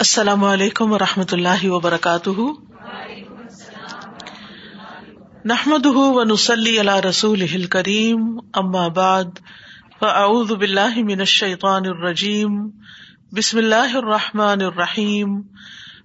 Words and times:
السلام 0.00 0.44
علیکم 0.44 0.92
و 0.92 0.98
رحمۃ 0.98 1.32
اللہ 1.32 1.64
وبرکاتہ۔ 1.64 2.30
نحمد 5.44 5.86
و 5.86 6.24
نسلی 6.24 6.78
اللہ 6.78 7.00
رسول 7.08 7.66
کریم 7.66 8.38
اما 8.52 8.88
بعد، 8.88 9.24
فاعوذ 10.00 10.52
باللہ 10.52 10.96
من 10.96 11.18
الشیطان 11.18 11.86
الرجیم، 11.86 12.70
بسم 13.32 13.58
اللہ 13.58 13.96
الرحمٰن 13.96 14.62
الرحیم۔ 14.62 15.42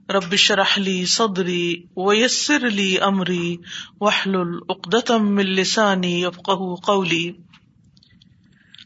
ربش 0.09 0.51
رحلی 0.51 1.05
صدری 1.05 1.83
ویسر 1.97 2.65
علی 2.65 2.97
عمری 2.97 3.57
وحل 4.01 4.35
العقدم 4.35 5.37
السانی 5.37 6.25
افقہ 6.25 6.75
قولی۔ 6.75 7.31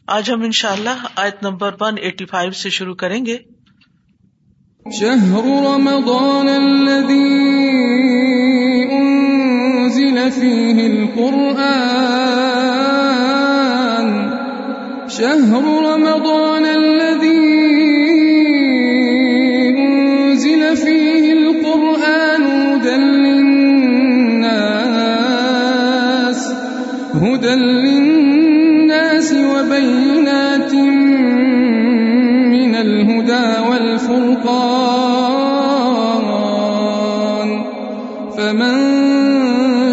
آج 0.06 0.30
ہم 0.30 0.42
ان 0.42 0.50
اللہ 0.62 1.06
آیت 1.16 1.42
نمبر 1.42 1.74
ون 1.80 1.94
ایٹی 1.98 2.24
فائیو 2.24 2.52
سے 2.52 2.70
شروع 2.70 2.94
کریں 2.94 3.26
گے۔ 3.26 3.38
شهر 4.90 5.44
رمضان 5.74 6.48
الذي 6.48 7.30
أنزل 8.92 10.30
فيه 10.30 10.86
القرآن. 10.86 11.60
شهر 15.08 15.62
رمضان 15.92 16.64
الذي 16.64 16.89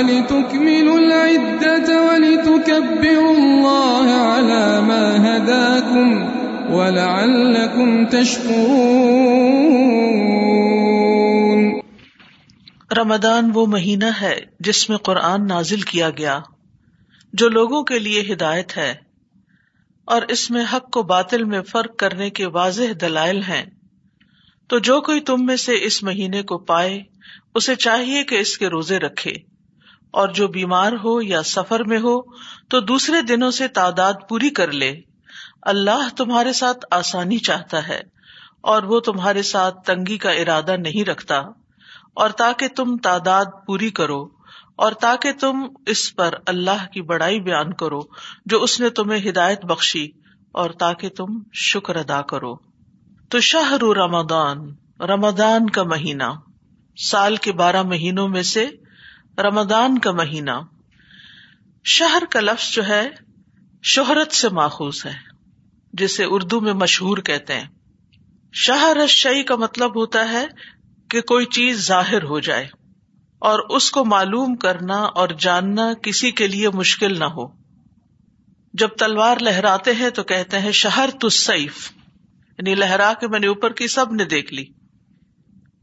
ولتكملوا 0.00 0.98
العدة 0.98 1.96
ولتكبروا 2.04 3.32
الله 3.36 4.12
على 4.20 4.80
ما 4.80 5.02
هداكم 5.16 6.40
ولعلكم 6.74 8.06
تشكرون. 8.06 8.60
رمضان 12.96 13.50
وہ 13.54 13.66
مہینہ 13.66 14.04
ہے 14.20 14.40
جس 14.60 14.90
میں 14.90 14.96
قرآن 14.96 15.46
نازل 15.46 15.80
کیا 15.80 16.10
گیا، 16.10 16.40
جو 17.32 17.48
لوگوں 17.48 17.82
کے 17.82 17.98
لیے 17.98 18.32
ہدایت 18.32 18.76
ہے، 18.76 18.94
اور 20.04 20.22
اس 20.22 20.50
میں 20.50 20.64
حق 20.72 20.90
کو 20.90 21.02
باطل 21.02 21.44
میں 21.44 21.62
فرق 21.62 21.96
کرنے 21.96 22.30
کے 22.30 22.46
واضح 22.46 22.92
دلائل 23.00 23.42
ہیں۔ 23.42 23.64
تو 24.68 24.78
جو 24.78 25.00
کوئی 25.00 25.20
تم 25.20 25.46
میں 25.46 25.56
سے 25.56 25.72
اس 25.80 26.02
مہینے 26.02 26.42
کو 26.42 26.58
پائے، 26.58 27.02
اسے 27.54 27.74
چاہیے 27.74 28.24
کہ 28.24 28.34
اس 28.34 28.58
کے 28.58 28.68
روزے 28.68 28.98
رکھے۔ 28.98 29.49
اور 30.10 30.28
جو 30.28 30.48
بیمار 30.48 30.92
ہو 31.04 31.22
یا 31.22 31.42
سفر 31.42 31.84
میں 31.84 31.98
ہو 31.98 32.20
تو 32.68 32.80
دوسرے 32.80 33.22
دنوں 33.22 33.50
سے 33.50 33.68
تعداد 33.68 34.12
پوری 34.28 34.50
کر 34.50 34.72
لے۔ 34.72 35.00
اللہ 35.62 36.08
تمہارے 36.16 36.52
ساتھ 36.52 36.86
آسانی 36.90 37.38
چاہتا 37.38 37.88
ہے 37.88 38.00
اور 38.60 38.82
وہ 38.82 39.00
تمہارے 39.00 39.42
ساتھ 39.42 39.86
تنگی 39.86 40.18
کا 40.18 40.30
ارادہ 40.30 40.76
نہیں 40.76 41.04
رکھتا۔ 41.04 41.42
اور 42.14 42.30
تاکہ 42.30 42.68
تم 42.68 42.96
تعداد 42.96 43.44
پوری 43.66 43.90
کرو 43.90 44.28
اور 44.76 44.92
تاکہ 44.92 45.32
تم 45.32 45.62
اس 45.86 46.16
پر 46.16 46.34
اللہ 46.46 46.86
کی 46.92 47.02
بڑائی 47.02 47.40
بیان 47.40 47.72
کرو 47.72 48.00
جو 48.46 48.62
اس 48.62 48.80
نے 48.80 48.90
تمہیں 48.90 49.30
ہدایت 49.30 49.64
بخشی 49.64 50.08
اور 50.52 50.70
تاکہ 50.70 51.08
تم 51.08 51.26
شکر 51.52 51.96
ادا 51.96 52.22
کرو۔ 52.22 52.54
تو 53.28 53.40
شاہ 53.40 53.72
رمضان 53.72 54.74
رمضان 55.00 55.70
کا 55.70 55.82
مہینہ۔ 55.82 56.24
سال 56.96 57.36
کے 57.36 57.52
بارہ 57.52 57.82
مہینوں 57.82 58.28
میں 58.28 58.42
سے 58.42 58.66
رمضان 59.42 59.98
کا 59.98 60.12
مہینہ۔ 60.12 60.50
شہر 61.84 62.22
کا 62.30 62.40
لفظ 62.40 62.72
جو 62.72 62.88
ہے، 62.88 63.08
شہرت 63.82 64.32
سے 64.32 64.48
ماخوذ 64.48 65.06
ہے، 65.06 65.14
جسے 65.92 66.24
اردو 66.24 66.60
میں 66.60 66.72
مشہور 66.72 67.18
کہتے 67.18 67.54
ہیں۔ 67.54 67.68
شہر 68.52 68.96
شعی 69.08 69.42
کا 69.42 69.56
مطلب 69.56 69.96
ہوتا 69.96 70.28
ہے 70.28 70.46
کہ 71.10 71.20
کوئی 71.20 71.46
چیز 71.46 71.86
ظاہر 71.86 72.22
ہو 72.22 72.40
جائے 72.40 72.64
اور 73.38 73.58
اس 73.58 73.90
کو 73.90 74.04
معلوم 74.04 74.56
کرنا 74.56 74.96
اور 74.96 75.28
جاننا 75.28 75.94
کسی 75.94 76.30
کے 76.30 76.46
لیے 76.46 76.68
مشکل 76.68 77.18
نہ 77.18 77.24
ہو۔ 77.24 77.48
جب 78.74 78.88
تلوار 78.88 79.36
لہراتے 79.40 79.94
ہیں 79.94 80.10
تو 80.10 80.22
کہتے 80.22 80.58
ہیں 80.58 80.72
شہر 80.72 81.08
تو 81.20 81.28
سیف 81.28 81.92
یعنی 82.58 82.74
لہرا 82.74 83.12
کے 83.20 83.28
میں 83.28 83.40
نے 83.40 83.46
اوپر 83.46 83.72
کی 83.72 83.86
سب 83.86 84.12
نے 84.12 84.24
دیکھ 84.24 84.54
لی۔ 84.54 84.64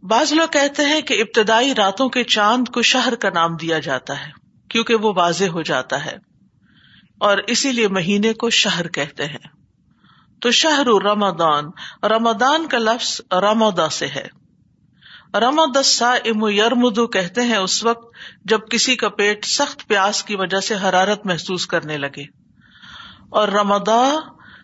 بعض 0.10 0.34
لوگ 0.34 0.48
کہتے 0.48 0.86
ہیں 0.86 1.02
کہ 1.02 1.22
ابتدائی 1.22 1.76
راتوں 1.76 2.10
کے 2.10 2.24
چاند 2.24 2.68
کو 2.68 2.82
شہر 2.82 3.16
کا 3.16 3.30
نام 3.30 3.56
دیا 3.56 3.80
جاتا 3.80 4.26
ہے، 4.26 4.32
کیونکہ 4.70 4.96
وہ 4.96 5.14
واضح 5.16 5.46
ہو 5.46 5.62
جاتا 5.62 6.06
ہے۔ 6.06 6.18
اور 7.20 7.38
اسی 7.38 7.72
لیے 7.72 7.88
مہینے 7.88 8.34
کو 8.34 8.50
شہر 8.50 8.88
کہتے 8.88 9.26
ہیں۔ 9.26 9.48
تو 10.42 10.52
شہر 10.52 10.86
رمضان 10.86 11.66
رمضان 12.04 12.68
کا 12.68 12.78
لفظ 12.78 13.22
رمودا 13.32 13.90
سے 13.90 14.08
ہے۔ 14.08 14.28
رمد 15.34 15.78
ام 16.02 16.48
یرمدو 16.48 17.08
کہتے 17.08 17.42
ہیں 17.42 17.58
اس 17.58 17.84
وقت 17.84 18.16
جب 18.46 18.60
کسی 18.70 18.96
کا 18.96 19.10
پیٹ 19.10 19.46
سخت 19.46 19.88
پیاس 19.88 20.24
کی 20.24 20.36
وجہ 20.36 20.60
سے 20.60 20.76
حرارت 20.76 21.26
محسوس 21.26 21.68
کرنے 21.68 21.98
لگے۔ 21.98 22.24
اور 23.30 23.48
رمدا 23.48 24.20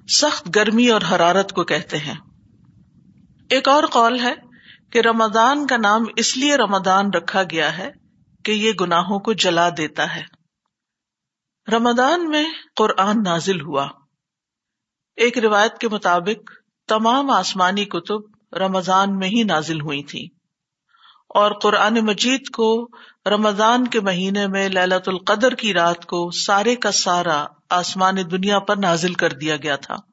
سخت 0.07 0.49
گرمی 0.55 0.89
اور 0.89 1.01
حرارت 1.11 1.51
کو 1.51 1.63
کہتے 1.63 1.97
ہیں۔ 1.97 2.15
ایک 3.49 3.67
اور 3.67 3.83
قول 3.83 4.19
ہے 4.19 4.52
کہ 4.93 4.99
رمضان 4.99 5.67
کا 5.67 5.77
نام 5.77 6.03
اس 6.15 6.37
لیے 6.37 6.55
رمضان 6.55 7.09
رکھا 7.13 7.43
گیا 7.43 7.77
ہے 7.77 7.91
کہ 8.45 8.51
یہ 8.51 8.71
گناہوں 8.81 9.19
کو 9.19 9.33
جلا 9.33 9.69
دیتا 9.69 10.15
ہے۔ 10.15 10.23
رمضان 11.71 12.29
میں 12.29 12.45
قرآن 12.75 13.23
نازل 13.25 13.61
ہوا۔ 13.61 13.87
ایک 15.15 15.37
روایت 15.37 15.77
کے 15.77 15.89
مطابق 15.89 16.51
تمام 16.87 17.29
آسمانی 17.29 17.85
کتب 17.85 18.21
رمضان 18.57 19.17
میں 19.17 19.27
ہی 19.27 19.43
نازل 19.43 19.81
ہوئی 19.81 20.03
تھی 20.03 20.27
اور 21.29 21.51
قرآن 21.51 21.93
مجید 21.93 22.49
کو 22.49 22.87
رمضان 23.25 23.87
کے 23.87 23.99
مہینے 23.99 24.47
میں 24.47 24.69
للت 24.69 25.09
القدر 25.09 25.55
کی 25.55 25.73
رات 25.73 26.05
کو 26.05 26.31
سارے 26.31 26.75
کا 26.75 26.91
سارا 26.91 27.45
آسمان 27.69 28.15
دنیا 28.31 28.59
پر 28.59 28.77
نازل 28.77 29.13
کر 29.13 29.33
دیا 29.33 29.55
گیا 29.55 29.75
تھا۔ 29.75 30.12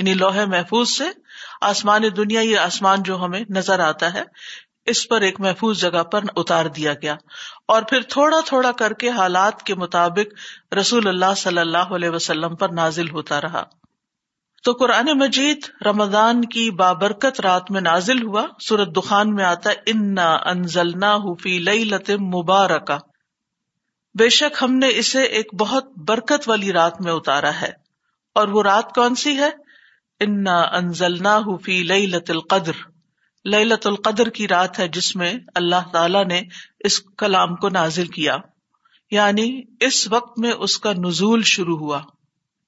یعنی 0.00 0.14
لوہے 0.14 0.46
محفوظ 0.46 0.90
سے 0.90 1.04
آسمان 1.60 2.02
دنیا 2.16 2.40
یہ 2.40 2.58
آسمان 2.58 3.02
جو 3.02 3.24
ہمیں 3.24 3.44
نظر 3.50 3.80
آتا 3.80 4.14
ہے، 4.14 4.22
اس 4.86 5.08
پر 5.08 5.20
ایک 5.20 5.40
محفوظ 5.40 5.80
جگہ 5.80 6.02
پر 6.02 6.20
اتار 6.36 6.64
دیا 6.64 6.92
گیا۔ 6.92 7.16
اور 7.68 7.82
پھر 7.82 8.00
تھوڑا 8.00 8.40
تھوڑا 8.46 8.72
کر 8.72 8.92
کے 8.92 9.10
حالات 9.10 9.62
کے 9.62 9.74
مطابق 9.74 10.34
رسول 10.74 11.08
اللہ 11.08 11.34
صلی 11.36 11.58
اللہ 11.58 11.78
علیہ 11.78 12.10
وسلم 12.10 12.56
پر 12.56 12.68
نازل 12.68 13.10
ہوتا 13.10 13.40
رہا۔ 13.40 13.62
تو 14.64 14.72
قرآن 14.72 15.18
مجید 15.18 15.58
رمضان 15.86 16.44
کی 16.44 16.70
بابرکت 16.70 17.40
رات 17.40 17.70
میں 17.70 17.80
نازل 17.80 18.22
ہوا۔ 18.22 18.46
سورت 18.60 18.96
دخان 18.96 19.34
میں 19.34 19.44
آتا 19.44 19.70
انا 19.86 20.34
انزلنا 20.34 21.16
حفی 21.16 21.58
لئی 21.58 21.84
لطم 21.84 22.24
مبارکا 22.24 22.98
بے 24.18 24.28
شک 24.28 24.62
ہم 24.62 24.74
نے 24.74 24.88
اسے 24.88 25.22
ایک 25.22 25.54
بہت 25.54 25.84
برکت 25.98 26.48
والی 26.48 26.72
رات 26.72 27.00
میں 27.00 27.12
اتارا 27.12 27.60
ہے۔ 27.60 27.70
اور 28.34 28.48
وہ 28.48 28.62
رات 28.62 28.94
کون 28.94 29.14
سی 29.14 29.38
ہے؟ 29.38 29.63
انا 30.20 30.60
انزلنا 30.60 31.36
حفی 31.36 31.82
لئی 31.82 32.06
لت 32.06 32.30
القدر۔ 32.30 32.72
لئی 33.44 33.72
القدر 33.84 34.28
کی 34.28 34.48
رات 34.48 34.78
ہے 34.78 34.88
جس 34.88 35.16
میں 35.16 35.34
اللہ 35.54 35.88
تعالی 35.92 36.24
نے 36.24 36.42
اس 36.80 37.00
کلام 37.18 37.56
کو 37.56 37.68
نازل 37.68 38.06
کیا۔ 38.06 38.36
یعنی 39.10 39.62
اس 39.80 40.08
وقت 40.08 40.38
میں 40.38 40.52
اس 40.52 40.78
کا 40.78 40.92
نزول 40.92 41.42
شروع 41.42 41.78
ہوا۔ 41.78 42.00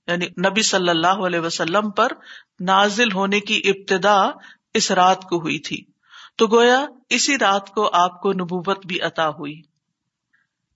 یعنی 0.07 0.27
نبی 0.27 0.63
صلی 0.63 0.89
اللہ 0.89 1.07
علیہ 1.07 1.41
وسلم 1.41 1.91
پر 1.91 2.13
نازل 2.61 3.13
ہونے 3.13 3.41
کی 3.41 3.63
ابتدا 3.65 4.31
اس 4.75 4.91
رات 4.91 5.23
کو 5.23 5.39
ہوئی 5.39 5.59
تھی۔ 5.59 5.85
تو 6.37 6.47
گویا 6.47 6.87
اسی 7.09 7.39
رات 7.39 7.71
کو 7.71 7.91
آپ 7.93 8.21
کو 8.21 8.33
نبوت 8.33 8.87
بھی 8.87 9.01
عطا 9.01 9.29
ہوئی۔ 9.29 9.63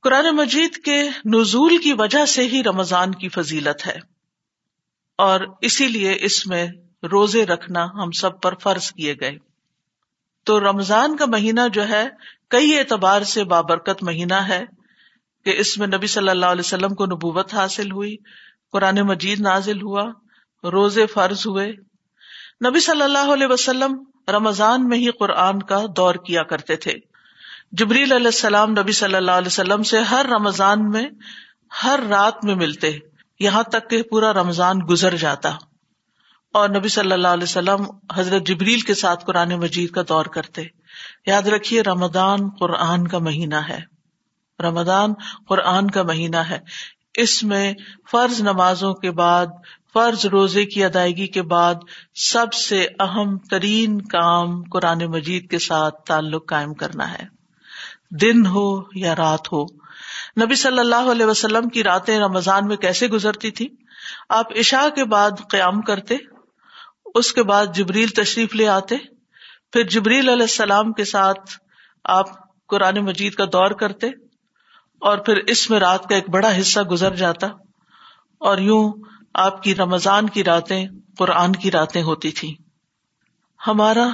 قرآن 0.03 0.37
مجید 0.37 0.77
کے 0.77 1.03
نزول 1.25 1.79
کی 1.79 1.93
وجہ 1.93 2.25
سے 2.25 2.43
ہی 2.43 2.63
رمضان 2.63 3.15
کی 3.15 3.29
فضیلت 3.29 3.87
ہے۔ 3.87 4.20
اور 5.21 5.41
اسی 5.61 5.89
لیے 5.89 6.17
اس 6.21 6.47
میں 6.47 6.69
روزے 7.13 7.47
رکھنا 7.47 7.85
ہم 7.85 8.11
سب 8.11 8.41
پر 8.41 8.55
فرض 8.55 8.93
کیے 8.93 9.15
گئے۔ 9.21 9.39
تو 10.45 10.61
رمضان 10.61 11.17
کا 11.17 11.27
مہینہ 11.27 11.61
جو 11.73 11.89
ہے، 11.89 12.09
کئی 12.49 12.79
اعتبار 12.79 13.23
سے 13.23 13.45
بابرکت 13.45 14.03
مہینہ 14.03 14.35
ہے 14.35 14.65
کہ 15.45 15.55
اس 15.59 15.79
میں 15.79 15.87
نبی 15.87 16.07
صلی 16.07 16.29
اللہ 16.29 16.47
علیہ 16.47 16.63
وسلم 16.65 16.95
کو 16.95 17.07
نبوت 17.07 17.55
حاصل 17.55 17.91
ہوئی، 17.91 18.17
قرآن 18.73 18.99
مجید 19.01 19.41
نازل 19.41 19.83
ہوا، 19.83 20.05
روزے 20.65 21.07
فرض 21.07 21.47
ہوئے۔ 21.47 21.73
نبی 22.69 22.81
صلی 22.81 23.03
اللہ 23.03 23.33
علیہ 23.33 23.47
وسلم 23.47 24.05
رمضان 24.29 24.89
میں 24.89 24.99
ہی 24.99 25.11
قرآن 25.11 25.63
کا 25.63 25.85
دور 25.97 26.15
کیا 26.15 26.43
کرتے 26.43 26.77
تھے۔ 26.77 26.93
جبریل 27.73 28.13
علیہ 28.13 28.27
السلام 28.27 28.71
نبی 28.71 28.93
صلی 28.93 29.15
اللہ 29.15 29.31
علیہ 29.31 29.47
وسلم 29.47 29.83
سے 29.83 29.99
ہر 29.99 30.27
رمضان 30.29 30.89
میں، 30.89 31.07
ہر 31.85 32.01
رات 32.09 32.45
میں 32.45 32.55
ملتے۔ 32.55 33.10
یہاں 33.41 33.63
تک 33.63 33.91
کہ 33.91 34.03
پورا 34.03 34.33
رمضان 34.33 34.79
گزر 34.89 35.17
جاتا 35.17 35.51
اور 36.53 36.69
نبی 36.69 36.89
صلی 36.89 37.13
اللہ 37.13 37.29
علیہ 37.29 37.43
وسلم 37.43 37.85
حضرت 38.15 38.47
جبریل 38.47 38.81
کے 38.81 38.95
ساتھ 38.95 39.25
قرآن 39.25 39.49
مجید 39.49 39.91
کا 39.91 40.03
دور 40.09 40.25
کرتے۔ 40.25 40.63
یاد 41.27 41.43
رکھیے 41.43 41.83
رمضان 41.83 42.39
قرآن 42.61 43.09
کا 43.09 43.19
مہینہ 43.19 43.55
ہے۔ 43.55 43.81
رمضان 44.63 45.15
قرآن 45.49 45.91
کا 45.91 46.03
مہینہ 46.03 46.37
ہے۔ 46.37 46.59
اس 47.15 47.43
میں 47.43 47.75
فرض 48.11 48.41
نمازوں 48.41 48.95
کے 48.95 49.11
بعد، 49.11 49.47
فرض 49.95 50.27
روزے 50.27 50.65
کی 50.65 50.85
ادائیگی 50.85 51.27
کے 51.27 51.43
بعد 51.43 51.75
سب 52.15 52.53
سے 52.53 52.87
اہم 53.01 53.39
ترین 53.39 54.03
کام 54.03 54.63
قرآن 54.63 54.99
مجید 54.99 55.51
کے 55.51 55.59
ساتھ 55.59 55.95
تعلق 56.07 56.49
قائم 56.49 56.75
کرنا 56.75 57.13
ہے۔ 57.13 57.25
دن 58.11 58.47
ہو 58.47 58.81
یا 58.95 59.17
رات 59.17 59.53
ہو 59.53 59.80
نبی 60.37 60.55
صلی 60.55 60.79
اللہ 60.79 61.11
علیہ 61.11 61.27
وسلم 61.27 61.69
کی 61.69 61.85
راتیں 61.85 62.19
رمضان 62.19 62.67
میں 62.67 62.77
کیسے 62.79 63.07
گزرتی 63.09 63.51
تھی؟ 63.51 63.69
آپ 64.31 64.53
عشاء 64.59 64.89
کے 64.95 65.05
بعد 65.07 65.41
قیام 65.51 65.81
کرتے، 65.83 66.17
اس 67.15 67.33
کے 67.33 67.43
بعد 67.45 67.75
جبریل 67.75 68.09
تشریف 68.17 68.55
لے 68.55 68.69
آتے، 68.69 68.97
پھر 69.73 69.89
جبریل 69.89 70.29
علیہ 70.29 70.43
السلام 70.45 70.93
کے 70.93 71.05
ساتھ 71.07 71.59
آپ 72.05 72.29
قرآن 72.71 72.99
مجید 73.05 73.35
کا 73.35 73.45
دور 73.53 73.71
کرتے، 73.81 74.09
اور 75.03 75.19
پھر 75.19 75.37
اس 75.47 75.69
میں 75.71 75.81
رات 75.81 76.09
کا 76.09 76.15
ایک 76.15 76.31
بڑا 76.31 76.57
حصہ 76.59 76.81
گزر 76.91 77.15
جاتا، 77.17 77.47
اور 78.41 78.59
یوں 78.61 78.83
آپ 79.41 79.63
کی 79.63 79.75
رمضان 79.75 80.29
کی 80.29 80.45
راتیں 80.45 80.85
قرآن 81.19 81.53
کی 81.53 81.71
راتیں 81.71 82.03
ہوتی 82.03 82.31
تھی 82.33 82.55
ہمارا 83.61 84.07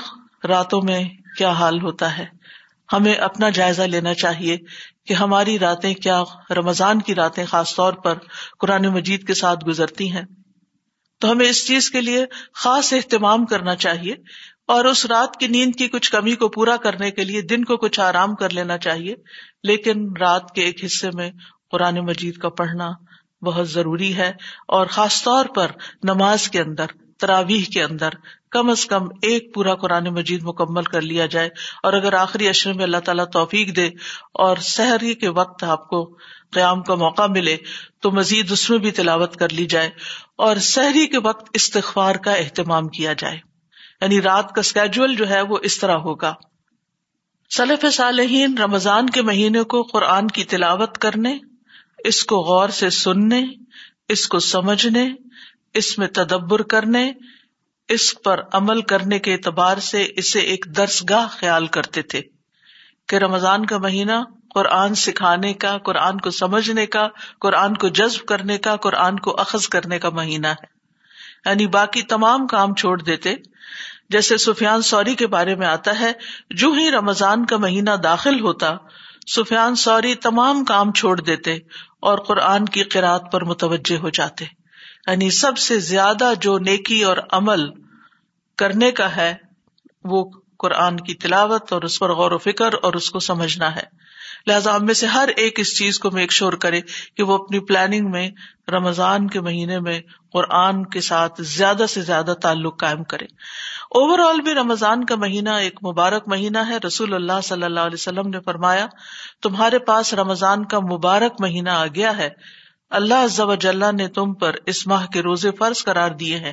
راتوں 0.49 0.81
میں 0.83 1.03
کیا 1.39 1.51
حال 1.53 1.81
ہوتا 1.81 2.17
ہے؟ 2.19 2.25
ہمیں 2.93 3.15
اپنا 3.15 3.49
جائزہ 3.49 3.83
لینا 3.83 4.15
چاہیے 4.15 4.56
کہ 5.06 5.15
ہماری 5.15 5.59
راتیں 5.59 5.94
کیا 5.94 6.23
رمضان 6.50 7.03
کی 7.03 7.15
راتیں 7.15 7.44
خاص 7.44 7.75
طور 7.75 7.93
پر 7.93 8.15
قرآن 8.59 8.87
مجید 8.87 9.27
کے 9.27 9.35
ساتھ 9.35 9.65
گزرتی 9.65 10.12
ہیں۔ 10.12 10.23
تو 11.21 11.31
ہمیں 11.31 11.49
اس 11.49 11.67
چیز 11.67 11.91
کے 11.91 12.00
لیے 12.00 12.25
خاص 12.55 12.93
اہتمام 12.93 13.47
کرنا 13.47 13.77
چاہیے 13.77 14.12
اور 14.67 14.85
اس 14.85 15.06
رات 15.06 15.37
کی 15.37 15.47
نیند 15.47 15.77
کی 15.79 15.88
کچھ 15.88 16.12
کمی 16.12 16.35
کو 16.35 16.49
پورا 16.49 16.77
کرنے 16.77 17.11
کے 17.11 17.25
لیے 17.25 17.43
دن 17.43 17.65
کو 17.65 17.77
کچھ 17.77 18.00
آرام 18.00 18.35
کر 18.35 18.50
لینا 18.50 18.79
چاہیے۔ 18.79 19.15
لیکن 19.62 20.12
رات 20.21 20.50
کے 20.55 20.62
ایک 20.62 20.85
حصے 20.85 21.09
میں 21.15 21.31
قرآن 21.71 21.94
مجید 21.94 22.37
کا 22.37 22.49
پڑھنا 22.49 22.91
بہت 23.43 23.71
ضروری 23.71 24.17
ہے 24.17 24.32
اور 24.69 24.87
خاص 24.87 25.23
طور 25.23 25.44
پر 25.44 25.67
نماز 26.03 26.49
کے 26.49 26.61
اندر۔ 26.61 26.87
تراویح 27.19 27.65
کے 27.75 27.83
اندر 27.83 28.11
کم 28.51 28.71
از 28.71 28.87
کم 28.87 29.05
ایک 29.23 29.55
پورا 29.55 29.75
قرآن 29.75 30.05
مجید 30.05 30.43
مکمل 30.43 30.83
کر 30.83 31.01
لیا 31.01 31.27
جائے 31.27 31.49
اور 31.83 31.93
اگر 31.93 32.13
آخری 32.13 32.49
اشرے 32.49 32.73
میں 32.73 32.85
اللہ 32.85 32.97
تعالیٰ 32.97 33.25
توفیق 33.25 33.77
دے 33.77 33.87
اور 34.33 34.57
سحری 34.57 35.15
کے 35.15 35.29
وقت 35.29 35.65
آپ 35.65 35.89
کو 35.89 36.17
قیام 36.53 36.83
کا 36.83 36.95
موقع 36.95 37.27
ملے 37.27 37.57
تو 38.01 38.11
مزید 38.11 38.53
اس 38.53 38.71
میں 38.71 38.79
بھی 38.79 38.91
تلاوت 38.91 39.37
کر 39.37 39.49
لی 39.49 39.67
جائے 39.67 39.91
اور 40.37 40.57
سحری 40.57 41.07
کے 41.07 41.19
وقت 41.19 41.51
استغفار 41.53 42.15
کا 42.15 42.33
اہتمام 42.33 42.89
کیا 42.89 43.13
جائے 43.13 43.39
یعنی 44.01 44.23
رات 44.23 44.53
کا 44.53 44.61
اسکیجل 44.61 45.15
جو 45.15 45.29
ہے 45.29 45.41
وہ 45.41 45.59
اس 45.63 45.79
طرح 45.79 45.97
ہوگا۔ 45.97 46.35
سلف 47.57 47.87
صالحین 47.93 48.59
رمضان 48.59 49.11
کے 49.11 49.23
مہینے 49.23 49.63
کو 49.63 49.83
قرآن 49.83 50.29
کی 50.29 50.45
تلاوت 50.45 50.99
کرنے، 50.99 51.39
اس 52.05 52.25
کو 52.25 52.37
غور 52.37 52.69
سے 52.69 52.91
سننے، 52.91 53.45
اس 54.09 54.29
کو 54.29 54.39
سمجھنے 54.39 55.09
اس 55.76 55.99
میں 55.99 56.08
تدبر 56.08 56.62
کرنے، 56.62 57.12
اس 57.88 58.23
پر 58.25 58.40
عمل 58.52 58.82
کرنے 58.82 59.19
کے 59.19 59.32
اعتبار 59.32 59.76
سے 59.76 60.08
اسے 60.17 60.38
ایک 60.38 60.64
درس 60.76 61.05
گاہ 61.11 61.26
خیال 61.31 61.67
کرتے 61.67 62.02
تھے 62.02 62.20
کہ 63.08 63.17
رمضان 63.17 63.67
کا 63.67 63.78
مہینہ 63.78 64.12
قرآن 64.55 64.94
سکھانے 64.94 65.55
کا، 65.55 65.78
قرآن 65.78 66.19
کو 66.19 66.31
سمجھنے 66.31 66.87
کا، 66.87 67.08
قرآن 67.40 67.75
کو 67.75 67.88
جذب 67.88 68.26
کرنے 68.26 68.58
کا، 68.58 68.76
قرآن 68.76 69.19
کو 69.19 69.40
اخذ 69.40 69.69
کرنے 69.69 69.99
کا 69.99 70.11
مہینہ 70.11 70.46
ہے۔ 70.46 70.67
یعنی 71.46 71.67
باقی 71.67 72.02
تمام 72.02 72.46
کام 72.46 72.75
چھوڑ 72.75 73.02
دیتے۔ 73.02 73.34
جیسے 74.11 74.37
سفیان 74.37 74.82
سوری 74.82 75.14
کے 75.14 75.26
بارے 75.26 75.55
میں 75.55 75.67
آتا 75.67 76.00
ہے، 76.00 76.12
جو 76.50 76.72
ہی 76.72 76.90
رمضان 76.90 77.46
کا 77.46 77.56
مہینہ 77.56 77.90
داخل 77.90 78.40
ہوتا، 78.40 78.75
سفیان 79.37 79.75
سوری 79.75 80.14
تمام 80.14 80.64
کام 80.64 80.93
چھوڑ 80.93 81.20
دیتے 81.20 81.55
اور 82.00 82.19
قرآن 82.19 82.64
کی 82.64 82.82
قرآد 82.82 83.20
پر 83.32 83.44
متوجہ 83.44 83.96
ہو 83.96 84.08
جاتے۔ 84.08 84.66
یعنی 85.06 85.31
سب 85.31 85.58
سے 85.58 85.79
زیادہ 85.79 86.32
جو 86.41 86.58
نیکی 86.58 87.03
اور 87.03 87.17
عمل 87.32 87.70
کرنے 88.58 88.91
کا 88.91 89.17
ہے، 89.17 89.35
وہ 90.05 90.31
قرآن 90.58 90.97
کی 90.97 91.14
تلاوت 91.14 91.73
اور 91.73 91.82
اس 91.82 91.99
پر 91.99 92.12
غور 92.12 92.32
و 92.32 92.38
فکر 92.38 92.70
اور 92.82 92.94
اس 92.94 93.11
کو 93.11 93.19
سمجھنا 93.19 93.76
ہے۔ 93.76 94.06
لہٰذا 94.47 94.76
ہم 94.76 94.87
میں 94.87 94.94
سے 94.94 95.06
ہر 95.06 95.29
ایک 95.37 95.61
اس 95.61 95.79
چیز 95.79 95.99
کو 95.99 96.11
میک 96.11 96.32
شور 96.32 96.53
کرے 96.53 96.81
کہ 97.17 97.23
وہ 97.23 97.35
اپنی 97.35 97.58
پلاننگ 97.58 98.11
میں، 98.11 98.31
رمضان 98.69 99.29
کے 99.29 99.41
مہینے 99.41 99.81
میں 99.81 100.00
قرآن 100.32 100.87
کے 100.87 101.00
ساتھ 101.00 101.43
زیادہ 101.43 101.85
سے 101.88 102.00
زیادہ 102.00 102.35
تعلق 102.43 102.81
قائم 102.81 103.05
کرے۔ 103.05 103.25
اوور 103.91 104.19
آل 104.19 104.41
بھی 104.41 104.55
رمضان 104.55 105.05
کا 105.05 105.17
مہینہ 105.17 105.50
ایک 105.50 105.85
مبارک 105.87 106.23
مہینہ 106.26 106.58
ہے۔ 106.69 106.79
رسول 106.87 107.14
اللہ 107.14 107.41
صلی 107.44 107.62
اللہ 107.62 107.81
علیہ 107.81 107.94
وسلم 107.94 108.29
نے 108.29 108.41
فرمایا، 108.41 108.87
تمہارے 109.43 109.79
پاس 109.79 110.14
رمضان 110.14 110.64
کا 110.64 110.81
مبارک 110.81 111.41
مہینہ 111.41 111.70
آ 111.70 111.87
گیا 111.87 112.17
ہے۔ 112.17 112.29
اللہ 112.91 113.93
نے 113.93 114.09
تم 114.09 114.35
پر 114.35 114.56
اس 114.67 114.87
ماہ 114.87 115.06
کے 115.06 115.23
روزے 115.23 115.50
فرض 115.50 115.85
قرار 115.85 116.11
دیے 116.11 116.37
ہیں 116.37 116.53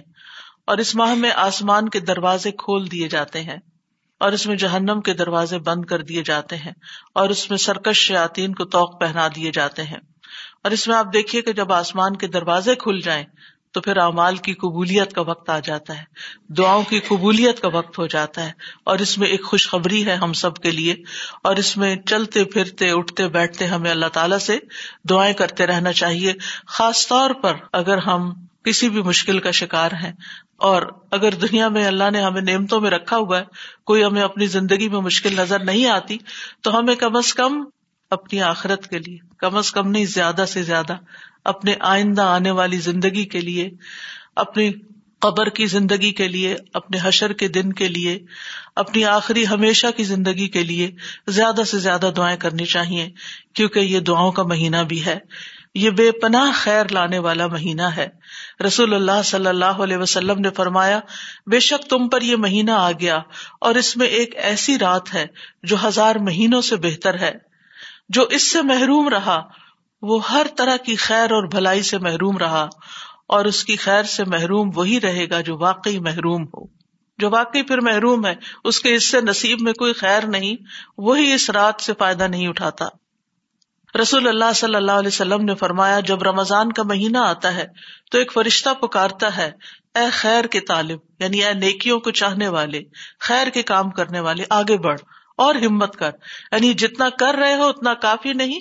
اور 0.67 0.77
اس 0.77 0.95
ماہ 0.95 1.13
میں 1.13 1.31
آسمان 1.35 1.89
کے 1.89 1.99
دروازے 1.99 2.51
کھول 2.51 2.91
دیے 2.91 3.07
جاتے 3.07 3.41
ہیں 3.41 3.57
اور 4.21 4.31
اس 4.31 4.47
میں 4.47 4.55
جہنم 4.55 5.01
کے 5.01 5.13
دروازے 5.13 5.59
بند 5.59 5.85
کر 5.85 6.01
دیے 6.01 6.23
جاتے 6.23 6.55
ہیں 6.55 6.71
اور 7.15 7.29
اس 7.29 7.49
میں 7.49 7.57
سرکش 7.57 7.97
شیاتین 7.97 8.53
کو 8.55 8.65
توق 8.65 8.99
پہنا 8.99 9.27
دیے 9.35 9.51
جاتے 9.51 9.83
ہیں 9.83 9.99
اور 10.63 10.71
اس 10.71 10.87
میں 10.87 10.95
آپ 10.95 11.13
دیکھیے 11.13 11.41
کہ 11.41 11.53
جب 11.53 11.73
آسمان 11.73 12.15
کے 12.15 12.27
دروازے 12.27 12.75
کھل 12.75 12.99
جائیں 12.99 13.25
تو 13.73 13.81
پھر 13.81 13.97
اعمال 13.97 14.35
کی 14.37 14.53
قبولیت 14.53 15.13
کا 15.13 15.21
وقت 15.21 15.49
آ 15.49 15.59
جاتا 15.59 15.97
ہے، 15.97 16.03
دعاؤں 16.53 16.83
کی 16.83 16.99
قبولیت 16.99 17.59
کا 17.59 17.67
وقت 17.67 17.99
ہو 17.99 18.07
جاتا 18.07 18.45
ہے 18.45 18.51
اور 18.83 18.99
اس 18.99 19.17
میں 19.17 19.27
ایک 19.27 19.43
خوشخبری 19.43 20.05
ہے 20.05 20.15
ہم 20.15 20.33
سب 20.33 20.55
کے 20.55 20.71
لیے 20.71 20.95
اور 21.43 21.55
اس 21.55 21.77
میں 21.77 21.95
چلتے 22.05 22.43
پھرتے، 22.43 22.89
اٹھتے 22.89 23.27
بیٹھتے 23.27 23.67
ہمیں 23.67 23.91
اللہ 23.91 24.13
تعالیٰ 24.13 24.37
سے 24.37 24.57
دعائیں 25.09 25.33
کرتے 25.33 25.67
رہنا 25.67 25.93
چاہیے۔ 25.93 26.33
خاص 26.67 27.07
طور 27.07 27.31
پر 27.43 27.53
اگر 27.73 27.97
ہم 27.97 28.31
کسی 28.63 28.89
بھی 28.89 29.01
مشکل 29.01 29.39
کا 29.39 29.51
شکار 29.51 29.91
ہیں 30.03 30.11
اور 30.57 30.81
اگر 31.11 31.31
دنیا 31.31 31.67
میں 31.69 31.85
اللہ 31.87 32.11
نے 32.11 32.21
ہمیں 32.21 32.41
نعمتوں 32.41 32.81
میں 32.81 32.89
رکھا 32.89 33.17
ہوا 33.17 33.39
ہے، 33.39 33.43
کوئی 33.85 34.03
ہمیں 34.03 34.21
اپنی 34.21 34.45
زندگی 34.45 34.89
میں 34.89 35.01
مشکل 35.01 35.35
نظر 35.35 35.63
نہیں 35.63 35.87
آتی، 35.87 36.17
تو 36.61 36.79
ہمیں 36.79 36.95
کم 36.95 37.15
از 37.15 37.33
کم 37.33 37.63
اپنی 38.11 38.41
آخرت 38.41 38.87
کے 38.87 38.99
لیے، 38.99 39.17
کم 39.37 39.57
از 39.57 39.71
کم 39.71 39.91
نہیں، 39.91 40.05
زیادہ 40.05 40.45
سے 40.47 40.63
زیادہ 40.63 40.95
اپنے 41.43 41.75
آئندہ 41.79 42.21
آنے 42.21 42.51
والی 42.51 42.77
زندگی 42.77 43.25
کے 43.25 43.41
لیے، 43.41 43.69
اپنی 44.35 44.71
قبر 45.19 45.49
کی 45.49 45.65
زندگی 45.65 46.11
کے 46.11 46.27
لیے، 46.27 46.55
اپنے 46.73 46.97
حشر 47.03 47.33
کے 47.33 47.47
دن 47.47 47.73
کے 47.73 47.87
لیے، 47.87 48.19
اپنی 48.75 49.05
آخری 49.05 49.47
ہمیشہ 49.47 49.87
کی 49.97 50.03
زندگی 50.03 50.47
کے 50.47 50.63
لیے 50.63 50.91
زیادہ 51.27 51.61
سے 51.67 51.79
زیادہ 51.79 52.11
دعائیں 52.17 52.37
کرنی 52.37 52.65
چاہیے، 52.65 53.09
کیونکہ 53.53 53.79
یہ 53.79 53.99
دعاؤں 53.99 54.31
کا 54.31 54.43
مہینہ 54.43 54.77
بھی 54.77 55.05
ہے۔ 55.05 55.19
یہ 55.75 55.89
بے 55.89 56.11
پناہ 56.11 56.51
خیر 56.53 56.85
لانے 56.91 57.19
والا 57.19 57.47
مہینہ 57.47 57.81
ہے۔ 57.81 58.07
رسول 58.65 58.93
اللہ 58.93 59.21
صلی 59.25 59.47
اللہ 59.47 59.65
علیہ 59.65 59.97
وسلم 59.97 60.39
نے 60.39 60.49
فرمایا، 60.49 60.99
بے 61.47 61.59
شک 61.59 61.89
تم 61.89 62.09
پر 62.09 62.21
یہ 62.21 62.35
مہینہ 62.35 62.71
آ 62.71 62.91
گیا 62.91 63.19
اور 63.61 63.75
اس 63.75 63.97
میں 63.97 64.07
ایک 64.07 64.35
ایسی 64.35 64.77
رات 64.77 65.13
ہے 65.13 65.25
جو 65.63 65.75
ہزار 65.87 66.15
مہینوں 66.15 66.61
سے 66.61 66.75
بہتر 66.75 67.19
ہے، 67.19 67.31
جو 68.09 68.21
اس 68.21 68.51
سے 68.51 68.61
محروم 68.61 69.09
رہا 69.09 69.41
وہ 70.03 70.29
ہر 70.29 70.47
طرح 70.57 70.77
کی 70.77 70.95
خیر 70.95 71.31
اور 71.31 71.47
بھلائی 71.47 71.81
سے 71.81 71.97
محروم 71.97 72.37
رہا 72.37 72.67
اور 73.27 73.45
اس 73.45 73.63
کی 73.63 73.75
خیر 73.75 74.03
سے 74.03 74.23
محروم 74.23 74.71
وہی 74.75 75.01
رہے 75.01 75.29
گا 75.29 75.41
جو 75.41 75.57
واقعی 75.57 75.99
محروم 75.99 76.43
ہو۔ 76.43 76.65
جو 77.17 77.29
واقعی 77.29 77.61
پھر 77.61 77.81
محروم 77.81 78.25
ہے، 78.25 78.35
اس 78.63 78.79
کے 78.79 78.95
اس 78.95 79.11
سے 79.11 79.21
نصیب 79.21 79.61
میں 79.61 79.73
کوئی 79.73 79.93
خیر 79.93 80.23
نہیں، 80.23 80.55
وہی 80.97 81.33
اس 81.33 81.49
رات 81.49 81.81
سے 81.81 81.93
فائدہ 81.99 82.23
نہیں 82.23 82.47
اٹھاتا۔ 82.47 82.85
رسول 84.01 84.27
اللہ 84.27 84.53
صلی 84.55 84.75
اللہ 84.75 84.91
علیہ 84.91 85.07
وسلم 85.07 85.45
نے 85.45 85.55
فرمایا، 85.55 85.99
جب 85.99 86.23
رمضان 86.23 86.71
کا 86.71 86.83
مہینہ 86.83 87.17
آتا 87.17 87.55
ہے 87.55 87.65
تو 88.11 88.17
ایک 88.17 88.33
فرشتہ 88.33 88.73
پکارتا 88.73 89.37
ہے، 89.37 89.51
اے 89.95 90.09
خیر 90.11 90.45
کے 90.45 90.59
طالب 90.59 90.99
یعنی 91.19 91.43
اے 91.43 91.53
نیکیوں 91.53 91.99
کو 91.99 92.11
چاہنے 92.11 92.47
والے، 92.47 92.81
خیر 93.19 93.47
کے 93.47 93.61
کام 93.61 93.89
کرنے 93.89 94.19
والے، 94.19 94.43
آگے 94.49 94.77
بڑھ 94.77 94.99
اور 95.37 95.55
ہمت 95.55 95.95
کر۔ 95.95 96.11
یعنی 96.51 96.73
جتنا 96.73 97.09
کر 97.09 97.35
رہے 97.35 97.55
ہو، 97.55 97.63
اتنا 97.63 97.93
کافی 97.93 98.33
نہیں 98.33 98.59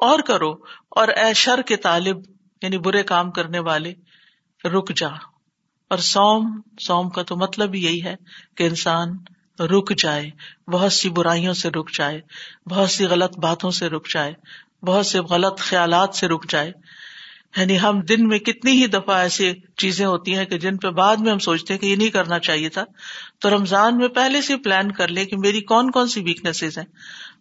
اور 0.00 0.18
کرو 0.20 0.50
اور 0.88 1.08
اے 1.08 1.34
شر 1.34 1.62
کے 1.62 1.76
طالب 1.76 2.16
یعنی 2.62 2.78
برے 2.78 3.02
کام 3.02 3.30
کرنے 3.30 3.58
والے، 3.58 3.94
رک 4.64 4.92
جا۔ 4.96 5.08
اور 5.90 5.98
سوم 5.98 6.60
سوم 6.80 7.10
کا 7.10 7.22
تو 7.22 7.36
مطلب 7.36 7.74
یہی 7.74 8.04
ہے 8.04 8.14
کہ 8.54 8.64
انسان 8.64 9.16
رک 9.60 9.98
جائے، 9.98 10.30
بہت 10.70 10.92
سی 10.92 11.08
برائیوں 11.08 11.54
سے 11.54 11.70
رک 11.70 11.90
جائے، 11.90 12.20
بہت 12.70 12.90
سی 12.90 13.04
غلط 13.04 13.38
باتوں 13.38 13.70
سے 13.70 13.88
رک 13.88 14.08
جائے، 14.08 14.32
بہت 14.86 15.06
سے 15.06 15.20
غلط 15.20 15.60
خیالات 15.60 16.14
سے 16.14 16.28
رک 16.28 16.50
جائے۔ 16.50 16.72
یعنی 17.56 17.80
ہم 17.80 18.00
دن 18.00 18.28
میں 18.28 18.38
کتنی 18.38 18.82
ہی 18.82 18.86
دفعہ 18.86 19.16
ایسی 19.16 19.52
چیزیں 19.76 20.06
ہوتی 20.06 20.36
ہیں 20.36 20.44
کہ 20.44 20.58
جن 20.58 20.76
پہ 20.76 20.88
بعد 20.88 21.16
میں 21.16 21.32
ہم 21.32 21.38
سوچتے 21.38 21.74
ہیں 21.74 21.80
کہ 21.80 21.86
یہ 21.86 21.96
نہیں 21.96 22.08
کرنا 22.08 22.38
چاہیے 22.38 22.68
تھا۔ 22.68 22.84
تو 23.38 23.50
رمضان 23.50 23.96
میں 23.96 24.08
پہلے 24.08 24.42
سے 24.42 24.56
پلان 24.56 24.92
کر 24.92 25.08
لے 25.08 25.24
کہ 25.24 25.36
میری 25.36 25.60
کون 25.60 25.90
کون 25.90 26.08
سی 26.08 26.22
ویکنیسز 26.22 26.78
ہیں۔ 26.78 26.84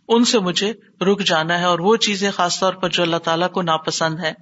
ان 0.09 0.25
سے 0.25 0.39
مجھے 0.39 0.73
رک 1.01 1.21
جانا 1.21 1.59
ہے 1.59 1.63
اور 1.63 1.79
وہ 1.79 1.95
چیزیں 1.95 2.31
خاص 2.31 2.59
طور 2.59 2.73
پر 2.73 2.89
جو 2.89 3.03
اللہ 3.03 3.17
تعالیٰ 3.17 3.51
کو 3.51 3.61
ناپسند 3.61 4.19
ہے 4.19 4.33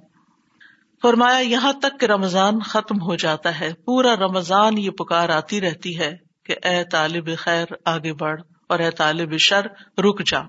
فرمایا، 1.02 1.38
یہاں 1.38 1.72
تک 1.72 2.00
کہ 2.00 2.06
رمضان 2.06 2.60
ختم 2.60 3.02
ہو 3.02 3.14
جاتا 3.14 3.60
ہے۔ 3.60 3.72
پورا 3.84 4.16
رمضان 4.16 4.78
یہ 4.78 4.90
پکار 4.90 5.28
آتی 5.28 5.60
رہتی 5.60 5.98
ہے 5.98 6.16
کہ 6.44 6.66
اے 6.66 6.84
طالب 6.84 7.28
خیر، 7.38 7.66
آگے 7.84 8.12
بڑھ 8.12 8.40
اور 8.68 8.78
اے 8.78 8.90
طالب 8.90 9.36
شر، 9.38 9.66
رک 9.98 10.26
جا۔ 10.26 10.40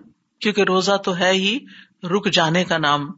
کیونکہ 0.41 0.61
روزہ 0.61 0.97
تو 0.97 1.17
ہے 1.17 1.31
ہی 1.31 1.59
رک 2.03 2.31
جانے 2.31 2.63
کا 2.63 2.77
نام۔ 2.77 3.09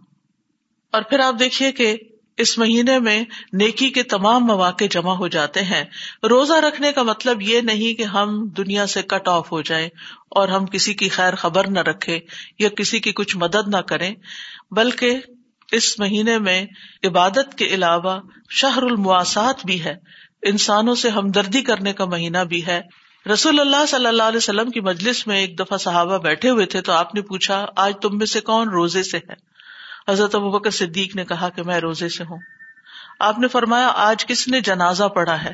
اور 0.91 1.01
پھر 1.01 1.19
آپ 1.19 1.35
دیکھیے 1.39 1.71
کہ 1.71 1.97
اس 2.41 2.57
مہینے 2.57 2.99
میں 2.99 3.23
نیکی 3.53 3.89
کے 3.89 4.03
تمام 4.03 4.45
مواقع 4.45 4.83
جمع 4.91 5.13
ہو 5.13 5.27
جاتے 5.27 5.61
ہیں۔ 5.61 5.83
روزہ 6.29 6.53
رکھنے 6.53 6.91
کا 6.91 7.03
مطلب 7.03 7.41
یہ 7.41 7.61
نہیں 7.61 7.97
کہ 7.97 8.03
ہم 8.03 8.47
دنیا 8.47 8.87
سے 8.87 9.01
کٹ 9.01 9.27
آف 9.27 9.51
ہو 9.51 9.61
جائیں 9.61 9.89
اور 10.29 10.47
ہم 10.47 10.65
کسی 10.65 10.93
کی 10.93 11.09
خیر 11.09 11.35
خبر 11.35 11.67
نہ 11.67 11.79
رکھے 11.79 12.19
یا 12.59 12.69
کسی 12.69 12.99
کی 12.99 13.11
کچھ 13.11 13.37
مدد 13.37 13.67
نہ 13.67 13.77
کریں، 13.77 14.15
بلکہ 14.71 15.19
اس 15.71 15.99
مہینے 15.99 16.37
میں 16.37 16.65
عبادت 17.03 17.57
کے 17.57 17.65
علاوہ 17.65 18.19
شہر 18.49 18.83
المواسات 18.83 19.65
بھی 19.65 19.83
ہے۔ 19.83 19.95
انسانوں 20.41 20.95
سے 20.95 21.09
ہمدردی 21.09 21.61
کرنے 21.61 21.93
کا 21.93 22.05
مہینہ 22.05 22.37
بھی 22.37 22.65
ہے۔ 22.65 22.81
رسول 23.33 23.59
اللہ 23.59 23.85
صلی 23.87 24.05
اللہ 24.05 24.23
علیہ 24.23 24.37
وسلم 24.37 24.69
کی 24.69 24.79
مجلس 24.79 25.27
میں 25.27 25.39
ایک 25.39 25.59
دفعہ 25.59 25.77
صحابہ 25.77 26.17
بیٹھے 26.17 26.49
ہوئے 26.49 26.65
تھے 26.65 26.81
تو 26.81 26.91
آپ 26.91 27.15
نے 27.15 27.21
پوچھا، 27.21 27.65
آج 27.75 27.93
تم 28.01 28.17
میں 28.17 28.25
سے 28.25 28.41
کون 28.41 28.69
روزے 28.69 29.03
سے 29.03 29.17
ہے؟ 29.17 29.50
حضرت 30.09 30.35
ابوبکر 30.35 30.69
صدیق 30.69 31.15
نے 31.15 31.25
کہا 31.25 31.49
کہ 31.49 31.63
میں 31.63 31.79
روزے 31.79 32.09
سے 32.09 32.23
ہوں۔ 32.23 32.37
آپ 33.19 33.39
نے 33.39 33.47
فرمایا، 33.47 33.87
آج 33.95 34.25
کس 34.25 34.47
نے 34.47 34.61
جنازہ 34.61 35.03
پڑھا 35.03 35.43
ہے؟ 35.43 35.53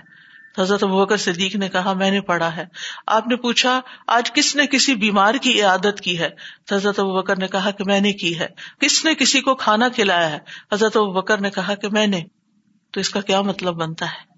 حضرت 0.58 0.84
ابوبکر 0.84 1.18
صدیق 1.18 1.56
نے 1.56 1.70
کہا، 1.70 1.94
میں 1.94 2.12
نے 2.12 2.22
پڑھا 2.22 2.56
ہے۔ 2.56 2.66
آپ 3.08 3.28
نے 3.28 3.36
پوچھا، 3.36 3.82
آج 4.08 4.32
کس 4.32 4.56
نے 4.56 4.68
کسی 4.68 4.96
بیمار 4.96 5.34
کی 5.34 5.62
عادت 5.62 6.02
کی 6.02 6.20
ہے؟ 6.20 6.30
حضرت 6.72 7.00
ابوبکر 7.00 7.38
نے 7.38 7.48
کہا 7.48 7.72
کہ 7.72 7.84
میں 7.84 8.00
نے 8.00 8.14
کی 8.14 8.40
ہے۔ 8.40 8.48
کس 8.80 9.06
نے 9.06 9.16
کسی 9.16 9.42
کو 9.42 9.56
کھانا 9.56 9.90
کھلایا 9.90 10.32
ہے؟ 10.32 10.40
حضرت 10.74 10.98
ابوبکر 10.98 11.38
نے 11.38 11.50
کہا 11.50 11.76
کہ 11.76 11.90
میں 11.90 12.08
نے۔ 12.08 12.22
تو 12.92 13.00
اس 13.00 13.10
کا 13.10 13.22
کیا 13.22 13.42
مطلب 13.42 13.76
بنتا 13.76 14.06
ہے؟ 14.06 14.38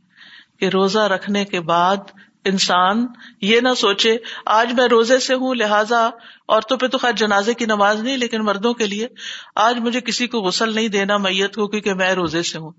کہ 0.60 0.66
روزہ 0.66 1.00
رکھنے 1.00 1.46
کے 1.46 1.62
بعد 1.62 1.98
انسان 2.50 3.06
یہ 3.42 3.60
نہ 3.60 3.74
سوچے، 3.78 4.18
آج 4.46 4.74
میں 4.74 4.88
روزے 4.88 5.20
سے 5.20 5.34
ہوں، 5.34 5.56
لہٰذا 5.56 6.10
عورتوں 6.48 6.78
پہ 6.78 6.88
تو 6.88 6.98
خیر 6.98 7.12
جنازے 7.12 7.54
کی 7.54 7.66
نماز 7.66 8.02
نہیں، 8.02 8.18
لیکن 8.18 8.42
مردوں 8.42 8.74
کے 8.74 8.88
لیے 8.88 9.08
آج 9.56 9.80
مجھے 9.80 10.02
کسی 10.02 10.28
کو 10.28 10.40
غسل 10.40 10.76
نہیں 10.76 10.88
دینا، 10.88 11.18
میت 11.18 11.56
کو 11.56 11.68
کیونکہ 11.68 11.94
میں 11.94 12.14
روزے 12.14 12.42
سے 12.42 12.58
ہوں۔ 12.58 12.72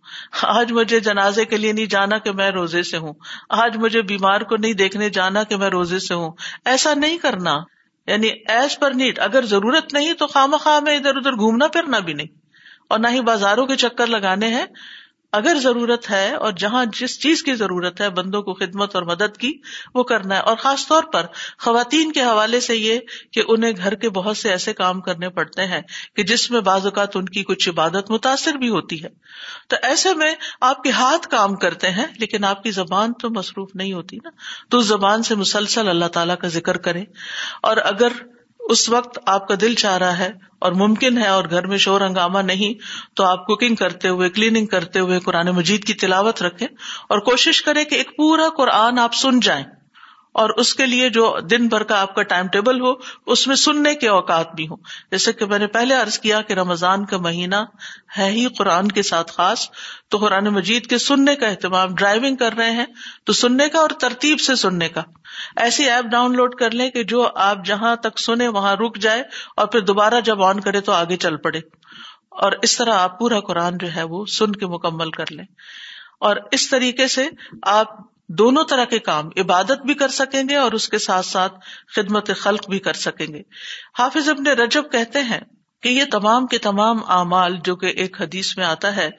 آج 0.42 0.72
مجھے 0.72 1.00
جنازے 1.00 1.44
کے 1.44 1.56
لیے 1.56 1.72
نہیں 1.72 1.86
جانا 1.86 2.18
کہ 2.18 2.32
میں 2.32 2.50
روزے 2.50 2.82
سے 2.82 2.96
ہوں۔ 2.96 3.12
آج 3.48 3.76
مجھے 3.76 4.02
بیمار 4.02 4.40
کو 4.40 4.56
نہیں 4.56 4.72
دیکھنے 4.72 5.10
جانا 5.10 5.42
کہ 5.42 5.56
میں 5.56 5.70
روزے 5.70 5.98
سے 5.98 6.14
ہوں۔ 6.14 6.32
ایسا 6.64 6.94
نہیں 6.94 7.18
کرنا۔ 7.18 7.58
یعنی 8.06 8.28
ایز 8.48 8.78
پر 8.78 8.90
نیٹ، 8.90 9.18
اگر 9.18 9.44
ضرورت 9.44 9.94
نہیں 9.94 10.12
تو 10.12 10.26
خام 10.26 10.56
خواہ 10.56 10.80
میں 10.80 10.96
ادھر 10.96 11.16
ادھر 11.16 11.32
گھومنا 11.32 11.66
پھرنا 11.66 11.98
بھی 11.98 12.12
نہیں۔ 12.12 12.26
اور 12.88 12.98
نہ 12.98 13.08
ہی 13.08 13.20
بازاروں 13.20 13.66
کے 13.66 13.76
چکر 13.76 14.06
لگانے 14.06 14.48
ہیں۔ 14.48 14.66
اگر 15.32 15.56
ضرورت 15.62 16.10
ہے 16.10 16.34
اور 16.34 16.52
جہاں 16.52 16.84
جس 17.00 17.20
چیز 17.20 17.42
کی 17.42 17.54
ضرورت 17.54 18.00
ہے 18.00 18.10
بندوں 18.10 18.42
کو 18.42 18.54
خدمت 18.54 18.94
اور 18.94 19.02
مدد 19.02 19.36
کی، 19.36 19.52
وہ 19.94 20.02
کرنا 20.02 20.36
ہے۔ 20.36 20.40
اور 20.40 20.56
خاص 20.56 20.86
طور 20.86 21.02
پر 21.02 21.26
خواتین 21.58 22.12
کے 22.12 22.20
حوالے 22.20 22.60
سے 22.60 22.76
یہ 22.76 22.98
کہ 23.32 23.42
انہیں 23.48 23.72
گھر 23.76 23.94
کے 23.94 24.10
بہت 24.10 24.36
سے 24.36 24.50
ایسے 24.50 24.72
کام 24.72 25.00
کرنے 25.00 25.28
پڑتے 25.28 25.66
ہیں 25.66 25.80
کہ 26.16 26.22
جس 26.22 26.50
میں 26.50 26.60
بعض 26.60 26.84
اوقات 26.84 27.16
ان 27.16 27.24
کی 27.24 27.42
کچھ 27.42 27.68
عبادت 27.68 28.10
متاثر 28.10 28.54
بھی 28.54 28.68
ہوتی 28.68 29.04
ہے۔ 29.04 29.08
تو 29.68 29.76
ایسے 29.82 30.14
میں 30.14 30.34
آپ 30.60 30.82
کے 30.82 30.90
ہاتھ 30.90 31.28
کام 31.28 31.54
کرتے 31.54 31.90
ہیں، 31.90 32.06
لیکن 32.18 32.44
آپ 32.44 32.62
کی 32.62 32.70
زبان 32.70 33.12
تو 33.12 33.28
مصروف 33.30 33.70
نہیں 33.74 33.92
ہوتی 33.92 34.16
نا۔ 34.24 34.30
تو 34.70 34.78
اس 34.78 34.86
زبان 34.86 35.22
سے 35.22 35.34
مسلسل 35.34 35.88
اللہ 35.88 36.04
تعالیٰ 36.04 36.38
کا 36.38 36.48
ذکر 36.48 36.76
کرے 36.76 37.04
اور 37.62 37.76
اگر 37.76 38.12
اس 38.68 38.88
وقت 38.88 39.18
آپ 39.26 39.48
کا 39.48 39.54
دل 39.60 39.74
چاہ 39.74 39.98
رہا 39.98 40.18
ہے 40.18 40.32
اور 40.58 40.72
ممکن 40.72 41.18
ہے 41.18 41.28
اور 41.28 41.44
گھر 41.50 41.66
میں 41.66 41.78
شور 41.78 42.00
ہنگامہ 42.00 42.38
نہیں، 42.38 42.74
تو 43.14 43.24
آپ 43.24 43.46
کوکنگ 43.46 43.74
کرتے 43.74 44.08
ہوئے 44.08 44.28
کلیننگ 44.28 44.66
کرتے 44.66 45.00
ہوئے 45.00 45.20
قرآن 45.20 45.48
مجید 45.48 45.84
کی 45.84 45.94
تلاوت 45.94 46.42
رکھے 46.42 46.66
اور 47.08 47.18
کوشش 47.18 47.62
کرے 47.62 47.84
کہ 47.84 47.94
ایک 47.94 48.16
پورا 48.16 48.48
قرآن 48.56 48.98
آپ 48.98 49.14
سن 49.14 49.40
جائیں۔ 49.40 49.64
اور 50.32 50.50
اس 50.50 50.74
کے 50.74 50.86
لیے 50.86 51.08
جو 51.08 51.38
دن 51.50 51.68
بھر 51.68 51.82
کا 51.82 52.00
آپ 52.00 52.14
کا 52.14 52.22
ٹائم 52.22 52.46
ٹیبل 52.46 52.80
ہو، 52.80 52.92
اس 53.26 53.46
میں 53.46 53.56
سننے 53.56 53.94
کے 53.94 54.08
اوقات 54.08 54.54
بھی 54.54 54.68
ہوں۔ 54.68 54.76
جیسے 55.10 55.32
کہ 55.32 55.44
میں 55.44 55.58
نے 55.58 55.66
پہلے 55.66 55.94
عرض 55.94 56.18
کیا 56.18 56.42
کہ 56.42 56.52
رمضان 56.52 57.04
کا 57.04 57.16
مہینہ 57.16 57.56
ہے 58.18 58.30
ہی 58.30 58.46
قرآن 58.58 58.88
کے 58.88 59.02
ساتھ 59.02 59.32
خاص۔ 59.32 59.70
تو 60.08 60.18
قرآن 60.18 60.44
مجید 60.44 60.86
کے 60.86 60.98
سننے 60.98 61.36
کا 61.36 61.46
اہتمام 61.46 61.94
ڈرائیونگ 61.94 62.36
کر 62.36 62.52
رہے 62.52 62.70
ہیں 62.70 62.86
تو 63.24 63.32
سننے 63.32 63.68
کا 63.68 63.78
اور 63.78 63.90
ترتیب 63.90 64.40
سے 64.40 64.54
سننے 64.54 64.88
کا۔ 64.88 65.02
ایسی 65.56 65.90
ایپ 65.90 66.04
ڈاؤن 66.04 66.36
لوڈ 66.36 66.54
کر 66.54 66.70
لیں 66.70 66.90
کہ 66.90 67.02
جو 67.02 67.28
آپ 67.34 67.64
جہاں 67.64 67.96
تک 67.96 68.18
سنے 68.20 68.48
وہاں 68.48 68.76
رک 68.76 68.98
جائے 68.98 69.22
اور 69.56 69.66
پھر 69.66 69.80
دوبارہ 69.80 70.20
جب 70.20 70.42
آن 70.42 70.60
کرے 70.60 70.80
تو 70.80 70.92
آگے 70.92 71.16
چل 71.16 71.36
پڑے۔ 71.36 71.58
اور 72.30 72.52
اس 72.62 72.76
طرح 72.76 72.94
آپ 72.94 73.18
پورا 73.18 73.40
قرآن 73.40 73.78
جو 73.78 73.88
ہے 73.96 74.02
وہ 74.02 74.26
سن 74.26 74.52
کے 74.52 74.66
مکمل 74.66 75.10
کر 75.10 75.24
لیں۔ 75.30 75.44
اور 76.20 76.36
اس 76.50 76.70
طریقے 76.70 77.08
سے 77.08 77.28
آپ 77.62 77.86
دونوں 78.38 78.64
طرح 78.64 78.84
کے 78.84 78.98
کام 78.98 79.28
عبادت 79.36 79.86
بھی 79.86 79.94
کر 79.94 80.08
سکیں 80.08 80.42
گے 80.48 80.56
اور 80.56 80.72
اس 80.72 80.88
کے 80.88 80.98
ساتھ 80.98 81.26
ساتھ 81.26 81.52
خدمت 81.96 82.30
خلق 82.36 82.68
بھی 82.68 82.78
کر 82.78 82.92
سکیں 82.92 83.26
گے۔ 83.26 83.42
حافظ 83.98 84.28
ابن 84.28 84.46
رجب 84.46 84.92
کہتے 84.92 85.18
ہیں 85.20 85.40
کہ 85.82 85.88
یہ 85.88 86.04
تمام 86.10 86.46
کے 86.46 86.58
تمام 86.58 86.96
اعمال 87.10 87.56
جو 87.64 87.76
کہ 87.76 87.86
ایک 87.86 88.20
حدیث 88.20 88.56
میں 88.56 88.64
آتا 88.64 88.96
ہے 88.96 89.10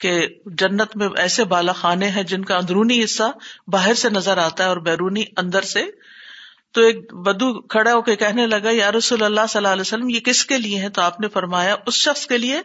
کہ 0.00 0.26
جنت 0.46 0.96
میں 0.96 1.08
ایسے 1.16 1.44
بالا 1.44 1.72
خانے 1.72 2.08
ہیں 2.08 2.22
جن 2.22 2.44
کا 2.44 2.56
اندرونی 2.56 3.04
حصہ 3.04 3.30
باہر 3.66 3.94
سے 3.94 4.10
نظر 4.10 4.38
آتا 4.38 4.64
ہے 4.64 4.68
اور 4.68 4.76
بیرونی 4.76 5.24
اندر 5.36 5.62
سے۔ 5.62 5.84
تو 6.72 6.80
ایک 6.80 7.14
بدو 7.14 7.60
کھڑا 7.62 7.92
ہو 7.92 8.02
کے 8.02 8.16
کہنے 8.16 8.46
لگا، 8.46 8.70
یا 8.70 8.92
رسول 8.92 9.22
اللہ 9.22 9.40
صلی 9.48 9.58
اللہ 9.58 9.68
علیہ 9.68 9.80
وسلم، 9.80 10.08
یہ 10.08 10.20
کس 10.20 10.44
کے 10.46 10.58
لیے 10.58 10.80
ہے 10.80 10.88
تو 10.88 11.00
آپ 11.00 11.20
نے 11.20 11.28
فرمایا، 11.28 11.76
اس 11.86 11.94
شخص 11.94 12.26
کے 12.26 12.38
لیے 12.38 12.60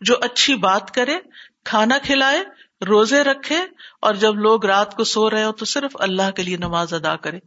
جو 0.00 0.14
اچھی 0.20 0.54
بات 0.54 0.90
کرے، 0.94 1.16
کھانا 1.64 1.98
کھلائے 1.98 2.44
روزے 2.86 3.24
رکھے 3.24 3.58
اور 4.02 4.14
جب 4.14 4.34
لوگ 4.34 4.66
رات 4.66 4.94
کو 4.94 5.04
سو 5.04 5.30
رہے 5.30 5.44
ہو 5.44 5.52
تو 5.52 5.64
صرف 5.64 5.96
اللہ 6.00 6.30
کے 6.30 6.42
لیے 6.42 6.56
نماز 6.56 6.94
ادا 6.94 7.16
کرے۔ 7.16 7.38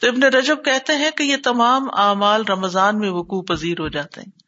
تو 0.00 0.08
ابن 0.08 0.22
رجب 0.22 0.64
کہتے 0.64 0.96
ہیں 0.96 1.10
کہ 1.10 1.22
یہ 1.22 1.36
تمام 1.44 1.82
اعمال 1.98 2.42
رمضان 2.48 2.98
میں 2.98 3.10
وقوع 3.10 3.42
پذیر 3.42 3.80
ہو 3.80 3.88
جاتے 3.88 4.20
ہیں۔ 4.20 4.44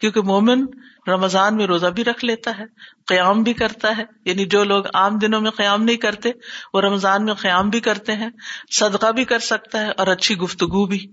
کیونکہ 0.00 0.20
مومن 0.20 0.64
رمضان 1.08 1.56
میں 1.56 1.66
روزہ 1.66 1.86
بھی 1.86 2.04
رکھ 2.04 2.24
لیتا 2.24 2.58
ہے، 2.58 2.64
قیام 3.06 3.42
بھی 3.42 3.52
کرتا 3.52 3.96
ہے۔ 3.98 4.04
یعنی 4.24 4.44
جو 4.44 4.64
لوگ 4.64 4.84
عام 4.94 5.18
دنوں 5.18 5.40
میں 5.40 5.50
قیام 5.50 5.82
نہیں 5.82 5.96
کرتے، 5.96 6.30
وہ 6.74 6.80
رمضان 6.80 7.24
میں 7.24 7.34
قیام 7.34 7.70
بھی 7.70 7.80
کرتے 7.80 8.12
ہیں، 8.12 8.30
صدقہ 8.70 9.12
بھی 9.12 9.24
کر 9.24 9.38
سکتا 9.38 9.86
ہے 9.86 9.90
اور 9.96 10.06
اچھی 10.06 10.36
گفتگو 10.36 10.86
بھی۔ 10.86 11.06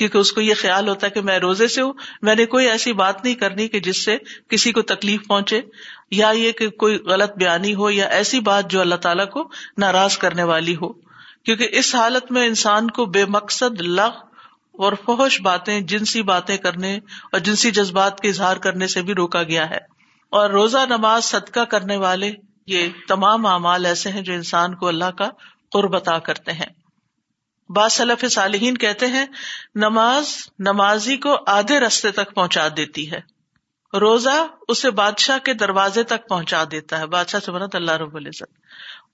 کیونکہ 0.00 0.18
اس 0.18 0.32
کو 0.32 0.40
یہ 0.40 0.54
خیال 0.60 0.88
ہوتا 0.88 1.06
ہے 1.06 1.10
کہ 1.10 1.20
میں 1.20 1.38
روزے 1.38 1.68
سے 1.68 1.82
ہوں، 1.82 1.92
میں 2.22 2.34
نے 2.34 2.46
کوئی 2.46 2.68
ایسی 2.68 2.92
بات 2.92 3.24
نہیں 3.24 3.34
کرنی 3.34 3.68
کہ 3.68 3.80
جس 3.80 4.04
سے 4.04 4.16
کسی 4.48 4.72
کو 4.72 4.82
تکلیف 4.82 5.26
پہنچے، 5.26 5.60
یا 6.10 6.28
یہ 6.28 6.52
کہ 6.52 6.68
کوئی 6.68 6.96
غلط 6.96 7.32
بیانی 7.36 7.74
ہو، 7.74 7.90
یا 7.90 8.06
ایسی 8.06 8.40
بات 8.40 8.70
جو 8.70 8.80
اللہ 8.80 8.94
تعالیٰ 8.94 9.28
کو 9.28 9.50
ناراض 9.78 10.18
کرنے 10.18 10.42
والی 10.42 10.76
ہو۔ 10.76 10.92
کیونکہ 11.44 11.68
اس 11.72 11.94
حالت 11.94 12.32
میں 12.32 12.46
انسان 12.46 12.90
کو 12.90 13.06
بے 13.06 13.24
مقصد 13.24 13.80
لغ 13.80 14.10
اور 14.72 14.92
فوش 14.92 15.40
باتیں، 15.40 15.80
جنسی 15.80 16.22
باتیں 16.22 16.56
کرنے 16.56 16.96
اور 17.32 17.38
جنسی 17.38 17.70
جذبات 17.70 18.20
کے 18.20 18.28
اظہار 18.28 18.56
کرنے 18.56 18.86
سے 18.86 19.02
بھی 19.02 19.14
روکا 19.14 19.42
گیا 19.42 19.70
ہے۔ 19.70 19.78
اور 20.30 20.50
روزہ، 20.50 20.78
نماز، 20.88 21.24
صدقہ 21.24 21.60
کرنے 21.60 21.96
والے 21.96 22.32
یہ 22.66 22.88
تمام 23.08 23.46
اعمال 23.46 23.86
ایسے 23.86 24.10
ہیں 24.10 24.22
جو 24.22 24.32
انسان 24.32 24.74
کو 24.74 24.88
اللہ 24.88 25.10
کا 25.18 25.30
قربتا 25.72 26.18
کرتے 26.18 26.52
ہیں۔ 26.52 26.79
بعض 27.74 27.92
صالحین 28.30 28.78
کہتے 28.78 29.06
ہیں، 29.06 29.26
نماز 29.74 30.26
نمازی 30.58 31.16
کو 31.16 31.36
آدھے 31.46 31.80
رستے 31.80 32.10
تک 32.10 32.34
پہنچا 32.34 32.68
دیتی 32.76 33.12
ہے۔ 33.12 33.20
روزہ 33.96 34.46
اسے 34.68 34.90
بادشاہ 34.90 35.38
کے 35.38 35.54
دروازے 35.54 36.02
تک 36.02 36.28
پہنچا 36.28 36.64
دیتا 36.70 36.98
ہے۔ 36.98 37.06
بادشاہ 37.06 37.40
سے 37.40 37.52
بنت 37.52 37.74
اللہ 37.74 37.92
رب 37.92 38.16
العزت۔ 38.16 38.58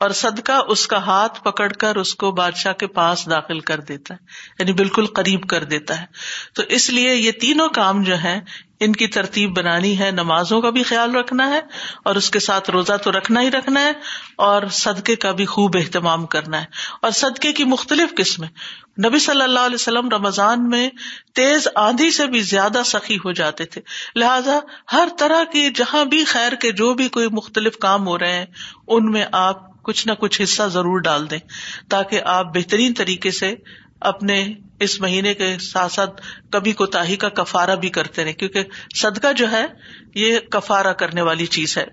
اور 0.00 0.11
صدقہ 0.11 0.53
اس 0.69 0.87
کا 0.87 0.99
ہاتھ 0.99 1.45
پکڑ 1.45 1.73
کر 1.73 1.97
اس 1.97 2.15
کو 2.15 2.31
بادشاہ 2.31 2.73
کے 2.73 2.87
پاس 2.87 3.31
داخل 3.31 3.61
کر 3.61 3.81
دیتا 3.81 4.15
ہے 4.15 4.19
یعنی 4.59 4.73
بالکل 4.73 5.07
قریب 5.07 5.49
کر 5.49 5.65
دیتا 5.65 6.00
ہے۔ 6.00 6.07
تو 6.55 6.62
اس 6.69 6.91
لیے 6.91 7.15
یہ 7.15 7.33
تینوں 7.33 7.69
کام 7.69 8.03
جو 8.03 8.15
ہیں، 8.15 8.41
ان 8.81 8.93
کی 8.93 9.07
ترتیب 9.07 9.57
بنانی 9.57 9.99
ہے، 9.99 10.11
نمازوں 10.11 10.61
کا 10.61 10.71
بھی 10.71 10.83
خیال 10.83 11.15
رکھنا 11.15 11.49
ہے 11.49 11.61
اور 12.05 12.17
اس 12.17 12.31
کے 12.31 12.38
ساتھ 12.38 12.71
روزہ 12.71 12.93
تو 12.97 13.12
رکھنا 13.12 13.41
ہی 13.41 13.50
رکھنا 13.50 13.81
ہے 13.81 13.93
اور 14.37 14.62
صدقے 14.71 15.17
کا 15.17 15.33
بھی 15.33 15.47
خوب 15.47 15.76
اہتمام 15.76 16.26
کرنا 16.26 16.61
ہے۔ 16.61 16.67
اور 17.03 17.11
صدقے 17.11 17.53
کی 17.53 17.65
مختلف 17.65 18.15
قسمیں۔ 18.17 18.49
نبی 19.07 19.19
صلی 19.19 19.43
اللہ 19.43 19.61
علیہ 19.61 19.75
وسلم 19.75 20.09
رمضان 20.09 20.69
میں 20.69 20.91
تیز 21.35 21.69
آندھی 21.75 22.11
سے 22.11 22.26
بھی 22.26 22.41
زیادہ 22.41 22.83
سخی 22.85 23.17
ہو 23.17 23.33
جاتے 23.33 23.65
تھے۔ 23.65 23.81
لہذا 24.17 24.59
ہر 24.93 25.09
طرح 25.19 25.45
کی 25.45 25.71
جہاں 25.71 26.05
بھی 26.05 26.25
خیر 26.25 26.53
کے 26.53 26.73
جو 26.73 26.95
بھی 26.95 27.09
کوئی 27.09 27.29
مختلف 27.29 27.79
کام 27.79 28.07
ہو 28.07 28.19
رہے 28.19 28.33
ہیں، 28.33 28.47
ان 28.88 29.11
میں 29.11 29.25
آپ 29.33 29.75
کچھ 29.87 30.09
نہ 30.09 30.12
کچھ 30.12 30.43
حصہ 30.43 30.62
ضرور 30.62 31.00
ڈال 31.00 31.31
دیں 31.31 31.38
تاکہ 31.90 32.21
آپ 32.25 32.55
بہترین 32.55 32.95
طریقے 32.95 33.31
سے 33.31 33.55
اپنے 34.00 34.52
اس 34.81 35.00
مہینے 35.00 35.35
کے 35.35 35.59
ساتھ 35.59 35.93
ساتھ 35.93 36.23
کبھی 36.50 36.73
کوتا 36.73 37.02
کا 37.19 37.28
کفارہ 37.28 37.76
بھی 37.76 37.88
کرتے 37.88 38.25
رہے 38.25 38.33
کیونکہ 38.33 38.62
صدقہ 38.95 39.33
جو 39.33 39.50
ہے 39.50 39.66
یہ 40.14 40.38
کفارہ 40.38 40.93
کرنے 40.93 41.23
والی 41.23 41.47
چیز 41.47 41.78
ہے۔ 41.78 41.85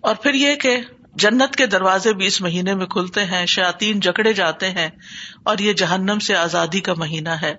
اور 0.00 0.14
پھر 0.14 0.34
یہ 0.34 0.54
کہ 0.54 0.76
جنت 1.14 1.56
کے 1.56 1.66
دروازے 1.66 2.14
بھی 2.14 2.26
اس 2.26 2.40
مہینے 2.40 2.74
میں 2.74 2.86
کھلتے 2.86 3.24
ہیں 3.24 3.46
شاطین 3.46 4.00
جکڑے 4.00 4.32
جاتے 4.32 4.70
ہیں 4.70 4.88
اور 5.44 5.58
یہ 5.58 5.72
جہنم 5.72 6.18
سے 6.18 6.36
آزادی 6.36 6.80
کا 6.80 6.94
مہینہ 6.96 7.28
ہے۔ 7.28 7.54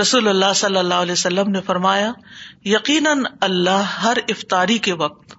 رسول 0.00 0.28
اللہ 0.28 0.52
صلی 0.54 0.78
اللہ 0.78 0.94
علیہ 0.94 1.12
وسلم 1.12 1.50
نے 1.50 1.60
فرمایا، 1.60 2.12
یقیناً 2.64 3.22
اللہ 3.40 3.82
ہر 4.02 4.16
افطاری 4.28 4.78
کے 4.78 4.92
وقت 4.92 5.34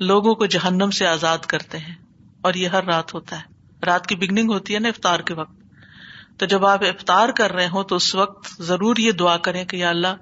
لوگوں 0.00 0.34
کو 0.34 0.46
جہنم 0.46 0.90
سے 0.90 1.06
آزاد 1.06 1.38
کرتے 1.38 1.78
ہیں۔ 1.78 1.99
اور 2.42 2.54
یہ 2.54 2.68
ہر 2.68 2.84
رات 2.84 3.14
ہوتا 3.14 3.38
ہے۔ 3.38 3.42
رات 3.86 4.06
کی 4.06 4.16
بگننگ 4.16 4.50
ہوتی 4.50 4.74
ہے 4.74 4.78
نا 4.78 4.88
افطار 4.88 5.20
کے 5.20 5.34
وقت۔ 5.34 5.60
تو 6.38 6.46
جب 6.46 6.66
آپ 6.66 6.84
افطار 6.84 7.28
کر 7.28 7.52
رہے 7.52 7.68
ہوں 7.68 7.84
تو 7.84 7.96
اس 7.96 8.14
وقت 8.14 8.62
ضرور 8.62 8.96
یہ 8.96 9.12
دعا 9.12 9.36
کریں 9.36 9.64
کہ 9.64 9.76
یا 9.76 9.90
اللہ، 9.90 10.16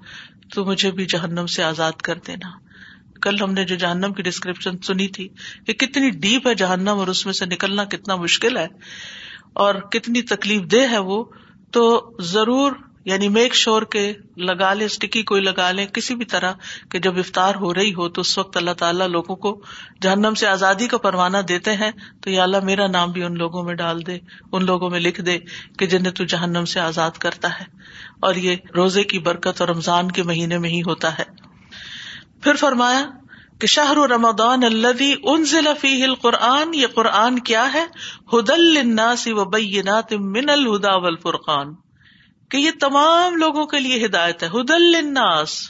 تو 0.54 0.64
مجھے 0.64 0.90
بھی 0.90 1.06
جہنم 1.06 1.46
سے 1.46 1.64
آزاد 1.64 1.92
کر 1.92 2.18
دینا۔ 2.26 2.50
کل 3.22 3.42
ہم 3.42 3.52
نے 3.52 3.64
جو 3.64 3.76
جہنم 3.76 4.12
کی 4.12 4.22
ڈسکرپشن 4.22 4.78
سنی 4.78 5.08
تھی 5.08 5.28
کہ 5.66 5.72
کتنی 5.72 6.10
ڈیپ 6.10 6.46
ہے 6.46 6.54
جہنم 6.54 6.98
اور 6.98 7.06
اس 7.06 7.26
میں 7.26 7.34
سے 7.34 7.46
نکلنا 7.46 7.84
کتنا 7.84 8.16
مشکل 8.16 8.56
ہے 8.56 8.68
اور 9.52 9.74
کتنی 9.74 10.22
تکلیف 10.22 10.72
دہ 10.72 10.90
ہے 10.90 10.98
وہ، 10.98 11.24
تو 11.70 12.16
ضرور 12.20 12.72
یعنی 13.08 13.28
میک 13.28 13.54
شور 13.54 13.82
کے 13.82 14.12
لگا 14.36 14.74
لے 14.74 14.84
اسٹکی 14.84 15.22
کوئی 15.22 15.42
لگا 15.42 15.70
لے 15.70 15.86
کسی 15.86 16.14
بھی 16.14 16.24
طرح 16.24 16.52
کہ 16.90 16.98
جب 16.98 17.18
افطار 17.18 17.54
ہو 17.54 17.74
رہی 17.74 17.94
ہو 17.94 18.08
تو 18.08 18.20
اس 18.20 18.38
وقت 18.38 18.56
اللہ 18.56 18.70
تعالیٰ 18.70 19.06
لوگوں 19.06 19.36
کو 19.36 19.62
جہنم 20.02 20.34
سے 20.34 20.46
آزادی 20.46 20.86
کا 20.86 20.98
پروانہ 20.98 21.38
دیتے 21.38 21.74
ہیں۔ 21.74 21.90
تو 22.20 22.30
یا 22.30 22.42
اللہ 22.42 22.56
میرا 22.62 22.86
نام 22.86 23.12
بھی 23.12 23.22
ان 23.22 23.38
لوگوں 23.38 23.62
میں 23.62 23.74
ڈال 23.74 24.06
دے، 24.06 24.18
ان 24.52 24.64
لوگوں 24.64 24.90
میں 24.90 25.00
لکھ 25.00 25.20
دے 25.20 25.38
کہ 25.78 25.86
جنہیں 25.86 26.12
تو 26.12 26.24
جہنم 26.24 26.64
سے 26.64 26.80
آزاد 26.80 27.10
کرتا 27.10 27.60
ہے۔ 27.60 27.64
اور 28.20 28.34
یہ 28.34 28.56
روزے 28.76 29.02
کی 29.02 29.18
برکت 29.18 29.60
اور 29.60 29.68
رمضان 29.68 30.10
کے 30.10 30.22
مہینے 30.22 30.58
میں 30.58 30.70
ہی 30.70 30.80
ہوتا 30.80 31.18
ہے۔ 31.18 31.24
پھر 32.42 32.54
فرمایا 32.54 33.06
کہ 33.58 33.66
شاہ 33.66 33.92
رمضان 33.92 34.64
الدی 34.64 35.14
ان 35.22 35.44
ضلع 35.44 35.72
فی 35.80 36.06
قرآن 36.22 36.74
یہ 36.74 36.86
قرآن 36.94 37.38
کیا 37.38 37.72
ہے؟ 37.72 37.84
ہدل 38.32 38.76
الناس 38.76 39.26
و 39.26 39.44
بینات 39.44 40.12
من 40.12 40.50
الہدا 40.50 40.96
والفرقان۔ 40.96 41.87
کہ 42.50 42.56
یہ 42.56 42.70
تمام 42.80 43.36
لوگوں 43.36 43.66
کے 43.66 43.80
لیے 43.80 44.04
ہدایت 44.06 44.42
ہے 44.42 44.48
ہدل 44.48 44.94
الناس 44.98 45.60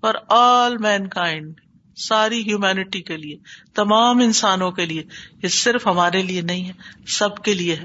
فار 0.00 0.14
آل 0.28 0.78
مین 0.78 1.08
کائنڈ 1.08 1.60
ساری 1.96 2.40
ہیومینٹی 2.40 3.02
کے 3.02 3.16
لیے، 3.16 3.36
تمام 3.74 4.18
انسانوں 4.18 4.70
کے 4.70 4.86
لیے، 4.86 5.02
یہ 5.42 5.48
صرف 5.48 5.86
ہمارے 5.86 6.22
لیے 6.22 6.40
نہیں 6.40 6.68
ہے، 6.68 6.72
سب 7.06 7.36
کے 7.36 7.54
لیے 7.54 7.74
ہے۔ 7.74 7.84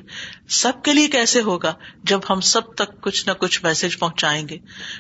سب 0.50 0.72
کے 0.84 0.94
لیے 0.94 1.08
کیسے 1.08 1.42
ہوگا 1.42 1.74
جب 2.04 2.20
ہم 2.30 2.40
سب 2.40 2.76
تک 2.76 3.02
کچھ 3.02 3.28
نہ 3.28 3.34
کچھ 3.34 3.64
میسج 3.64 4.00
پہنچائیں 4.00 4.50
گے؟ 4.50 4.58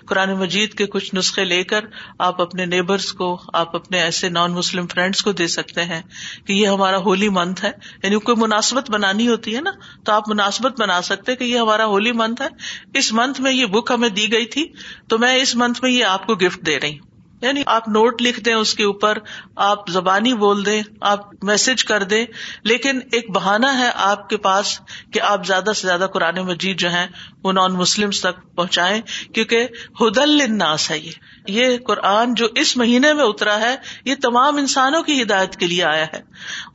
قرآن 0.08 0.34
مجید 0.34 0.74
کے 0.74 0.86
کچھ 0.86 1.16
نسخے 1.16 1.46
لے 1.46 1.64
کر 1.64 1.80
آپ 2.20 2.42
اپنے 2.42 2.66
نیبرس 2.66 3.14
کو، 3.14 3.42
آپ 3.54 3.76
اپنے 3.76 4.02
ایسے 4.02 4.30
نان 4.30 4.52
مسلم 4.52 4.88
فرینڈس 4.88 5.24
کو 5.24 5.32
دے 5.32 5.48
سکتے 5.48 5.84
ہیں 5.84 6.02
کہ 6.46 6.54
یہ 6.54 6.68
ہمارا 6.68 6.98
ہولی 6.98 7.30
منتھ 7.30 7.66
ہے۔ 7.66 7.72
یعنی 8.04 8.20
کوئی 8.20 8.38
مناسبت 8.42 8.92
بنانی 8.92 9.28
ہوتی 9.28 9.56
ہے 9.56 9.62
نا، 9.62 9.72
تو 10.06 10.12
آپ 10.12 10.30
مناسبت 10.30 10.82
بنا 10.82 11.02
سکتے 11.02 11.36
کہ 11.36 11.44
یہ 11.44 11.60
ہمارا 11.60 11.86
ہولی 11.86 12.12
منتھ 12.12 12.42
ہے۔ 12.42 12.48
اس 12.94 13.14
منتھ 13.14 13.42
میں 13.42 13.52
یہ 13.52 13.66
بک 13.66 13.92
ہمیں 13.92 14.10
دی 14.10 14.32
گئی 14.32 14.46
تھی، 14.46 14.66
تو 15.10 15.18
میں 15.18 15.36
اس 15.36 15.56
منتھ 15.56 15.84
میں 15.84 15.92
یہ 15.92 16.06
آپ 16.06 16.28
کو 16.28 16.36
گفٹ 16.36 16.66
دے 16.66 16.80
رہی 16.80 17.00
ہوں۔ 17.00 17.07
یعنی 17.42 17.64
آپ 17.66 17.90
نوٹ 17.90 18.22
لکھ 18.22 18.40
دیں 18.40 18.54
اس 18.54 18.74
کے 18.74 18.84
اوپر، 18.84 19.18
آپ 19.56 19.90
زبانی 19.90 20.34
بول 20.34 20.66
دیں، 20.66 20.82
آپ 21.02 21.44
میسج 21.44 21.86
کر 21.86 22.04
دیں۔ 22.04 22.26
لیکن 22.64 23.00
ایک 23.12 23.30
بہانا 23.30 23.80
ہے 23.80 23.90
آپ 23.96 24.30
کے 24.30 24.38
پاس 24.38 24.82
کہ 25.14 25.22
آپ 25.22 25.46
زیادہ 25.46 25.72
سے 25.76 25.88
زیادہ 25.88 26.08
قرآن 26.14 26.36
مجید 26.36 26.80
جو 26.80 26.92
ہے 26.92 27.08
وہ 27.44 27.52
نان 27.52 27.74
مسلم 27.74 28.10
تک 28.10 28.56
پہنچائے 28.56 29.02
کیونکہ 29.34 29.68
ہدل 30.02 30.42
الناس 30.42 30.92
ہے 30.92 31.00
یہ۔ 31.00 31.12
یہ 31.48 31.78
قرآن 31.78 32.34
جو 32.34 32.48
اس 32.56 32.78
مہینے 32.78 33.14
میں 33.14 33.24
اترا 33.24 33.60
ہے، 33.60 33.76
یہ 34.06 34.16
تمام 34.22 34.58
انسانوں 34.58 35.04
کی 35.04 35.22
ہدایت 35.22 35.56
کے 35.56 35.68
لیے 35.68 35.84
آیا 35.84 36.06
ہے۔ 36.14 36.22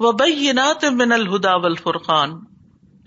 وہ 0.01 0.13
بینات 0.13 0.85
من 0.85 1.13
الہدا 1.13 1.57
والفرقان۔ 1.57 2.31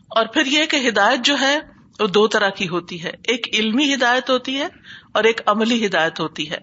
اور 0.07 0.25
پھر 0.25 0.45
یہ 0.45 0.65
کہ 0.65 0.87
ہدایت 0.89 1.19
جو 1.25 1.39
ہے، 1.39 1.59
وہ 1.99 2.07
دو 2.07 2.27
طرح 2.27 2.49
کی 2.49 2.67
ہوتی 2.67 3.03
ہے۔ 3.03 3.11
ایک 3.23 3.47
علمی 3.53 3.93
ہدایت 3.93 4.29
ہوتی 4.29 4.57
ہے 4.57 4.67
اور 5.15 5.23
ایک 5.23 5.41
عملی 5.45 5.85
ہدایت 5.85 6.19
ہوتی 6.19 6.51
ہے۔ 6.51 6.57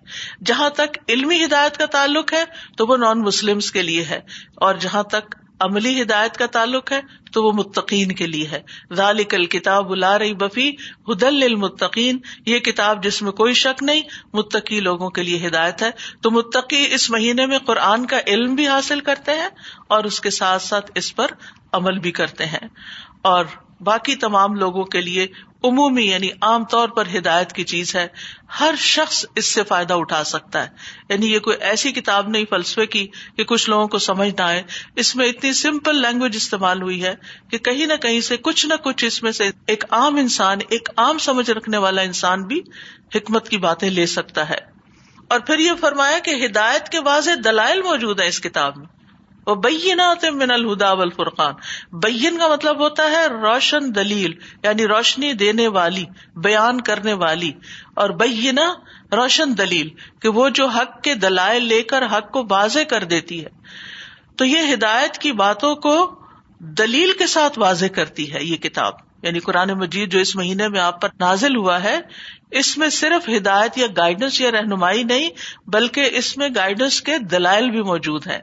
جہاں 0.45 0.71
تک 0.71 0.99
علمی 1.09 1.45
ہدایت 1.45 1.77
کا 1.77 1.87
تعلق 1.87 2.33
ہے، 2.33 2.45
تو 2.77 2.87
وہ 2.87 2.97
نان 2.97 3.21
مسلم 3.21 3.59
کے 3.73 3.83
لیے 3.83 4.05
ہے۔ 4.05 4.21
اور 4.55 4.75
جہاں 4.75 5.03
تک 5.03 5.35
عملی 5.61 6.03
ہدایت 6.03 6.37
کا 6.37 6.47
تعلق 6.47 6.93
ہے، 6.93 7.01
تو 7.33 7.45
وہ 7.45 7.53
متقین 7.53 8.13
کے 8.13 8.27
لیے 8.27 8.47
ہے۔ 8.47 8.63
ذالک 8.93 9.35
الکتاب 9.35 9.95
لا 9.95 10.19
رہی 10.19 10.35
بفی 10.35 10.71
ہدل 11.09 11.43
المتقین 11.43 12.19
یہ 12.47 12.59
کتاب 12.59 13.05
جس 13.05 13.23
میں 13.23 13.33
کوئی 13.33 13.55
شک 13.55 13.83
نہیں، 13.83 14.01
متقی 14.33 14.81
لوگوں 14.81 15.11
کے 15.11 15.23
لیے 15.23 15.47
ہدایت 15.47 15.83
ہے۔ 15.83 15.91
تو 16.23 16.31
متقی 16.31 16.95
اس 16.95 17.11
مہینے 17.11 17.47
میں 17.47 17.59
قرآن 17.59 18.07
کا 18.07 18.19
علم 18.27 18.55
بھی 18.55 18.69
حاصل 18.69 19.01
کرتے 19.01 19.33
ہیں 19.33 19.49
اور 19.89 20.05
اس 20.05 20.21
کے 20.21 20.31
ساتھ 20.31 20.63
ساتھ 20.63 20.91
اس 20.95 21.17
پر 21.17 21.27
عمل 21.73 21.99
بھی 21.99 22.13
کرتے 22.13 22.47
ہیں۔ 22.47 22.69
اور 23.23 23.45
باقی 23.85 24.17
تمام 24.17 24.55
لوگوں 24.55 24.85
کے 24.85 25.01
لیے 25.01 25.27
عمومی 25.65 26.11
یعنی 26.11 26.29
عام 26.41 26.65
طور 26.65 26.89
پر 26.89 27.05
ہدایت 27.19 27.53
کی 27.53 27.65
چیز 27.65 27.97
ہے، 27.97 28.09
ہر 28.61 28.75
شخص 28.79 29.25
اس 29.37 29.47
سے 29.47 29.65
فائدہ 29.65 29.95
اٹھا 29.95 30.25
سکتا 30.25 30.65
ہے۔ 30.65 30.69
یعنی 31.09 31.33
یہ 31.33 31.39
کوئی 31.39 31.57
ایسی 31.61 31.93
کتاب 31.93 32.29
نہیں، 32.29 32.45
فلسفے 32.51 32.87
کی 32.87 33.09
کہ 33.37 33.45
کچھ 33.45 33.71
لوگوں 33.71 33.89
کو 33.89 33.99
سمجھ 33.99 34.29
نہ 34.29 34.43
آئے۔ 34.43 34.63
اس 34.97 35.17
میں 35.17 35.27
اتنی 35.27 35.53
سمپل 35.53 36.03
لینگویج 36.03 36.37
استعمال 36.37 36.83
ہوئی 36.83 37.05
ہے 37.05 37.15
کہ 37.51 37.59
کہیں 37.59 37.87
نہ 37.87 37.95
کہیں 37.95 38.21
سے 38.21 38.37
کچھ 38.37 38.67
نہ 38.67 38.75
کچھ 38.75 39.05
اس 39.05 39.23
میں 39.23 39.33
سے 39.33 39.51
ایک 39.67 39.85
عام 39.91 40.17
انسان، 40.17 40.59
ایک 40.69 40.89
عام 40.97 41.19
سمجھ 41.19 41.51
رکھنے 41.51 41.77
والا 41.77 42.03
انسان 42.03 42.43
بھی 42.43 42.61
حکمت 43.15 43.49
کی 43.49 43.59
باتیں 43.59 43.91
لے 43.91 44.07
سکتا 44.07 44.49
ہے۔ 44.49 44.73
اور 45.29 45.41
پھر 45.41 45.59
یہ 45.59 45.73
فرمایا 45.81 46.19
کہ 46.19 46.47
ہدایت 46.47 46.89
کے 46.89 47.01
واضح 47.01 47.31
دلائل 47.45 47.83
موجود 47.83 48.21
ہے 48.21 48.27
اس 48.27 48.41
کتاب 48.41 48.77
میں۔ 48.77 49.02
وہ 49.47 49.55
بینات 49.55 50.25
من 50.25 50.51
الہدا 50.51 50.93
والفرقان۔ 50.93 51.55
بین 51.93 52.39
کا 52.39 52.49
مطلب 52.49 52.79
ہوتا 52.79 53.11
ہے 53.11 53.27
روشن 53.27 53.95
دلیل 53.95 54.33
یعنی 54.65 54.87
روشنی 54.87 55.33
دینے 55.33 55.69
والی، 55.69 56.05
بیان 56.37 56.81
کرنے 56.81 57.13
والی۔ 57.13 57.53
اور 57.95 58.11
بینا 58.11 58.75
روشن 59.13 59.59
دلیل، 59.59 59.89
کہ 60.21 60.29
وہ 60.29 60.49
جو 60.49 60.67
حق 60.67 61.03
کے 61.03 61.15
دلائل 61.15 61.65
لے 61.65 61.83
کر 61.83 62.07
حق 62.07 62.33
کو 62.33 62.47
واضح 62.51 62.79
کر 62.89 63.05
دیتی 63.05 63.45
ہے۔ 63.45 63.51
تو 64.37 64.45
یہ 64.45 64.75
ہدایت 64.75 65.19
کی 65.19 65.33
باتوں 65.33 65.75
کو 65.75 66.15
دلیل 66.59 67.13
کے 67.19 67.27
ساتھ 67.27 67.59
واضح 67.59 67.87
کرتی 67.87 68.33
ہے 68.33 68.45
یہ 68.45 68.57
کتاب۔ 68.57 68.93
یعنی 69.23 69.39
قرآن 69.39 69.71
مجید 69.71 70.13
جو 70.13 70.19
اس 70.19 70.37
مہینے 70.37 70.69
میں 70.69 70.81
آپ 70.81 71.01
پر 71.01 71.09
نازل 71.21 71.57
ہوا 71.57 71.83
ہے، 71.83 72.01
اس 72.51 72.79
میں 72.79 72.89
صرف 72.89 73.29
ہدایت 73.29 73.79
یا 73.79 73.87
گائیڈنس 73.97 74.41
یا 74.41 74.51
رہنمائی 74.51 75.03
نہیں، 75.03 75.31
بلکہ 75.67 76.11
اس 76.13 76.37
میں 76.37 76.49
گائیڈنس 76.57 77.03
کے 77.03 77.19
دلائل 77.19 77.71
بھی 77.71 77.83
موجود 77.83 78.27
ہیں۔ 78.27 78.39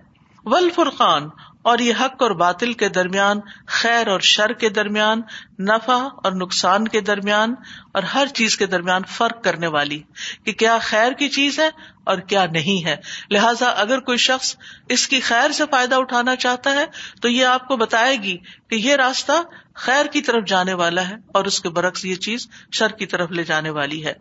ول 0.51 0.69
فرقان 0.75 1.29
اور 1.61 1.79
یہ 1.79 1.93
حق 1.99 2.21
اور 2.23 2.31
باطل 2.31 2.71
کے 2.73 2.87
درمیان، 2.89 3.39
خیر 3.67 4.07
اور 4.07 4.19
شر 4.19 4.51
کے 4.53 4.69
درمیان، 4.69 5.21
نفع 5.59 5.97
اور 6.23 6.31
نقصان 6.31 6.87
کے 6.87 7.01
درمیان، 7.01 7.53
اور 7.93 8.03
ہر 8.03 8.27
چیز 8.33 8.57
کے 8.57 8.65
درمیان 8.65 9.01
فرق 9.07 9.43
کرنے 9.43 9.67
والی، 9.67 10.01
کہ 10.43 10.51
کیا 10.53 10.77
خیر 10.81 11.11
کی 11.11 11.29
چیز 11.29 11.59
ہے 11.59 11.69
اور 12.03 12.17
کیا 12.17 12.45
نہیں 12.51 12.85
ہے۔ 12.85 12.95
لہذا 13.31 13.69
اگر 13.77 13.99
کوئی 13.99 14.17
شخص 14.17 14.55
اس 14.89 15.07
کی 15.07 15.19
خیر 15.19 15.51
سے 15.51 15.63
فائدہ 15.71 15.95
اٹھانا 15.95 16.35
چاہتا 16.35 16.73
ہے، 16.73 16.85
تو 17.21 17.29
یہ 17.29 17.45
آپ 17.45 17.67
کو 17.67 17.77
بتائے 17.77 18.15
گی 18.23 18.37
کہ 18.69 18.75
یہ 18.75 18.95
راستہ 18.95 19.41
خیر 19.77 20.05
کی 20.05 20.21
طرف 20.21 20.47
جانے 20.47 20.73
والا 20.73 21.07
ہے، 21.09 21.15
اور 21.33 21.45
اس 21.45 21.59
کے 21.59 21.69
برعکس 21.69 22.05
یہ 22.05 22.15
چیز 22.15 22.47
شر 22.71 22.91
کی 22.91 23.05
طرف 23.05 23.31
لے 23.31 23.43
جانے 23.43 23.69
والی 23.69 24.05
ہے۔ 24.05 24.13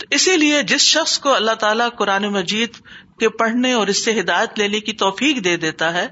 تو 0.00 0.06
اسی 0.10 0.36
لیے 0.36 0.62
جس 0.62 0.80
شخص 0.80 1.18
کو 1.18 1.34
اللہ 1.34 1.54
تعالیٰ 1.54 1.88
قرآن 1.98 2.24
مجید 2.28 2.76
کے 3.20 3.28
پڑھنے 3.28 3.72
اور 3.72 3.86
اس 3.86 4.04
سے 4.04 4.20
ہدایت 4.20 4.58
لینے 4.58 4.80
کی 4.80 4.92
توفیق 4.92 5.44
دے 5.44 5.56
دیتا 5.56 5.92
ہے، 5.92 6.06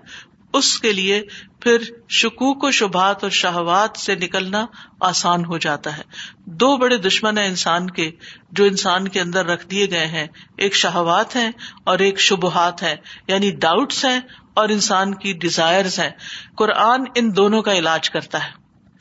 اس 0.52 0.80
کے 0.80 0.92
لیے 0.92 1.22
پھر 1.60 1.78
شکوک 2.08 2.64
و 2.64 2.70
شبہات 2.70 3.22
اور 3.22 3.30
شہوات 3.30 3.98
سے 3.98 4.14
نکلنا 4.14 4.66
آسان 5.00 5.44
ہو 5.44 5.58
جاتا 5.58 5.96
ہے۔ 5.96 6.02
دو 6.46 6.76
بڑے 6.76 6.96
دشمن 6.96 7.38
ہیں 7.38 7.46
انسان 7.46 7.90
کے، 7.90 8.10
جو 8.52 8.64
انسان 8.64 9.08
کے 9.08 9.20
اندر 9.20 9.46
رکھ 9.46 9.66
دیے 9.66 9.90
گئے 9.90 10.06
ہیں۔ 10.06 10.26
ایک 10.56 10.74
شہوات 10.74 11.36
ہیں 11.36 11.50
اور 11.84 11.98
ایک 11.98 12.20
شبہات 12.20 12.82
ہیں 12.82 12.94
یعنی 13.28 13.50
ڈاؤٹس 13.50 14.04
ہیں 14.04 14.20
اور 14.54 14.68
انسان 14.68 15.14
کی 15.14 15.32
ڈیزائر 15.32 15.84
ہیں۔ 15.84 16.10
قرآن 16.56 17.04
ان 17.14 17.36
دونوں 17.36 17.62
کا 17.62 17.72
علاج 17.72 18.10
کرتا 18.10 18.44
ہے۔ 18.44 18.50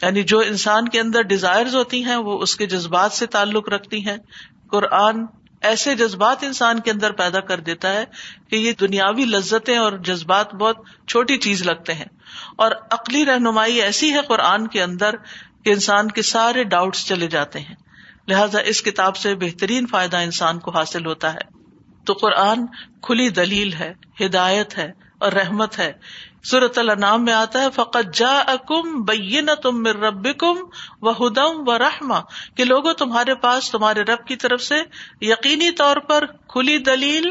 یعنی 0.02 0.24
جو 0.24 0.40
انسان 0.40 0.90
کے 0.90 1.00
اندر 1.00 1.22
ڈیزائر 1.22 1.66
ہوتی 1.74 2.06
ہیں، 2.06 2.16
وہ 2.16 2.40
اس 2.40 2.56
کے 2.56 2.66
جذبات 2.66 3.12
سے 3.12 3.26
تعلق 3.26 3.70
رکھتی 3.70 4.08
ہیں۔ 4.08 4.18
قرآن 4.72 5.26
ایسے 5.62 5.96
جذبات 5.96 6.44
انسان 6.44 6.80
کے 6.80 6.92
اندر 6.92 7.12
پیدا 7.12 7.40
کر 7.40 7.60
دیتا 7.60 7.94
ہے 7.94 8.06
کہ 8.50 8.56
یہ 8.56 8.72
دنیاوی 8.72 9.26
لذتیں 9.26 9.78
اور 9.78 9.92
جذبات 9.92 10.54
بہت 10.54 10.78
چھوٹی 11.08 11.38
چیز 11.38 11.62
لگتے 11.62 11.94
ہیں۔ 11.94 12.06
اور 12.58 12.72
عقلی 12.92 13.26
رہنمائی 13.26 13.82
ایسی 13.82 14.14
ہے 14.14 14.20
قرآن 14.28 14.68
کے 14.68 14.84
اندر 14.84 15.16
کہ 15.66 15.70
انسان 15.70 16.12
کے 16.12 16.22
سارے 16.22 16.64
ڈاؤٹس 16.64 17.06
چلے 17.08 17.28
جاتے 17.28 17.60
ہیں۔ 17.60 17.76
لہٰذا 18.28 18.60
اس 18.60 18.82
کتاب 18.82 19.18
سے 19.18 19.36
بہترین 19.36 19.88
فائدہ 19.88 20.18
انسان 20.18 20.60
کو 20.60 20.72
حاصل 20.72 21.06
ہوتا 21.06 21.34
ہے۔ 21.34 21.62
تو 22.06 22.14
قرآن 22.14 22.66
کھلی 23.02 23.30
دلیل 23.30 23.74
ہے، 23.74 23.94
ہدایت 24.26 24.78
ہے۔ 24.78 25.01
اور 25.22 25.32
رحمت 25.32 25.80
ہے۔ 25.80 25.94
صورت 26.44 26.78
النام 26.78 27.26
میں 27.26 27.34
آتا 27.34 27.62
ہے 27.62 27.68
فقط 27.76 28.14
جا 28.14 28.40
اکم 28.40 29.02
بین 29.02 29.50
تم 29.64 29.86
رب 29.86 30.38
کم 30.38 30.56
و 31.02 31.28
ہدم 31.28 31.64
و 31.68 31.78
رحما 31.78 32.20
کہ 32.56 32.64
لوگوں 32.64 32.94
تمہارے 32.94 33.36
پاس، 33.36 33.72
تمہارے 33.72 34.02
رب 34.02 34.28
کی 34.28 34.36
طرف 34.36 34.62
سے 34.62 34.76
یقینی 35.22 35.72
طور 35.72 35.98
پر 35.98 36.26
کھلی 36.26 36.78
دلیل، 36.78 37.30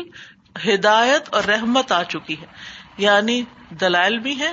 ہدایت 0.68 1.35
اور 1.35 1.44
رحمت 1.44 1.92
آ 1.92 2.03
چکی 2.03 2.40
ہے۔ 2.40 2.46
یعنی 2.98 3.42
دلائل 3.70 4.18
بھی 4.18 4.38
ہے 4.38 4.53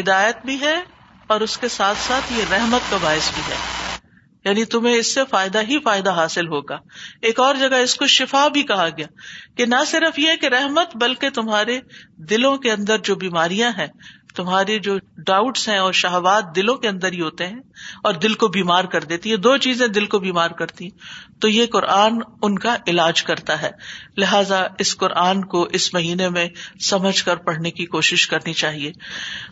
ہدایت 0.00 0.36
بھی 0.44 0.60
ہے 0.60 0.82
اور 1.26 1.40
اس 1.40 1.58
کے 1.58 1.68
ساتھ 1.68 1.98
ساتھ 1.98 2.32
یہ 2.32 2.44
رحمت 2.50 2.90
کا 2.90 2.96
باعث 3.02 3.30
بھی 3.34 3.42
ہے۔ 3.52 3.81
یعنی 4.44 4.64
تمہیں 4.64 4.94
اس 4.94 5.14
سے 5.14 5.20
فائدہ 5.30 5.60
ہی 5.68 5.78
فائدہ 5.78 6.10
حاصل 6.10 6.48
ہوگا۔ 6.48 6.78
ایک 7.22 7.40
اور 7.40 7.54
جگہ 7.54 7.76
اس 7.76 7.94
کو 7.94 8.06
شفا 8.06 8.48
بھی 8.48 8.62
کہا 8.62 8.88
گیا 8.88 9.06
کہ 9.56 9.66
نہ 9.66 9.84
صرف 9.86 10.18
یہ 10.18 10.32
کہ 10.40 10.46
رحمت، 10.46 10.96
بلکہ 10.96 11.30
تمہارے 11.30 11.80
دلوں 12.16 12.56
کے 12.56 12.72
اندر 12.72 12.98
جو 12.98 13.14
بیماریاں 13.14 13.70
ہیں 13.78 13.86
تمہاری 14.36 14.78
جو 14.78 14.98
ڈاؤٹس 15.26 15.68
ہیں 15.68 15.78
اور 15.78 15.92
شہوات 15.92 16.56
دلوں 16.56 16.76
کے 16.76 16.88
اندر 16.88 17.12
ہی 17.12 17.20
ہوتے 17.20 17.46
ہیں 17.46 17.60
اور 18.04 18.14
دل 18.14 18.34
کو 18.34 18.48
بیمار 18.48 18.84
کر 18.84 19.04
دیتی 19.04 19.30
ہے 19.30 19.36
دو 19.36 19.56
چیزیں 19.56 19.86
دل 19.86 20.06
کو 20.06 20.18
بیمار 20.18 20.50
کرتی 20.50 20.88
تو 21.40 21.48
یہ 21.48 21.66
قرآن 21.66 22.18
ان 22.42 22.58
کا 22.58 22.76
علاج 22.86 23.22
کرتا 23.22 23.62
ہے۔ 23.62 23.70
لہذا 24.16 24.66
اس 24.78 24.96
قرآن 24.96 25.44
کو 25.44 25.62
اس 25.62 25.94
مہینے 25.94 26.28
میں 26.28 26.48
سمجھ 26.80 27.24
کر 27.24 27.36
پڑھنے 27.36 27.70
کی 27.70 27.86
کوشش 27.86 28.28
کرنی 28.28 28.52
چاہیے۔ 28.52 28.92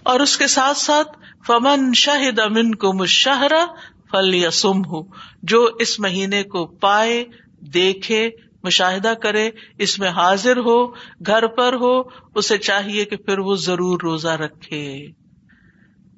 اور 0.02 0.20
اس 0.20 0.38
کے 0.38 0.46
ساتھ 0.46 0.78
ساتھ 0.78 1.18
فمن 1.46 1.92
شاہد 1.94 2.38
امن 2.38 2.74
کو 2.74 2.92
مشاہرہ 2.92 3.66
فل 4.10 4.34
یا 4.34 4.50
سم 4.50 4.84
ہو 4.84 5.00
جو 5.42 5.70
اس 5.78 6.00
مہینے 6.00 6.42
کو 6.42 6.66
پائے، 6.66 7.24
دیکھے، 7.60 8.30
مشاہدہ 8.62 9.14
کرے، 9.22 9.50
اس 9.78 9.98
میں 9.98 10.08
حاضر 10.08 10.56
ہو، 10.56 10.86
گھر 11.26 11.46
پر 11.46 11.72
ہو، 11.72 12.02
اسے 12.34 12.58
چاہیے 12.58 13.04
کہ 13.04 13.16
پھر 13.16 13.38
وہ 13.38 13.56
ضرور 13.56 14.00
روزہ 14.02 14.28
رکھے۔ 14.28 15.06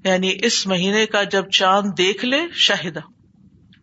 یعنی 0.04 0.32
اس 0.42 0.66
مہینے 0.66 1.06
کا 1.06 1.22
جب 1.22 1.50
چاند 1.50 1.90
دیکھ 1.98 2.24
لے، 2.24 2.40
شاہدہ۔ 2.54 3.00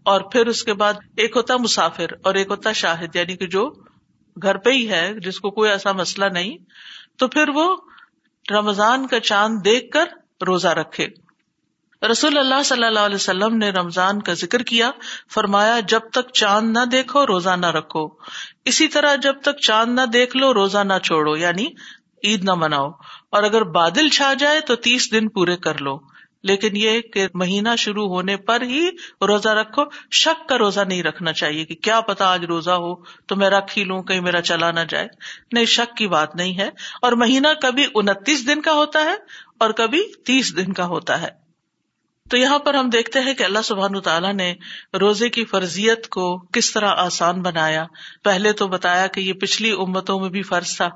اور 0.03 0.21
پھر 0.21 0.47
اس 0.47 0.63
کے 0.63 0.73
بعد 0.73 0.93
ایک 1.17 1.31
ہوتا 1.35 1.57
مسافر 1.57 2.05
اور 2.23 2.35
ایک 2.35 2.47
ہوتا 2.49 2.71
شاہد 2.71 3.15
یعنی 3.15 3.35
کہ 3.35 3.47
جو 3.47 3.69
گھر 4.41 4.57
پہ 4.57 4.69
ہی 4.69 4.89
ہے، 4.89 5.13
جس 5.23 5.39
کو 5.39 5.51
کوئی 5.51 5.71
ایسا 5.71 5.91
مسئلہ 5.91 6.25
نہیں، 6.25 6.57
تو 7.17 7.27
پھر 7.27 7.49
وہ 7.49 7.75
رمضان 8.51 9.07
کا 9.07 9.19
چاند 9.19 9.59
دیکھ 9.65 9.91
کر 9.91 10.05
روزہ 10.47 10.67
رکھے۔ 10.67 11.07
رسول 12.11 12.37
اللہ 12.37 12.63
صلی 12.65 12.83
اللہ 12.83 12.99
علیہ 12.99 13.15
وسلم 13.15 13.57
نے 13.57 13.69
رمضان 13.69 14.21
کا 14.21 14.33
ذکر 14.33 14.63
کیا، 14.63 14.91
فرمایا، 15.33 15.79
جب 15.79 15.99
تک 15.99 16.31
چاند 16.33 16.77
نہ 16.77 16.85
دیکھو، 16.85 17.27
روزہ 17.27 17.49
نہ 17.49 17.65
رکھو۔ 17.65 18.07
اسی 18.65 18.87
طرح 18.87 19.15
جب 19.15 19.41
تک 19.41 19.59
چاند 19.59 19.99
نہ 19.99 20.05
دیکھ 20.05 20.37
لو، 20.37 20.53
روزہ 20.53 20.77
نہ 20.77 20.93
چھوڑو 21.03 21.37
یعنی 21.37 21.65
عید 22.23 22.43
نہ 22.43 22.53
مناؤ۔ 22.53 22.89
اور 23.29 23.43
اگر 23.43 23.63
بادل 23.63 24.09
چھا 24.09 24.33
جائے 24.33 24.59
تو 24.59 24.75
تیس 24.75 25.11
دن 25.11 25.29
پورے 25.29 25.57
کر 25.57 25.81
لو۔ 25.81 25.99
لیکن 26.43 26.69
یہ 26.73 27.01
کہ 27.01 27.27
مہینہ 27.33 27.69
شروع 27.77 28.07
ہونے 28.07 28.37
پر 28.37 28.61
ہی 28.61 28.89
روزہ 29.21 29.49
رکھو۔ 29.49 29.83
شک 30.11 30.49
کا 30.49 30.57
روزہ 30.57 30.81
نہیں 30.81 31.03
رکھنا 31.03 31.33
چاہیے 31.33 31.65
کہ 31.65 31.75
کیا 31.75 32.01
پتا 32.01 32.31
آج 32.33 32.45
روزہ 32.45 32.71
ہو 32.71 32.95
تو 33.03 33.35
میں 33.35 33.49
رکھ 33.49 33.77
ہی 33.77 33.83
لوں، 33.83 34.03
کہیں 34.03 34.21
میرا 34.21 34.41
چلا 34.41 34.71
نہ 34.71 34.79
جائے۔ 34.89 35.07
نہیں، 35.51 35.65
شک 35.65 35.97
کی 35.97 36.07
بات 36.07 36.35
نہیں 36.35 36.57
ہے۔ 36.57 36.69
اور 37.01 37.11
مہینہ 37.11 37.47
کبھی 37.61 37.85
انتیس 37.95 38.47
دن 38.47 38.61
کا 38.61 38.73
ہوتا 38.73 38.99
ہے 39.01 39.15
اور 39.59 39.69
کبھی 39.69 40.03
تیس 40.25 40.57
دن 40.57 40.73
کا 40.73 40.85
ہوتا 40.85 41.21
ہے۔ 41.21 41.48
تو 42.29 42.37
یہاں 42.37 42.59
پر 42.59 42.73
ہم 42.73 42.89
دیکھتے 42.89 43.19
ہیں 43.19 43.33
کہ 43.33 43.43
اللہ 43.43 43.59
سبحان 43.63 44.01
تعالیٰ 44.01 44.33
نے 44.33 44.53
روزے 44.99 45.29
کی 45.29 45.45
فرضیت 45.45 46.09
کو 46.09 46.37
کس 46.37 46.71
طرح 46.71 46.93
آسان 46.97 47.41
بنایا۔ 47.41 47.85
پہلے 48.23 48.53
تو 48.53 48.67
بتایا 48.67 49.07
کہ 49.07 49.19
یہ 49.19 49.33
پچھلی 49.33 49.71
امتوں 49.71 50.19
میں 50.19 50.29
بھی 50.29 50.41
فرض 50.41 50.77
تھا، 50.77 50.89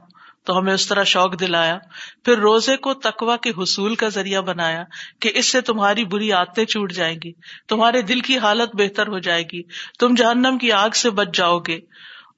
تو 0.46 0.58
ہمیں 0.58 0.74
اس 0.74 0.88
طرح 0.88 1.04
شوق 1.04 1.40
دلایا۔ 1.40 1.78
پھر 2.26 2.38
روزے 2.38 2.78
کو 2.78 2.94
تقوا 2.94 3.38
کے 3.38 3.50
حصول 3.50 3.96
کا 3.96 4.08
ذریعہ 4.08 4.42
بنایا 4.42 4.84
کہ 5.20 5.32
اس 5.36 5.52
سے 5.52 5.62
تمہاری 5.62 6.06
بری 6.06 6.32
عادتیں 6.32 6.66
چھوٹ 6.66 6.92
جائیں 6.92 7.18
گی، 7.24 7.32
تمہارے 7.68 8.02
دل 8.02 8.20
کی 8.20 8.38
حالت 8.38 8.76
بہتر 8.76 9.08
ہو 9.08 9.20
جائے 9.20 9.44
گی، 9.44 9.62
تم 10.00 10.16
جہنم 10.16 10.58
کی 10.58 10.72
آگ 10.72 10.90
سے 10.90 11.10
بچ 11.10 11.28
جاؤ 11.34 11.60
گے۔ 11.60 11.80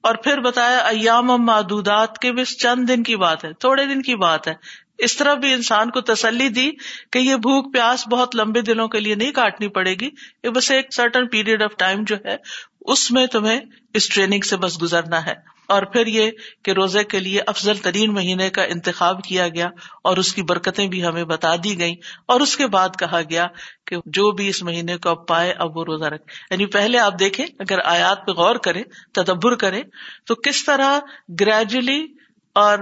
اور 0.00 0.14
پھر 0.14 0.40
بتایا، 0.40 0.78
ایام 0.78 1.26
معدودات 1.26 2.18
کے 2.18 2.32
بس 2.32 2.58
چند 2.58 2.88
دن 2.88 3.02
کی 3.02 3.16
بات 3.16 3.44
ہے، 3.44 3.52
تھوڑے 3.52 3.86
دن 3.86 4.02
کی 4.02 4.16
بات 4.16 4.48
ہے۔ 4.48 4.54
اس 4.98 5.16
طرح 5.16 5.34
بھی 5.34 5.52
انسان 5.52 5.90
کو 5.90 6.00
تسلی 6.00 6.48
دی 6.48 6.70
کہ 7.12 7.18
یہ 7.18 7.36
بھوک 7.36 7.72
پیاس 7.72 8.08
بہت 8.08 8.36
لمبے 8.36 8.60
دنوں 8.60 8.88
کے 8.88 9.00
لیے 9.00 9.14
نہیں 9.14 9.32
کاٹنی 9.32 9.68
پڑے 9.68 9.94
گی، 9.94 10.10
یہ 10.44 10.50
بس 10.50 10.70
ایک 10.70 10.94
سرٹن 10.94 11.28
پیریڈ 11.28 11.62
آف 11.62 11.76
ٹائم 11.76 12.04
جو 12.06 12.16
ہے، 12.24 12.36
اس 12.80 13.10
میں 13.10 13.26
تمہیں 13.26 13.60
اس 13.94 14.08
ٹریننگ 14.08 14.40
سے 14.40 14.56
بس 14.56 14.82
گزرنا 14.82 15.26
ہے۔ 15.26 15.56
اور 15.68 15.82
پھر 15.82 16.06
یہ 16.06 16.30
کہ 16.64 16.70
روزے 16.70 17.04
کے 17.04 17.20
لیے 17.20 17.40
افضل 17.46 17.76
ترین 17.76 18.12
مہینے 18.14 18.50
کا 18.50 18.62
انتخاب 18.62 19.22
کیا 19.24 19.48
گیا 19.48 19.68
اور 20.04 20.16
اس 20.16 20.34
کی 20.34 20.42
برکتیں 20.42 20.86
بھی 20.88 21.04
ہمیں 21.04 21.24
بتا 21.24 21.54
دی 21.64 21.78
گئی 21.78 21.94
اور 22.26 22.40
اس 22.40 22.56
کے 22.56 22.66
بعد 22.66 22.88
کہا 22.98 23.20
گیا 23.30 23.46
کہ 23.86 23.96
جو 24.06 24.30
بھی 24.32 24.48
اس 24.48 24.62
مہینے 24.62 24.96
کو 24.96 25.08
اب 25.08 25.26
پائے 25.26 25.52
اب 25.52 25.76
وہ 25.76 25.84
روزہ 25.84 26.04
رکھے 26.04 26.44
یعنی 26.50 26.66
پہلے 26.66 26.98
آپ 26.98 27.18
دیکھیں، 27.18 27.46
اگر 27.58 27.78
آیات 27.84 28.26
پہ 28.26 28.32
غور 28.32 28.56
کرے 28.56 28.82
تدبر 29.14 29.56
کرے 29.56 29.82
تو 30.26 30.34
کس 30.34 30.64
طرح 30.64 30.98
گریجولی 31.40 32.06
اور 32.54 32.78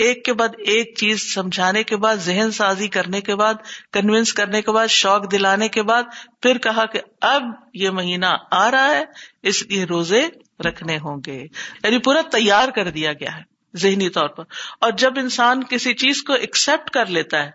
ایک 0.00 0.24
کے 0.24 0.32
بعد 0.32 0.48
ایک 0.58 0.94
چیز 0.98 1.34
سمجھانے 1.34 1.82
کے 1.82 1.96
بعد، 1.96 2.16
ذہن 2.16 2.50
سازی 2.50 2.88
کرنے 2.88 3.20
کے 3.20 3.34
بعد 3.34 3.54
کنوینس 3.92 4.32
کرنے 4.32 4.62
کے 4.62 4.72
بعد، 4.72 4.86
شوق 4.86 5.32
دلانے 5.32 5.68
کے 5.68 5.82
بعد، 5.82 6.02
پھر 6.42 6.58
کہا 6.58 6.86
کہ 6.86 7.00
اب 7.20 7.42
یہ 7.74 7.90
مہینہ 7.90 8.26
آ 8.50 8.70
رہا 8.70 8.86
ہے، 8.86 9.04
اس 9.42 9.62
لیے 9.62 9.84
روزے 9.84 10.28
رکھنے 10.64 10.96
ہوں 10.96 11.20
گے۔ 11.26 11.46
یعنی 11.84 11.98
پورا 11.98 12.20
تیار 12.32 12.68
کر 12.68 12.90
دیا 12.90 13.12
گیا 13.12 13.36
ہے 13.36 13.42
ذہنی 13.76 14.08
طور 14.08 14.28
پر۔ 14.28 14.44
اور 14.80 14.92
جب 14.92 15.12
انسان 15.16 15.64
کسی 15.64 15.94
چیز 15.94 16.22
کو 16.22 16.32
ایکسپٹ 16.32 16.90
کر 16.90 17.06
لیتا 17.06 17.44
ہے، 17.44 17.50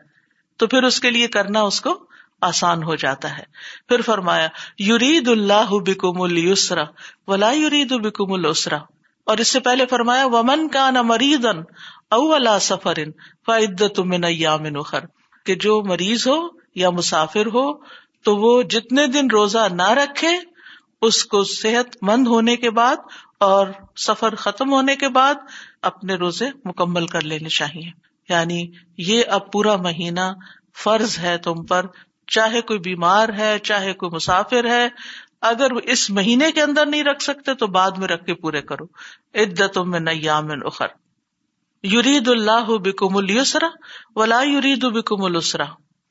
تو 0.57 0.67
پھر 0.67 0.83
اس 0.83 0.99
کے 0.99 1.11
لیے 1.11 1.27
کرنا 1.27 1.61
اس 1.61 1.81
کو 1.81 2.05
آسان 2.41 2.83
ہو 2.83 2.95
جاتا 2.95 3.37
ہے۔ 3.37 3.43
پھر 3.87 4.01
فرمایا 4.01 4.47
یورید 4.79 5.27
اللہ 5.27 5.69
بکم 5.69 6.21
السرا 6.21 6.83
ولا 7.27 7.51
یورید 7.51 7.91
بکم 7.91 8.33
السرا 8.33 8.77
اور 9.25 9.37
اس 9.37 9.47
سے 9.47 9.59
پہلے 9.59 9.85
فرمایا، 9.85 10.25
ومن 10.25 10.67
کا 10.67 10.89
نہ 10.89 11.01
مریدن 11.01 11.63
او 12.15 12.59
سفر 12.61 12.97
فعدت 13.45 13.99
من 13.99 14.23
ایام 14.23 14.77
اخر، 14.77 14.99
کہ 15.45 15.55
جو 15.55 15.83
مریض 15.83 16.27
ہو 16.27 16.47
یا 16.75 16.89
مسافر 16.89 17.45
ہو، 17.45 17.73
تو 18.23 18.37
وہ 18.37 18.61
جتنے 18.61 19.07
دن 19.07 19.31
روزہ 19.31 19.67
نہ 19.71 19.89
رکھے، 19.89 20.39
اس 21.01 21.25
کو 21.25 21.43
صحت 21.43 21.97
مند 22.01 22.27
ہونے 22.27 22.55
کے 22.55 22.69
بعد 22.69 22.95
اور 23.39 23.67
سفر 23.95 24.35
ختم 24.35 24.71
ہونے 24.73 24.95
کے 24.95 25.09
بعد 25.09 25.35
اپنے 25.81 26.15
روزے 26.15 26.45
مکمل 26.65 27.07
کر 27.07 27.21
لینے 27.21 27.49
چاہیے۔ 27.49 27.91
یعنی 28.29 28.71
یہ 28.97 29.23
اب 29.27 29.51
پورا 29.51 29.75
مہینہ 29.75 30.33
فرض 30.83 31.19
ہے 31.19 31.37
تم 31.37 31.65
پر، 31.65 31.85
چاہے 32.27 32.61
کوئی 32.61 32.79
بیمار 32.79 33.29
ہے، 33.37 33.59
چاہے 33.63 33.93
کوئی 33.93 34.15
مسافر 34.15 34.65
ہے، 34.65 34.87
اگر 35.41 35.71
اس 35.71 36.09
مہینے 36.09 36.51
کے 36.51 36.61
اندر 36.61 36.85
نہیں 36.85 37.03
رکھ 37.03 37.23
سکتے 37.23 37.53
تو 37.53 37.67
بعد 37.67 37.91
میں 37.91 38.07
رکھ 38.07 38.25
کے 38.25 38.33
پورے 38.33 38.61
کرو۔ 38.61 38.85
عدت 39.33 39.77
میں 39.77 39.99
نیام 39.99 40.47
اخر۔ 40.65 40.87
یورید 41.87 42.27
اللہ 42.27 42.65
بکم 42.65 43.17
السرا 43.17 43.67
ولا 44.15 44.41
یورید 44.41 44.83
بکم 44.85 45.23
السرا 45.23 45.63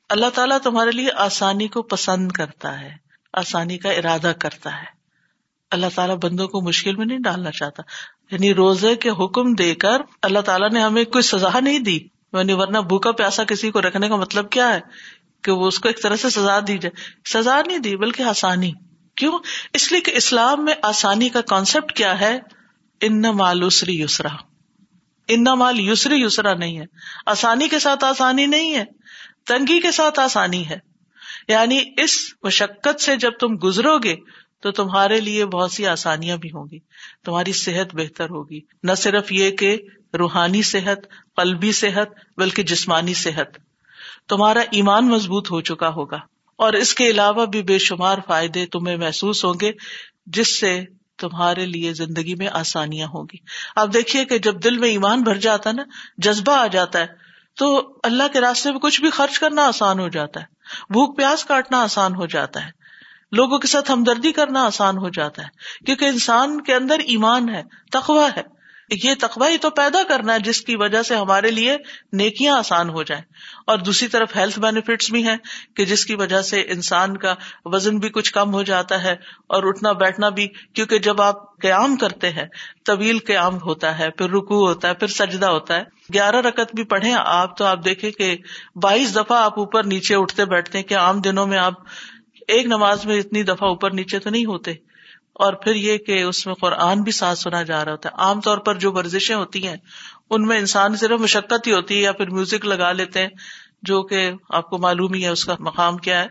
اللہ 0.09 0.27
تعالیٰ 0.35 0.59
تمہارے 0.63 0.91
لیے 0.91 1.09
آسانی 1.17 1.69
کو 1.69 1.83
پسند 1.83 2.33
کرتا 2.33 2.81
ہے، 2.81 2.95
آسانی 3.33 3.79
کا 3.79 3.91
ارادہ 3.91 4.33
کرتا 4.39 4.79
ہے۔ 4.79 4.87
اللہ 5.71 5.87
تعالیٰ 5.95 6.17
بندوں 6.17 6.49
کو 6.49 6.61
مشکل 6.61 6.97
میں 6.97 7.07
نہیں 7.07 7.19
ڈالنا 7.19 7.51
چاہتا۔ 7.51 7.83
یعنی 8.31 8.55
روزے 8.55 8.97
کے 8.97 9.11
حکم 9.11 9.55
دے 9.55 9.75
کر 9.75 10.03
اللہ 10.23 10.39
تعالیٰ 10.39 10.71
نے 10.71 10.81
ہمیں 10.81 11.05
کوئی 11.05 11.23
سزا 11.23 11.61
نہیں 11.61 11.79
دی۔ 11.79 11.99
یعنی 12.33 12.53
ورنہ 12.53 12.79
بھوکا 12.79 13.13
پیاسا 13.13 13.45
کسی 13.45 13.71
کو 13.71 13.83
رکھنے 13.83 14.09
کا 14.09 14.17
مطلب 14.17 14.51
کیا 14.51 14.75
ہے؟ 14.75 14.81
کہ 15.43 15.53
وہ 15.53 15.67
اس 15.67 15.79
کو 15.79 15.89
ایک 15.89 16.03
طرح 16.03 16.17
سے 16.17 16.31
سزا 16.31 16.61
دی 16.67 16.79
جائے۔ 16.79 17.03
سزا 17.29 17.61
نہیں 17.67 17.79
دی، 17.79 17.97
بلکہ 17.97 18.23
آسانی۔ 18.23 18.73
کیوں؟ 19.15 19.39
اس 19.73 19.93
لیے 19.93 20.01
کہ 20.01 20.13
اسلام 20.15 20.65
میں 20.65 20.75
آسانی 20.83 21.29
کا 21.29 21.41
کانسیپٹ 21.41 21.93
کیا 21.93 22.21
ہے؟ 22.21 22.39
ان 23.01 23.23
مالوسری 23.23 24.03
یسرا۔ 24.03 24.54
ان 25.29 25.45
مال 25.45 25.81
یسری 25.81 26.25
یسرا 26.25 26.55
نہیں 26.55 26.79
ہے۔ 26.79 26.85
آسانی 27.27 27.69
کے 27.69 27.79
ساتھ 27.79 28.05
آسانی 28.05 28.47
نہیں 28.47 28.75
ہے، 28.75 28.85
تنگی 29.47 29.81
کے 29.81 29.91
ساتھ 29.91 30.21
آسانی 30.21 30.69
ہے۔ 30.69 30.79
یعنی 31.49 31.81
اس 31.97 32.35
مشقت 32.43 33.01
سے 33.01 33.17
جب 33.17 33.31
تم 33.31 33.57
گزرو 33.63 33.99
گے 33.99 34.17
تو 34.61 34.71
تمہارے 34.71 35.21
لیے 35.21 35.47
بہت 35.47 35.73
سی 35.73 35.87
آسانیاں 35.87 36.37
بھی 36.37 36.49
ہوں 36.49 36.67
گی، 36.71 36.79
تمہاری 37.25 37.53
صحت 37.53 37.95
بہتر 37.95 38.31
ہوگی۔ 38.31 38.61
نہ 38.83 38.93
صرف 38.93 39.33
یہ 39.33 39.51
کہ 39.51 39.77
روحانی 40.19 40.63
صحت، 40.63 40.99
قلبی 41.37 41.73
صحت، 41.73 42.09
بلکہ 42.37 42.63
جسمانی 42.63 43.15
صحت۔ 43.15 43.59
تمہارا 44.29 44.61
ایمان 44.61 45.09
مضبوط 45.09 45.51
ہو 45.51 45.61
چکا 45.61 45.89
ہوگا۔ 45.89 46.21
اور 46.57 46.73
اس 46.73 46.95
کے 46.95 47.11
علاوہ 47.11 47.47
بھی 47.47 47.63
بے 47.63 47.79
شمار 47.79 48.19
فائدے 48.27 48.67
تمہیں 48.67 48.97
محسوس 48.97 49.45
ہوں 49.45 49.55
گے، 49.61 49.73
جس 50.27 50.61
سے 50.61 50.85
تمہارے 51.19 51.67
لیے 51.67 51.93
زندگی 51.93 52.35
میں 52.35 52.49
آسانیاں 52.53 53.09
ہوگی 53.09 53.37
آپ 53.77 53.89
دیکھیے 53.95 54.25
کہ 54.25 54.39
جب 54.39 54.65
دل 54.65 54.79
میں 54.79 54.89
ایمان 54.89 55.23
بھر 55.23 55.35
جاتا 55.35 55.71
ہے 55.71 55.75
نا، 55.75 55.83
جذبہ 56.19 56.53
آ 56.53 56.67
جاتا 56.67 56.99
ہے، 56.99 57.07
تو 57.57 57.97
اللہ 58.03 58.23
کے 58.33 58.41
راستے 58.41 58.71
میں 58.71 58.79
کچھ 58.79 59.01
بھی 59.01 59.11
خرچ 59.11 59.39
کرنا 59.39 59.67
آسان 59.67 60.01
ہو 60.01 60.09
جاتا 60.09 60.41
ہے۔ 60.41 60.45
بھوک 60.91 61.17
پیاس 61.17 61.45
کاٹنا 61.45 61.83
آسان 61.83 62.15
ہو 62.15 62.27
جاتا 62.27 62.67
ہے۔ 62.67 62.71
لوگوں 63.33 63.59
کے 63.59 63.67
ساتھ 63.67 63.91
ہمدردی 63.91 64.33
کرنا 64.33 64.65
آسان 64.65 64.99
ہو 64.99 65.09
جاتا 65.09 65.43
ہے۔ 65.43 65.49
کیونکہ 65.87 66.05
انسان 66.05 66.61
کے 66.61 66.75
اندر 66.75 66.99
ایمان 66.99 67.49
ہے 67.49 67.63
تخوا 67.93 68.29
ہے۔ 68.37 68.54
یہ 68.91 69.15
تقوی 69.21 69.53
ہی 69.53 69.59
تو 69.59 69.71
پیدا 69.71 69.99
کرنا 70.09 70.35
ہے 70.35 70.39
جس 70.39 70.61
کی 70.61 70.77
وجہ 70.77 71.03
سے 71.03 71.17
ہمارے 71.17 71.51
لیے 71.51 71.77
نیکیاں 72.13 72.59
آسان 72.59 72.89
ہو 72.89 73.03
جائیں۔ 73.03 73.23
اور 73.67 73.79
دوسری 73.79 74.09
طرف 74.09 74.37
ہیلتھ 74.37 74.59
بینیفٹس 74.59 75.11
بھی 75.11 75.27
ہیں 75.27 75.37
کہ 75.77 75.85
جس 75.85 76.07
کی 76.07 76.15
وجہ 76.15 76.43
سے 76.43 76.61
انسان 76.61 77.17
کا 77.17 77.35
وزن 77.65 77.99
بھی 77.99 78.09
کچھ 78.09 78.33
کم 78.33 78.55
ہو 78.55 78.63
جاتا 78.63 79.03
ہے 79.03 79.13
اور 79.47 79.63
اٹھنا 79.67 79.93
بیٹھنا 79.93 80.29
بھی، 80.29 80.47
کیونکہ 80.47 80.99
جب 80.99 81.23
آپ 81.23 81.59
قیام 81.59 81.97
کرتے 81.97 82.31
ہیں، 82.31 82.47
طویل 82.85 83.19
قیام 83.19 83.57
ہوتا 83.57 83.99
ہے، 83.99 84.11
پھر 84.11 84.31
رکو 84.31 84.67
ہوتا 84.67 84.89
ہے، 84.89 84.95
پھر 84.95 85.07
سجدہ 85.07 85.47
ہوتا 85.47 85.77
ہے۔ 85.77 85.83
گیارہ 86.15 86.37
رکت 86.37 86.75
بھی 86.75 86.85
پڑھے 86.85 87.13
آپ 87.19 87.57
تو 87.57 87.65
آپ 87.65 87.85
دیکھیں 87.85 88.11
کہ 88.11 88.37
بائیس 88.83 89.15
دفعہ 89.15 89.39
آپ 89.39 89.59
اوپر 89.59 89.85
نیچے 89.85 90.15
اٹھتے 90.15 90.45
بیٹھتے 90.45 90.79
ہیں 90.79 90.85
کہ 90.85 90.97
عام 90.97 91.21
دنوں 91.21 91.47
میں 91.47 91.59
آپ 91.59 91.73
ایک 92.49 92.67
نماز 92.67 93.07
میں 93.07 93.19
اتنی 93.19 93.43
دفعہ 93.43 93.69
اوپر 93.69 93.91
نیچے 93.91 94.19
تو 94.19 94.31
نہیں 94.31 94.45
ہوتے۔ 94.45 94.75
اور 95.35 95.53
پھر 95.53 95.75
یہ 95.75 95.99
کہ 95.99 96.23
اس 96.23 96.47
میں 96.47 96.55
قرآن 96.55 97.03
بھی 97.03 97.13
ساتھ 97.13 97.39
سنا 97.39 97.63
جا 97.63 97.85
رہا 97.85 97.93
ہوتا 97.93 98.09
ہے۔ 98.09 98.15
عام 98.19 98.41
طور 98.41 98.59
پر 98.59 98.75
جو 98.75 98.93
ورزشیں 98.93 99.37
ہوتی 99.37 99.67
ہیں، 99.67 99.77
ان 100.31 100.47
میں 100.47 100.59
انسان 100.59 100.97
صرف 100.97 101.21
مشقت 101.21 101.67
ہی 101.67 101.73
ہوتی 101.73 101.97
ہے 101.97 102.01
یا 102.01 102.13
پھر 102.13 102.31
میوزک 102.31 102.67
لگا 102.67 102.93
لیتے 102.93 103.23
ہیں، 103.23 103.29
جو 103.83 104.03
کہ 104.03 104.31
آپ 104.51 104.71
کو 104.71 104.79
معلوم 104.79 105.15
ہی 105.15 105.25
ہے 105.25 105.29
اس 105.29 105.45
کا 105.45 105.55
مقام 105.61 105.97
کیا 105.97 106.21
ہے۔ 106.21 106.27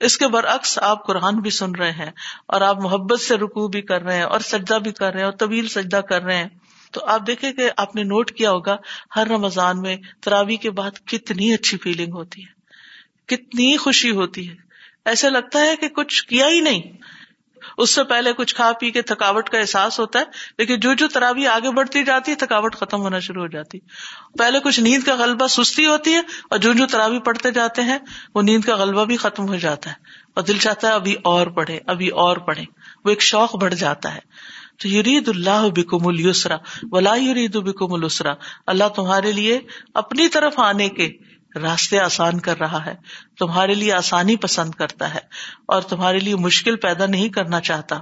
اس 0.00 0.16
کے 0.18 0.28
برعکس 0.28 0.78
آپ 0.78 1.06
قرآن 1.06 1.36
بھی 1.36 1.50
سن 1.50 1.70
رہے 1.70 1.92
ہیں 1.92 2.10
اور 2.48 2.60
آپ 2.60 2.80
محبت 2.80 3.20
سے 3.20 3.36
رکو 3.36 3.68
بھی 3.68 3.82
کر 3.82 4.02
رہے 4.02 4.16
ہیں 4.16 4.22
اور 4.22 4.40
سجدہ 4.40 4.78
بھی 4.78 4.92
کر 4.92 5.10
رہے 5.10 5.18
ہیں 5.18 5.24
اور 5.24 5.32
طویل 5.32 5.68
سجدہ 5.68 5.96
کر 5.96 6.22
رہے 6.22 6.36
ہیں۔ 6.36 6.48
تو 6.92 7.04
آپ 7.04 7.26
دیکھیں 7.26 7.52
کہ 7.52 7.70
آپ 7.76 7.96
نے 7.96 8.02
نوٹ 8.02 8.30
کیا 8.30 8.50
ہوگا، 8.50 8.76
ہر 9.16 9.26
رمضان 9.26 9.80
میں 9.80 9.96
تراوی 10.20 10.56
کے 10.56 10.70
بعد 10.70 10.90
کتنی 11.06 11.52
اچھی 11.54 11.78
فیلنگ 11.78 12.12
ہوتی 12.12 12.42
ہے، 12.42 12.52
کتنی 13.26 13.76
خوشی 13.76 14.10
ہوتی 14.10 14.48
ہے۔ 14.48 14.54
ایسا 15.04 15.28
لگتا 15.28 15.60
ہے 15.60 15.76
کہ 15.76 15.88
کچھ 15.88 16.26
کیا 16.26 16.48
ہی 16.48 16.60
نہیں۔ 16.60 16.82
اس 17.78 17.90
سے 17.90 18.04
پہلے 18.04 18.32
کچھ 18.32 18.54
کھا 18.54 18.72
پی 18.80 18.90
کے 18.90 19.02
تھکاوٹ 19.02 19.48
کا 19.48 19.58
احساس 19.58 20.00
ہوتا 20.00 20.18
ہے، 20.18 20.24
لیکن 20.58 20.80
جو 20.80 20.94
جو 20.94 21.08
تراوی 21.08 21.46
آگے 21.46 21.70
بڑھتی 21.70 22.04
جاتی 22.04 22.30
ہے 22.30 22.36
تھکاوٹ 22.36 22.76
ختم 22.76 23.00
ہونا 23.00 23.18
شروع 23.18 23.42
ہو 23.42 23.46
جاتی۔ 23.46 23.78
پہلے 24.38 24.60
کچھ 24.60 24.80
نیند 24.80 25.02
کا 25.02 25.14
غلبہ 25.14 25.46
سستی 25.46 25.86
ہوتی 25.86 26.12
ہے 26.12 26.18
اور 26.18 26.58
جو 26.58 26.72
جو 26.72 26.86
تراوی 26.86 27.18
پڑھتے 27.18 27.50
جاتے 27.50 27.82
ہیں، 27.82 27.98
وہ 28.34 28.42
نیند 28.42 28.64
کا 28.64 28.76
غلبہ 28.76 29.04
بھی 29.04 29.16
ختم 29.16 29.48
ہو 29.48 29.56
جاتا 29.56 29.90
ہے۔ 29.90 29.94
اور 30.34 30.44
دل 30.44 30.58
چاہتا 30.58 30.88
ہے 30.88 30.92
ابھی 30.92 31.14
اور 31.24 31.46
پڑھے، 31.46 31.80
ابھی 31.86 32.08
اور 32.08 32.36
پڑھے۔ 32.36 32.64
وہ 33.04 33.10
ایک 33.10 33.22
شوق 33.22 33.56
بڑھ 33.56 33.74
جاتا 33.74 34.14
ہے۔ 34.14 34.20
تو 34.82 34.88
یرید 34.88 35.28
اللہ 35.28 35.68
بکم 35.74 36.06
السرا 36.06 36.56
ولا 36.82 37.14
یرید 37.14 37.56
بکم 37.56 37.92
السرا 37.92 38.34
اللہ 38.66 38.88
تمہارے 38.96 39.32
لیے 39.32 39.60
اپنی 39.94 40.28
طرف 40.28 40.58
آنے 40.58 40.88
کے 40.88 41.08
راستے 41.54 41.98
آسان 41.98 42.40
کر 42.40 42.58
رہا 42.58 42.86
ہے، 42.86 42.94
تمہارے 43.38 43.74
لیے 43.74 43.92
آسانی 43.92 44.36
پسند 44.36 44.70
کرتا 44.70 45.14
ہے 45.14 45.20
اور 45.66 45.82
تمہارے 45.82 46.18
لیے 46.18 46.36
مشکل 46.36 46.76
پیدا 46.76 47.06
نہیں 47.06 47.28
کرنا 47.28 47.60
چاہتا۔ 47.60 47.98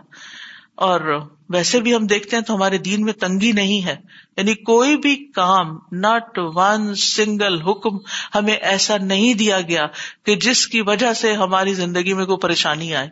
اور 0.74 1.20
ویسے 1.48 1.80
بھی 1.80 1.94
ہم 1.94 2.06
دیکھتے 2.06 2.36
ہیں 2.36 2.42
تو 2.42 2.54
ہمارے 2.54 2.78
دین 2.78 3.02
میں 3.02 3.12
تنگی 3.12 3.52
نہیں 3.52 3.84
ہے۔ 3.84 3.96
یعنی 4.36 4.54
کوئی 4.54 4.96
بھی 4.96 5.30
کام 5.34 5.78
نٹ 5.92 6.38
ون 6.38 6.94
سنگل 6.94 7.62
حکم 7.62 7.96
ہمیں 8.34 8.54
ایسا 8.54 8.96
نہیں 8.96 9.34
دیا 9.34 9.60
گیا 9.60 9.86
کہ 10.26 10.36
جس 10.36 10.66
کی 10.66 10.80
وجہ 10.80 11.12
سے 11.12 11.34
ہماری 11.34 11.74
زندگی 11.74 12.14
میں 12.14 12.24
کوئی 12.24 12.38
پریشانی 12.38 12.94
آئے۔ 12.94 13.08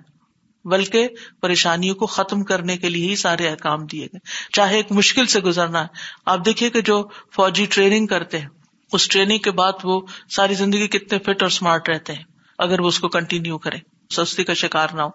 بلکہ 0.65 1.09
پریشانیوں 1.41 1.95
کو 1.95 2.07
ختم 2.07 2.45
کرنے 2.45 2.77
کے 2.77 2.89
لیے 2.89 3.09
ہی 3.09 3.17
سارے 3.17 3.49
احکام 3.49 3.87
دیے 3.87 4.07
گئے۔ 4.07 4.19
چاہے 4.53 4.77
ایک 4.77 4.93
مشکل 4.93 5.27
سے 5.27 5.41
گزرنا 5.41 5.83
ہے۔ 5.83 5.87
آپ 6.27 6.45
دیکھیے 6.45 6.71
کہ 6.71 6.81
جو 6.81 7.09
فوجی 7.35 7.67
ٹریننگ 7.71 8.07
کرتے 8.07 8.39
ہیں 8.39 8.49
اس 8.93 9.09
ٹریننگ 9.09 9.39
کے 9.39 9.51
بعد 9.51 9.73
وہ 9.85 10.01
ساری 10.31 10.55
زندگی 10.55 10.89
کتنے 10.89 11.19
فٹ 11.19 11.43
اور 11.43 11.47
اسمارٹ 11.47 11.89
رہتے 11.89 12.13
ہیں۔ 12.13 12.25
اگر 12.59 12.81
وہ 12.81 12.89
اس 12.89 13.01
کو 13.01 13.09
کنٹینیو 13.09 13.59
کرے، 13.59 13.77
سستی 14.11 14.45
کا 14.45 14.55
شکار 14.55 14.89
نہ 14.95 15.03
ہو۔ 15.03 15.09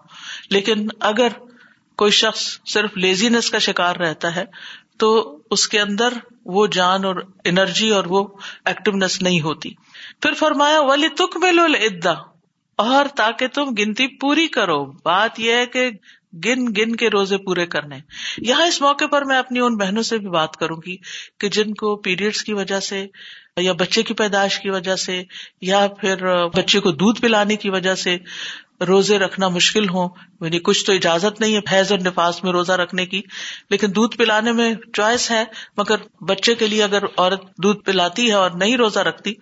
لیکن 0.50 0.88
اگر 1.00 1.28
کوئی 1.96 2.10
شخص 2.10 2.58
صرف 2.66 2.90
لیزینس 2.96 3.50
کا 3.50 3.58
شکار 3.58 3.96
رہتا 3.96 4.36
ہے، 4.36 4.44
تو 4.98 5.38
اس 5.50 5.68
کے 5.68 5.80
اندر 5.80 6.12
وہ 6.44 6.66
جان 6.66 7.04
اور 7.04 7.14
انرجی 7.44 7.90
اور 7.90 8.04
وہ 8.04 8.26
ایکٹیونیس 8.64 9.22
نہیں 9.22 9.40
ہوتی۔ 9.40 9.70
پھر 10.22 10.32
فرمایا 10.32 10.80
ولی 10.80 11.08
تک 11.08 11.36
ملو 11.36 11.62
ادا 11.62 12.12
اور 12.76 13.04
تاکہ 13.16 13.48
تم 13.48 13.64
گنتی 13.78 14.06
پوری 14.06 14.48
کرو۔ 14.48 14.84
بات 14.84 15.40
یہ 15.40 15.52
ہے 15.52 15.66
کہ 15.66 15.90
گن 16.44 16.66
گن 16.66 16.96
کے 16.96 17.10
روزے 17.10 17.36
پورے 17.36 17.66
کرنے۔ 17.66 17.98
یہاں 18.38 18.66
اس 18.66 18.80
موقع 18.80 19.04
پر 19.04 19.24
میں 19.24 19.38
اپنی 19.38 19.60
ان 19.60 19.76
بہنوں 19.76 20.02
سے 20.02 20.18
بھی 20.18 20.28
بات 20.28 20.56
کروں 20.56 20.76
گی 20.86 20.96
کہ 21.40 21.48
جن 21.48 21.74
کو 21.74 21.96
پیریڈس 21.96 22.44
کی 22.44 22.54
وجہ 22.54 22.80
سے 22.80 23.06
یا 23.56 23.72
بچے 23.72 24.02
کی 24.02 24.14
پیدائش 24.14 24.58
کی 24.60 24.70
وجہ 24.70 24.96
سے، 24.96 25.22
یا 25.60 25.86
پھر 26.00 26.24
بچے 26.46 26.80
کو 26.80 26.90
دودھ 26.92 27.20
پلانے 27.20 27.56
کی 27.56 27.70
وجہ 27.70 27.94
سے 27.94 28.16
روزے 28.80 29.18
رکھنا 29.18 29.48
مشکل 29.48 29.88
ہو 29.88 30.04
یعنی 30.40 30.58
کچھ 30.58 30.84
تو 30.84 30.92
اجازت 30.92 31.40
نہیں 31.40 31.54
ہے 31.54 31.60
فیض 31.68 31.92
اور 31.92 32.00
نفاس 32.00 32.42
میں 32.44 32.52
روزہ 32.52 32.72
رکھنے 32.72 33.06
کی، 33.06 33.20
لیکن 33.70 33.94
دودھ 33.96 34.16
پلانے 34.16 34.52
میں 34.52 34.72
چوائس 34.92 35.30
ہے، 35.30 35.44
مگر 35.76 35.96
بچے 36.24 36.54
کے 36.54 36.66
لیے 36.66 36.82
اگر 36.84 37.04
عورت 37.04 37.44
دودھ 37.62 37.82
پلاتی 37.84 38.26
ہے 38.28 38.32
اور 38.32 38.50
نہیں 38.50 38.76
روزہ 38.76 38.98
رکھتی، 38.98 39.34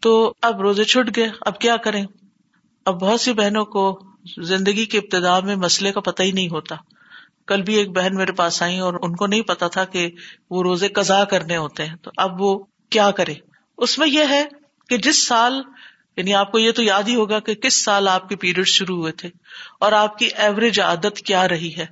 تو 0.00 0.12
اب 0.42 0.60
روزے 0.60 0.84
چھٹ 0.84 1.16
گئے، 1.16 1.28
اب 1.40 1.58
کیا 1.58 1.76
کریں؟ 1.76 2.04
اب 2.86 3.00
بہت 3.00 3.20
سی 3.20 3.32
بہنوں 3.32 3.64
کو 3.64 4.00
زندگی 4.42 4.84
کے 4.84 4.98
ابتدا 4.98 5.38
میں 5.40 5.56
مسئلے 5.56 5.92
کا 5.92 6.00
پتہ 6.00 6.22
ہی 6.22 6.32
نہیں 6.32 6.48
ہوتا۔ 6.48 6.76
کل 7.46 7.62
بھی 7.62 7.74
ایک 7.74 7.90
بہن 7.90 8.14
میرے 8.14 8.32
پاس 8.32 8.62
آئی 8.62 8.78
اور 8.78 8.94
ان 9.02 9.16
کو 9.16 9.26
نہیں 9.26 9.42
پتا 9.42 9.68
تھا 9.68 9.84
کہ 9.84 10.08
وہ 10.50 10.62
روزے 10.62 10.88
قزا 10.88 11.24
کرنے 11.24 11.56
ہوتے 11.56 11.86
ہیں، 11.86 11.96
تو 11.96 12.10
اب 12.16 12.40
وہ 12.40 12.58
کیا 12.90 13.10
کرے 13.10 13.34
اس 13.78 13.98
میں 13.98 14.08
یہ 14.08 14.24
ہے 14.30 14.44
کہ 14.88 14.96
جس 14.96 15.26
سال 15.26 15.62
یعنی 16.16 16.34
آپ 16.34 16.52
کو 16.52 16.58
یہ 16.58 16.72
تو 16.72 16.82
یاد 16.82 17.02
ہی 17.02 17.14
ہوگا 17.14 17.40
کہ 17.40 17.54
کس 17.54 17.84
سال 17.84 18.08
آپ 18.08 18.28
کے 18.28 18.36
پیریڈ 18.36 18.66
شروع 18.66 18.96
ہوئے 18.96 19.12
تھے 19.12 19.30
اور 19.80 19.92
آپ 19.92 20.18
کی 20.18 20.26
ایوریج 20.26 20.80
عادت 20.80 21.18
کیا 21.18 21.48
رہی 21.48 21.76
ہے؟ 21.78 21.86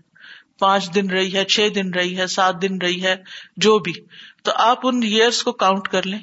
پانچ 0.59 0.94
دن 0.94 1.11
رہی 1.11 1.35
ہے، 1.35 1.44
چھ 1.44 1.68
دن 1.75 1.94
رہی 1.94 2.18
ہے، 2.18 2.27
سات 2.27 2.62
دن 2.62 2.79
رہی 2.79 3.03
ہے، 3.03 3.16
جو 3.57 3.79
بھی۔ 3.79 3.92
تو 4.42 4.53
آپ 4.55 4.79
ان 4.83 5.01
ایئرس 5.03 5.42
کو 5.42 5.53
کاؤنٹ 5.53 5.88
کر 5.88 6.07
لیں۔ 6.07 6.18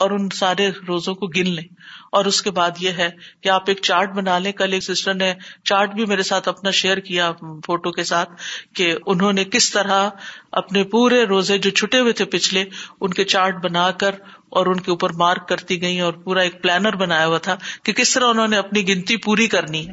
اور 0.00 0.10
ان 0.10 0.28
سارے 0.28 0.70
روزوں 0.88 1.14
کو 1.14 1.26
گن 1.26 1.48
لیں۔ 1.48 1.64
اور 2.12 2.24
اس 2.24 2.42
کے 2.42 2.50
بعد 2.50 2.70
یہ 2.80 2.90
ہے 2.90 3.10
کہ 3.40 3.48
آپ 3.48 3.62
ایک 3.66 3.78
چارٹ 3.82 4.12
بنا 4.12 4.38
لیں۔ 4.38 4.52
کل 4.52 4.72
ایک 4.72 4.82
سسٹر 4.82 5.14
نے 5.14 5.34
چارٹ 5.64 5.94
بھی 5.94 6.06
میرے 6.06 6.22
ساتھ 6.22 6.48
اپنا 6.48 6.70
شیئر 6.70 6.96
کیا 6.96 7.32
فوٹو 7.66 7.92
کے 7.92 8.04
ساتھ 8.04 8.30
کہ 8.74 8.94
انہوں 9.06 9.32
نے 9.32 9.44
کس 9.44 9.70
طرح 9.70 10.10
اپنے 10.52 10.84
پورے 10.84 11.24
روزے 11.24 11.58
جو 11.58 11.70
چھٹے 11.70 12.00
ہوئے 12.00 12.12
تھے 12.12 12.24
پچھلے، 12.24 12.64
ان 13.00 13.10
کے 13.10 13.24
چارٹ 13.24 13.64
بنا 13.64 13.90
کر 13.90 14.14
اور 14.48 14.66
ان 14.66 14.80
کے 14.80 14.90
اوپر 14.90 15.12
مارک 15.12 15.48
کرتی 15.48 15.82
گئی 15.82 16.00
اور 16.00 16.12
پورا 16.12 16.40
ایک 16.40 16.62
پلانر 16.62 16.96
بنایا 16.96 17.26
ہوا 17.26 17.38
تھا 17.38 17.56
کہ 17.82 17.92
کس 17.92 18.14
طرح 18.14 18.24
انہوں 18.24 18.48
نے 18.48 18.56
اپنی 18.56 18.88
گنتی 18.88 19.16
پوری 19.16 19.46
کرنی 19.46 19.88
ہے۔ 19.88 19.92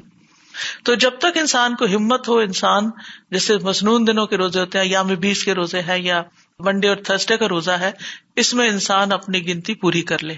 تو 0.84 0.96
جب 0.96 1.12
تک 1.20 1.38
انسان 1.38 1.76
کو 1.76 1.86
ہمت 1.86 2.28
ہو، 2.28 2.38
انسان 2.38 2.90
جیسے 3.32 3.58
مصنون 3.58 4.08
دنوں 4.08 4.28
کے 4.28 4.38
روزے 4.38 4.60
ہوتے 4.60 4.78
ہیں 4.78 4.86
یا 4.86 5.04
میں 5.04 5.16
بیس 5.16 5.44
کے 5.44 5.54
روزے 5.54 5.82
ہیں 5.82 5.98
یا 5.98 6.24
منڈے 6.60 6.88
اور 6.88 6.96
تھرسڈے 6.96 7.38
کا 7.38 7.48
روزہ 7.48 7.72
ہے، 7.72 7.92
اس 8.36 8.54
میں 8.54 8.70
انسان 8.70 9.12
اپنی 9.12 9.48
گنتی 9.48 9.74
پوری 9.74 10.02
کر 10.02 10.24
لے۔ 10.24 10.36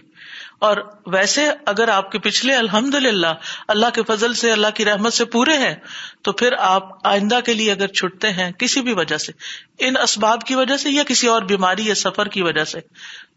اور 0.59 0.77
ویسے 1.05 1.47
اگر 1.65 1.87
آپ 1.87 2.11
کے 2.11 2.19
پچھلے 2.19 2.55
الحمد 2.55 2.95
للہ 2.95 3.27
اللہ 3.67 3.85
کے 3.93 4.01
فضل 4.07 4.33
سے، 4.33 4.51
اللہ 4.51 4.67
کی 4.75 4.85
رحمت 4.85 5.13
سے 5.13 5.25
پورے 5.25 5.57
ہیں، 5.57 5.75
تو 6.21 6.31
پھر 6.31 6.53
آپ 6.59 7.07
آئندہ 7.07 7.39
کے 7.45 7.53
لیے 7.53 7.71
اگر 7.71 7.87
چھٹتے 7.87 8.29
ہیں 8.29 8.51
کسی 8.51 8.81
بھی 8.81 8.93
وجہ 8.93 9.17
سے، 9.17 9.31
ان 9.79 9.97
اسباب 9.97 10.41
کی 10.41 10.55
وجہ 10.55 10.77
سے 10.77 10.89
یا 10.89 11.03
کسی 11.03 11.27
اور 11.27 11.41
بیماری 11.41 11.85
یا 11.85 11.95
سفر 11.95 12.27
کی 12.27 12.41
وجہ 12.41 12.63
سے، 12.63 12.79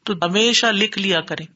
تو 0.03 0.12
ہمیشہ 0.23 0.66
لکھ 0.66 0.99
لیا 0.99 1.21
کریں۔ 1.21 1.47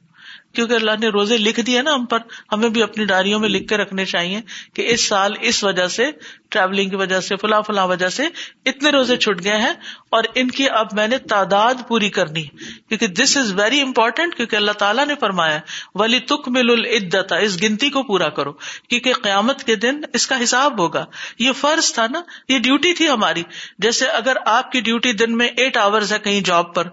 کیونکہ 0.52 0.74
اللہ 0.74 0.90
نے 1.00 1.09
روزے 1.09 1.38
لکھ 1.38 1.61
دیے 1.61 1.82
نا 1.82 1.94
ہم 1.94 2.06
پر، 2.06 2.18
ہمیں 2.52 2.68
بھی 2.68 2.82
اپنی 2.82 3.04
ڈائریوں 3.04 3.40
میں 3.40 3.48
لکھ 3.48 3.68
کے 3.68 3.76
رکھنے 3.76 4.04
چاہیے 4.04 4.40
کہ 4.74 4.85
اس 4.88 5.09
سال 5.09 5.32
اس 5.40 5.64
وجہ 5.64 5.87
سے 5.87 6.11
ٹریولنگ 6.48 6.90
کی 6.90 6.96
وجہ 6.96 7.20
سے، 7.20 7.37
فلاں 7.37 7.62
فلاں 7.62 7.87
وجہ 7.87 8.09
سے 8.09 8.22
اتنے 8.66 8.90
روزے 8.90 9.16
چھٹ 9.16 9.44
گئے 9.44 9.56
ہیں 9.56 9.72
اور 10.11 10.24
ان 10.35 10.50
کی 10.50 10.68
اب 10.68 10.87
میں 10.92 11.09
نے 11.09 11.18
تعداد 11.18 11.74
پوری 11.88 12.11
کرنی 12.11 12.42
کیونکہ 12.88 13.06
دس 13.06 13.37
از 13.37 13.52
ویری 13.52 13.80
امپورٹینٹ 13.80 14.35
کیونکہ 14.35 14.56
اللہ 14.56 14.72
تعالیٰ 14.72 15.06
نے 15.06 15.14
فرمایا 15.20 15.59
ولی 15.94 16.20
تک 16.20 16.48
مل 16.48 16.70
العدتا 16.70 17.37
اس 17.37 17.62
گنتی 17.62 17.90
کو 17.90 18.02
پورا 18.02 18.28
کرو۔ 18.28 18.52
کیونکہ 18.88 19.12
قیامت 19.12 19.64
کے 19.64 19.76
دن 19.76 20.00
اس 20.12 20.26
کا 20.26 20.42
حساب 20.42 20.80
ہوگا۔ 20.80 21.04
یہ 21.38 21.52
فرض 21.52 21.92
تھا 21.92 22.06
نا، 22.11 22.22
یہ 22.48 22.59
ڈیوٹی 22.59 22.92
تھی 22.92 23.09
ہماری۔ 23.09 23.42
جیسے 23.78 24.06
اگر 24.06 24.37
آپ 24.46 24.72
کی 24.72 24.80
ڈیوٹی 24.80 25.12
دن 25.12 25.37
میں 25.37 25.46
ایٹ 25.46 25.76
آورز 25.76 26.12
ہے 26.12 26.18
کہیں 26.18 26.40
جاب 26.40 26.74
پر 26.74 26.85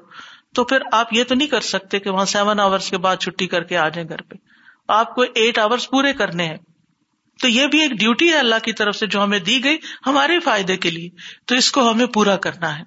تو 0.54 0.64
پھر 0.64 0.78
آپ 0.92 1.14
یہ 1.14 1.24
تو 1.24 1.36
نہیں 1.36 1.48
کر 1.48 1.62
سکتے 1.62 2.00
کہ 2.00 2.10
وہاں 2.10 2.26
سیون 2.26 2.60
آورس 2.60 2.90
کے 2.90 2.98
بعد 2.98 3.16
چھٹی 3.16 3.48
کر 3.48 3.64
کے 3.64 3.78
آ 3.78 3.90
جائیں 3.90 4.10
گھر 4.10 4.22
پہ۔ 4.22 4.36
آپ 4.88 5.16
کو 5.16 5.22
ایٹ 5.22 5.58
آورس 5.58 5.90
پورے 5.90 6.14
کرنے 6.14 6.46
ہیں۔ 6.46 6.58
تو 7.42 7.48
یہ 7.48 7.68
بھی 7.68 7.82
ایک 7.82 7.92
ڈیوٹی 7.92 8.30
ہے 8.30 8.40
اللہ 8.40 8.56
کی 8.64 8.74
طرف 8.74 8.96
سے 8.96 9.08
جو 9.08 9.24
ہمیں 9.24 9.40
دی 9.40 9.64
گئی 9.64 9.78
ہمارے 10.06 10.40
فائدے 10.40 10.78
کے 10.78 10.90
لیے۔ 10.90 11.10
تو 11.46 11.56
اس 11.56 11.72
کو 11.72 11.92
ہمیں 11.92 12.06
پورا 12.06 12.36
کرنا 12.36 12.80
ہے۔ 12.80 12.84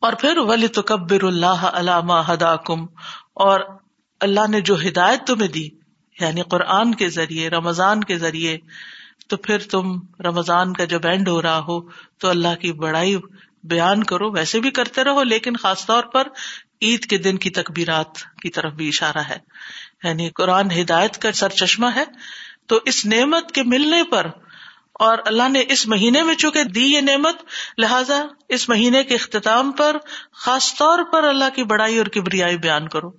اور 0.00 0.12
پھر 0.12 0.36
ولی 0.36 0.68
تو 0.68 0.82
کبر 0.82 1.22
اللہ 1.22 1.70
علامہ 1.72 2.12
ہدا 2.12 2.56
کم 2.56 2.82
اور 3.34 3.60
اللہ 4.20 4.50
نے 4.50 4.60
جو 4.60 4.76
ہدایت 4.88 5.26
تمہیں 5.26 5.48
دی 5.48 5.68
یعنی 6.20 6.42
قرآن 6.42 6.94
کے 6.94 7.08
ذریعے، 7.08 7.50
رمضان 7.50 8.04
کے 8.04 8.18
ذریعے، 8.18 8.58
تو 9.28 9.36
پھر 9.36 9.58
تم 9.58 9.98
رمضان 10.20 10.72
کا 10.72 10.84
جب 10.84 11.00
اینڈ 11.04 11.28
ہو 11.28 11.42
رہا 11.42 11.58
ہو، 11.58 11.80
تو 12.18 12.28
اللہ 12.28 12.54
کی 12.60 12.72
بڑائی 12.72 13.16
بیان 13.66 14.04
کرو، 14.04 14.30
ویسے 14.30 14.60
بھی 14.60 14.70
کرتے 14.70 15.04
رہو، 15.04 15.22
لیکن 15.22 15.56
خاص 15.56 15.86
طور 15.86 16.04
پر 16.04 16.22
عید 16.82 17.04
کے 17.04 17.18
دن 17.18 17.38
کی 17.38 17.50
تقبیرات 17.50 18.18
کی 18.42 18.48
طرف 18.48 18.72
بھی 18.72 18.88
اشارہ 18.88 19.18
ہے۔ 19.18 19.38
یعنی 20.04 20.30
قرآن 20.30 20.70
ہدایت 20.80 21.18
کا 21.18 21.32
سر 21.32 21.48
چشمہ 21.48 21.86
ہے۔ 21.96 22.04
تو 22.66 22.80
اس 22.84 23.06
نعمت 23.06 23.52
کے 23.52 23.62
ملنے 23.62 24.02
پر، 24.02 24.26
اور 24.92 25.18
اللہ 25.26 25.48
نے 25.48 25.62
اس 25.68 25.86
مہینے 25.86 26.22
میں 26.22 26.34
چونکہ 26.34 26.64
دی 26.64 26.84
یہ 26.84 27.00
نعمت، 27.00 27.36
لہذا 27.78 28.22
اس 28.48 28.68
مہینے 28.68 29.04
کے 29.04 29.14
اختتام 29.14 29.72
پر 29.72 29.96
خاص 30.32 30.74
طور 30.74 30.98
پر 31.12 31.24
اللہ 31.24 31.54
کی 31.54 31.64
بڑائی 31.64 31.98
اور 31.98 32.06
کبریائی 32.06 32.56
بیان 32.56 32.88
کرو۔ 32.88 33.10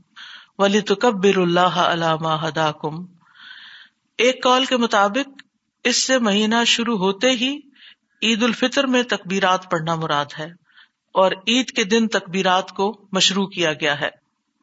ولی 0.58 0.82
تو 0.82 0.96
کبر 0.96 1.38
اللہ 1.38 1.78
علامہ 1.78 2.48
ہدا 2.48 2.72
کم 2.72 3.06
ایک 4.18 4.44
کال 4.44 4.66
کے 4.66 4.78
مطابق 4.78 5.42
اس 5.84 6.04
سے 6.04 6.20
مہینہ 6.20 6.56
شروع 6.66 6.98
ہوتے 6.98 7.30
ہی 7.30 7.60
عید 8.24 8.44
الفطر 8.44 8.88
میں 8.88 9.04
تکبیرات 9.04 9.72
پڑھنا 9.72 9.96
مراد 9.96 10.26
ہے 10.40 10.48
اور 11.14 11.32
عید 11.32 11.72
کے 11.72 11.84
دن 11.84 12.08
تکبیرات 12.08 12.70
کو 12.72 13.08
مشروع 13.12 13.48
کیا 13.48 13.74
گیا 13.74 14.00
ہے۔ 14.00 14.10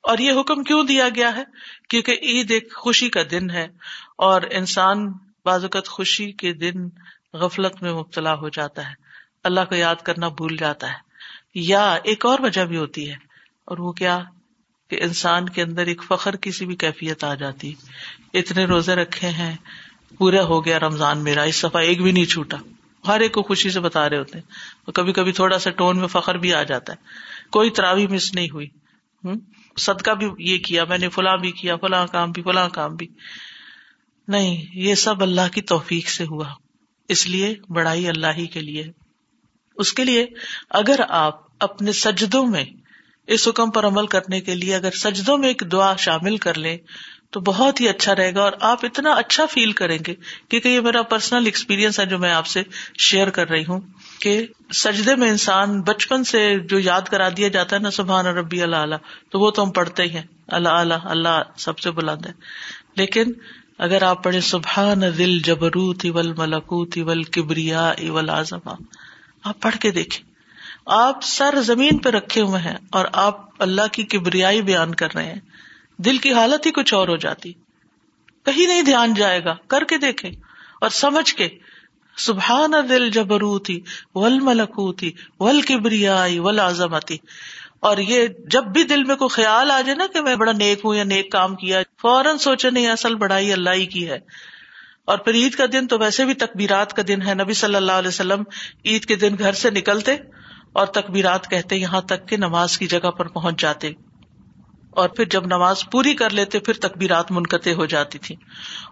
اور 0.03 0.19
یہ 0.19 0.33
حکم 0.41 0.63
کیوں 0.63 0.85
دیا 0.85 1.09
گیا 1.15 1.37
ہے؟ 1.37 1.45
کیونکہ 1.89 2.19
عید 2.23 2.51
ایک 2.51 2.75
خوشی 2.75 3.09
کا 3.09 3.21
دن 3.31 3.51
ہے 3.51 3.69
اور 4.19 4.43
انسان 4.51 5.13
بعض 5.45 5.63
اوقات 5.65 5.89
خوشی 5.89 6.33
کے 6.33 6.53
دن 6.53 6.75
غفلت 7.33 7.83
میں 7.83 7.93
مبتلا 7.93 8.35
ہو 8.35 8.49
جاتا 8.49 8.89
ہے۔ 8.89 8.95
اللہ 9.45 9.61
کو 9.69 9.75
یاد 9.75 9.97
کرنا 9.97 10.29
بھول 10.29 10.57
جاتا 10.57 10.89
ہے۔ 10.89 10.99
یا 11.55 11.95
ایک 12.05 12.27
اور 12.27 12.39
وجہ 12.43 12.65
بھی 12.65 12.77
ہوتی 12.77 13.09
ہے 13.09 13.17
اور 13.65 13.79
وہ 13.79 13.93
کیا؟ 13.93 14.23
کہ 14.91 15.03
انسان 15.03 15.49
کے 15.49 15.63
اندر 15.63 15.87
ایک 15.87 16.03
فخر 16.09 16.37
کسی 16.37 16.67
بھی 16.67 16.77
کیفیت 16.77 17.25
آ 17.25 17.35
جاتی۔ 17.35 17.75
اتنے 18.35 18.65
روزے 18.65 18.95
رکھے 18.95 19.29
ہیں، 19.29 19.57
پورا 20.19 20.43
ہو 20.43 20.65
گیا 20.65 20.79
رمضان 20.79 21.19
میرا، 21.19 21.43
اس 21.43 21.57
سفا 21.57 21.79
ایک 21.79 22.03
بھی 22.03 22.13
نہیں 22.13 22.25
چھوٹا۔ 22.25 22.57
ہر 23.07 23.21
ایک 23.21 23.33
کو 23.33 23.43
خوشی 23.43 23.71
سے 23.71 23.81
بتا 23.81 24.11
رہے 24.11 24.19
ہوتے 24.19 24.39
ہیں۔ 24.39 24.91
کبھی 24.91 25.13
کبھی 25.13 25.33
تھوڑا 25.33 25.59
سا 25.59 25.71
ٹون 25.71 25.99
میں 25.99 26.09
فخر 26.09 26.35
بھی 26.35 26.55
آ 26.55 26.63
جاتا 26.63 26.93
ہے۔ 26.93 26.99
کوئی 27.51 27.71
تراوی 27.71 28.07
مس 28.07 28.35
نہیں 28.35 28.51
ہوئی۔ 28.51 28.67
صدقہ 29.77 30.11
بھی 30.11 30.27
یہ 30.39 30.59
کیا، 30.59 30.85
میں 30.85 30.99
نے 30.99 31.09
فلاں 31.09 31.37
بھی 31.37 31.53
کیا، 31.53 31.77
فلاں 31.77 32.07
کام 32.07 32.33
بھی، 32.33 32.43
فلاں 32.43 32.69
کام 32.69 32.97
بھی۔ 32.97 33.09
نہیں، 34.29 34.65
یہ 34.73 34.95
سب 34.95 35.23
اللہ 35.23 35.49
کی 35.55 35.61
توفیق 35.61 36.09
سے 36.09 36.25
ہوا۔ 36.25 36.49
اس 37.09 37.27
لیے 37.27 37.55
بڑائی 37.69 38.09
اللہ 38.09 38.27
ہی 38.37 38.47
کے 38.47 38.61
لیے۔ 38.61 38.85
اس 39.77 39.93
کے 39.93 40.05
لیے 40.05 40.27
اگر 40.71 41.01
آپ 41.09 41.41
اپنے 41.61 41.93
سجدوں 41.93 42.47
میں 42.47 42.65
اس 43.27 43.49
حکم 43.49 43.71
پر 43.71 43.87
عمل 43.87 44.07
کرنے 44.07 44.41
کے 44.41 44.55
لیے 44.55 44.77
اگر 44.77 44.91
سجدوں 44.91 45.39
میں 45.39 45.49
ایک 45.49 45.63
دعا 45.73 45.97
شامل 45.97 46.37
کر 46.37 46.59
لیں 46.59 46.79
تو 47.35 47.41
بہت 47.41 47.81
ہی 47.81 47.89
اچھا 47.89 48.17
رہے 48.17 48.35
گا 48.35 48.43
اور 48.43 48.53
آپ 48.61 48.85
اتنا 48.85 49.13
اچھا 49.13 49.47
فیل 49.47 49.73
کریں 49.73 49.99
گے 50.07 50.15
کیونکہ 50.49 50.69
یہ 50.69 50.81
میرا 50.81 51.03
پرسنل 51.03 51.45
ایکسپیرئنس 51.45 52.01
ہے 52.01 52.07
جو 52.07 52.19
میں 52.19 52.33
آپ 52.33 52.47
سے 52.47 52.63
شیئر 52.99 53.31
کر 53.31 53.51
رہی 53.51 53.65
ہوں 53.69 53.81
کہ 54.19 54.47
سجدے 54.75 55.17
میں 55.17 55.31
انسان 55.31 55.81
بچپن 55.81 56.25
سے 56.25 56.59
جو 56.59 56.79
یاد 56.79 57.03
کرا 57.03 57.29
دیا 57.37 57.49
جاتا 57.49 57.77
ہے 57.77 57.81
نا، 57.81 57.91
سبحان 57.91 58.27
ربی 58.27 58.63
اللہ 58.63 58.77
اللہ 58.77 58.95
تو 59.31 59.41
وہ 59.41 59.51
تو 59.51 59.63
ہم 59.63 59.71
پڑھتے 59.71 60.03
ہی 60.03 60.11
ہیں۔ 60.11 60.23
اللہ 60.49 60.69
اللہ 60.69 60.95
اللہ 60.95 61.43
سب 61.57 61.79
سے 61.79 61.91
بلند 61.91 62.27
ہے۔ 62.27 62.33
لیکن 62.97 63.33
اگر 63.79 64.03
آپ 64.03 64.25
پڑھے 64.25 64.41
سبحان 64.41 65.01
دل 65.19 65.39
جبروت 65.39 66.05
اول 66.05 66.33
ملکوت 66.33 66.99
اول 66.99 67.23
کبریا 67.23 67.89
اول 67.89 68.31
آزما 68.31 68.75
آپ 69.45 69.61
پڑھ 69.61 69.77
کے 69.77 69.91
دیکھیں۔ 69.91 70.35
آپ 70.87 71.19
سر 71.23 71.55
زمین 71.63 71.99
پہ 71.99 72.09
رکھے 72.09 72.41
ہوئے 72.41 72.61
ہیں 72.61 72.77
اور 72.91 73.05
آپ 73.13 73.63
اللہ 73.63 73.87
کی 73.93 74.03
کبریائی 74.03 74.63
بیان 74.63 74.95
کر 74.95 75.09
رہے 75.15 75.27
ہیں۔ 75.27 75.41
دل 75.97 76.19
کی 76.19 76.33
حالت 76.33 76.67
ہی 76.67 76.71
کچھ 76.71 76.95
اور 76.95 77.09
ہو 77.09 77.17
جاتی۔ 77.17 77.53
کہیں 78.45 78.67
نہیں 78.67 78.83
دھیان 78.83 79.15
جائے 79.15 79.45
گا، 79.45 79.55
کر 79.69 79.85
کے 79.85 79.99
دیکھے 79.99 80.29
اور 80.81 80.89
سمجھ 80.89 81.35
کے، 81.35 81.49
سبحان 82.17 82.73
دل 82.89 83.11
جبروتی 83.11 83.81
ول 84.15 84.41
ملکوتی 84.41 85.11
ول 85.41 85.63
کبریائی 85.63 86.39
ول 86.39 86.61
آزمتی 86.61 87.17
اور 87.81 87.97
یہ 87.99 88.27
جب 88.51 88.65
بھی 88.65 88.83
دل 88.83 89.05
میں 89.05 89.17
کوئی 89.17 89.29
خیال 89.29 89.71
آ 89.71 89.81
جائے 89.81 89.97
نا 89.97 90.07
کہ 90.13 90.21
میں 90.21 90.37
بڑا 90.37 90.53
نیک 90.53 90.81
ہوں 90.85 90.95
یا 90.95 91.05
نیک 91.05 91.33
کام 91.33 91.57
کیا، 91.57 91.83
فوراً 92.03 92.37
سوچے 92.37 92.71
نہیں، 92.71 92.87
اصل 92.87 93.15
بڑائی 93.15 93.53
اللہ 93.53 93.71
ہی 93.71 93.87
کی 93.87 94.09
ہے۔ 94.09 94.19
اور 95.05 95.19
پھر 95.19 95.35
عید 95.35 95.55
کا 95.55 95.65
دن 95.73 95.87
تو 95.87 95.99
ویسے 95.99 96.25
بھی 96.25 96.35
تکبیرات 96.35 96.93
کا 96.93 97.03
دن 97.09 97.23
ہے۔ 97.23 97.35
نبی 97.35 97.53
صلی 97.53 97.75
اللہ 97.75 97.93
علیہ 97.93 98.09
وسلم 98.09 98.43
عید 98.85 99.05
کے 99.05 99.17
دن 99.17 99.37
گھر 99.39 99.53
سے 99.53 99.71
نکلتے 99.71 100.17
اور 100.73 100.87
تکبیرات 100.87 101.51
کہتے 101.51 101.77
یہاں 101.77 102.01
تک 102.01 102.29
کہ 102.29 102.37
نماز 102.37 102.79
کی 102.79 102.87
جگہ 102.87 103.11
پر 103.11 103.29
پہنچ 103.29 103.61
جاتے۔ 103.61 103.93
اور 104.97 105.09
پھر 105.09 105.25
جب 105.25 105.47
نماز 105.47 105.83
پوری 105.91 106.15
کر 106.15 106.31
لیتے، 106.31 106.59
پھر 106.59 106.75
تکبیرات 106.75 107.31
منقطع 107.33 107.73
ہو 107.73 107.87
جاتی 107.87 108.19
تھی 108.19 108.35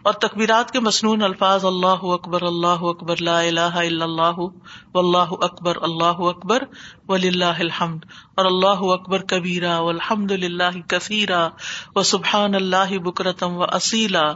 اور 0.03 0.13
تکبیرات 0.13 0.71
کے 0.71 0.81
مصنون 0.81 1.23
الفاظ، 1.23 1.65
اللہ 1.65 2.05
اکبر 2.13 2.43
اللہ 2.43 2.83
اکبر، 2.89 3.17
لا 3.21 3.39
الہ 3.41 3.61
الا 3.61 4.05
اللہ 4.05 4.39
و 4.39 4.99
اللہ 4.99 5.35
اکبر 5.41 5.77
اللہ 5.83 6.25
اکبر 6.29 6.65
ولی 7.09 7.29
اللہ 7.29 7.61
الحمد، 7.61 8.05
اور 8.37 8.45
اللہ 8.45 8.83
اکبر 8.93 9.23
کبیرا 9.23 9.79
و 9.79 9.89
الحمد 9.89 10.31
للہ 10.31 10.73
کثیرا 10.89 11.49
و 11.95 12.03
سبحان 12.03 12.55
اللہ 12.55 12.99
بکرتم 12.99 13.57
و 13.57 13.63
اصیلا 13.63 14.27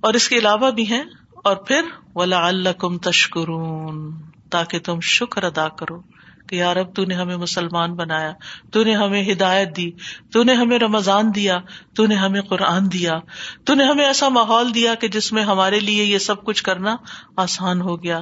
اور 0.00 0.14
اس 0.14 0.28
کے 0.28 0.38
علاوہ 0.38 0.70
بھی 0.70 0.88
ہیں۔ 0.88 1.04
اور 1.44 1.56
پھر 1.56 1.82
ولا 2.14 2.46
اللہ 2.46 2.98
تشکرون، 3.02 4.10
تاکہ 4.50 4.78
تم 4.78 5.00
شکر 5.00 5.44
ادا 5.44 5.68
کرو۔ 5.68 6.00
کہ 6.48 6.56
یار 6.56 6.76
اب 6.76 6.94
تو 6.94 7.04
نے 7.04 7.14
ہمیں 7.14 7.36
مسلمان 7.36 7.94
بنایا، 7.94 8.32
تو 8.72 8.84
نے 8.84 8.94
ہمیں 8.94 9.32
ہدایت 9.32 9.76
دی، 9.76 9.90
تو 10.32 10.42
نے 10.42 10.54
ہمیں 10.54 10.78
رمضان 10.78 11.34
دیا، 11.34 11.58
تو 11.94 12.06
نے 12.06 12.14
ہمیں 12.14 12.40
قرآن 12.40 12.92
دیا، 12.92 13.18
تو 13.64 13.74
نے 13.74 13.84
ہمیں 13.84 14.06
ایسا 14.06 14.28
ماحول 14.28 14.74
دیا 14.74 14.94
کہ 14.94 15.08
جس 15.08 15.32
میں 15.32 15.42
ہمارے 15.42 15.80
لیے 15.80 16.04
یہ 16.04 16.18
سب 16.18 16.44
کچھ 16.44 16.62
کرنا 16.62 16.96
آسان 17.36 17.80
ہو 17.80 18.02
گیا۔ 18.02 18.20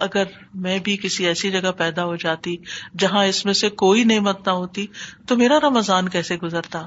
اگر 0.00 0.24
میں 0.54 0.78
بھی 0.78 0.96
کسی 0.96 1.26
ایسی 1.26 1.50
جگہ 1.50 1.70
پیدا 1.72 2.04
ہو 2.04 2.16
جاتی 2.16 2.56
جہاں 2.98 3.24
اس 3.24 3.44
میں 3.44 3.54
سے 3.54 3.68
کوئی 3.68 4.04
نعمت 4.04 4.48
نہ 4.48 4.52
ہوتی، 4.52 4.86
تو 5.26 5.36
میرا 5.36 5.58
رمضان 5.60 6.08
کیسے 6.08 6.36
گزرتا؟ 6.36 6.82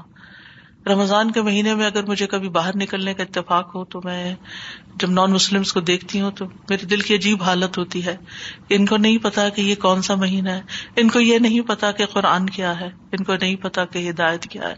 رمضان 0.86 1.30
کے 1.30 1.42
مہینے 1.42 1.74
میں 1.74 1.86
اگر 1.86 2.02
مجھے 2.06 2.26
کبھی 2.26 2.48
باہر 2.48 2.76
نکلنے 2.76 3.14
کا 3.14 3.22
اتفاق 3.22 3.74
ہو 3.74 3.84
تو 3.84 4.00
میں 4.04 4.34
جب 4.96 5.10
نان 5.10 5.32
مسلم 5.32 5.62
کو 5.74 5.80
دیکھتی 5.80 6.20
ہوں 6.20 6.30
تو 6.30 6.44
میرے 6.44 6.86
دل 6.86 7.00
کی 7.00 7.14
عجیب 7.14 7.42
حالت 7.42 7.78
ہوتی 7.78 8.04
ہے۔ 8.04 8.16
ان 8.68 8.86
کو 8.86 8.96
نہیں 8.96 9.18
پتا 9.18 9.48
کہ 9.48 9.60
یہ 9.60 9.74
کون 9.74 10.02
سا 10.02 10.14
مہینہ 10.14 10.50
ہے۔ 10.50 10.62
ان 10.96 11.08
کو 11.08 11.20
یہ 11.20 11.38
نہیں 11.38 11.60
پتا 11.60 11.92
کہ 11.92 12.06
قرآن 12.06 12.50
کیا 12.50 12.80
ہے۔ 12.80 12.90
ان 13.12 13.24
کو 13.24 13.34
نہیں 13.34 13.56
پتا 13.56 13.84
کہ 13.84 14.10
ہدایت 14.10 14.42
کیا 14.42 14.62
ہے۔ 14.62 14.74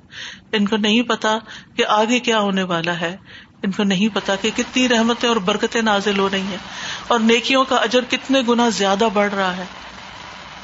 ان 0.52 0.68
کو 0.68 0.76
نہیں 0.76 1.02
پتا 1.02 1.38
کہ 1.76 1.84
آگے 1.88 2.20
کیا 2.20 2.40
ہونے 2.40 2.62
والا 2.62 3.00
ہے۔ 3.00 3.16
ان 3.62 3.70
کو 3.70 3.82
نہیں 3.82 4.08
پتا 4.14 4.34
کہ 4.36 4.50
کتنی 4.56 4.88
رحمتیں 4.88 5.28
اور 5.28 5.36
برکتیں 5.36 5.82
نازل 5.82 6.18
ہو 6.18 6.28
رہی 6.32 6.40
ہیں۔ 6.40 6.58
اور 7.08 7.20
نیکیوں 7.20 7.64
کا 7.64 7.76
اجر 7.76 8.00
کتنے 8.10 8.42
گنا 8.48 8.68
زیادہ 8.68 9.08
بڑھ 9.14 9.34
رہا 9.34 9.56
ہے۔ 9.56 9.64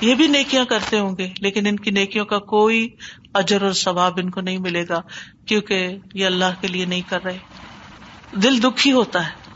یہ 0.00 0.14
بھی 0.14 0.26
نیکیاں 0.26 0.64
کرتے 0.64 0.98
ہوں 0.98 1.16
گے، 1.18 1.30
لیکن 1.40 1.66
ان 1.66 1.76
کی 1.76 1.90
نیکیوں 1.90 2.24
کا 2.24 2.38
کوئی 2.38 2.88
اجر 3.34 3.62
اور 3.62 3.72
ثواب 3.72 4.18
ان 4.22 4.30
کو 4.30 4.40
نہیں 4.40 4.58
ملے 4.58 4.84
گا، 4.88 5.02
کیونکہ 5.46 5.98
یہ 6.14 6.26
اللہ 6.26 6.60
کے 6.60 6.68
لیے 6.68 6.84
نہیں 6.84 7.02
کر 7.08 7.24
رہے۔ 7.24 7.38
دل 8.32 8.62
دکھی 8.62 8.92
ہوتا 8.92 9.26
ہے۔ 9.26 9.48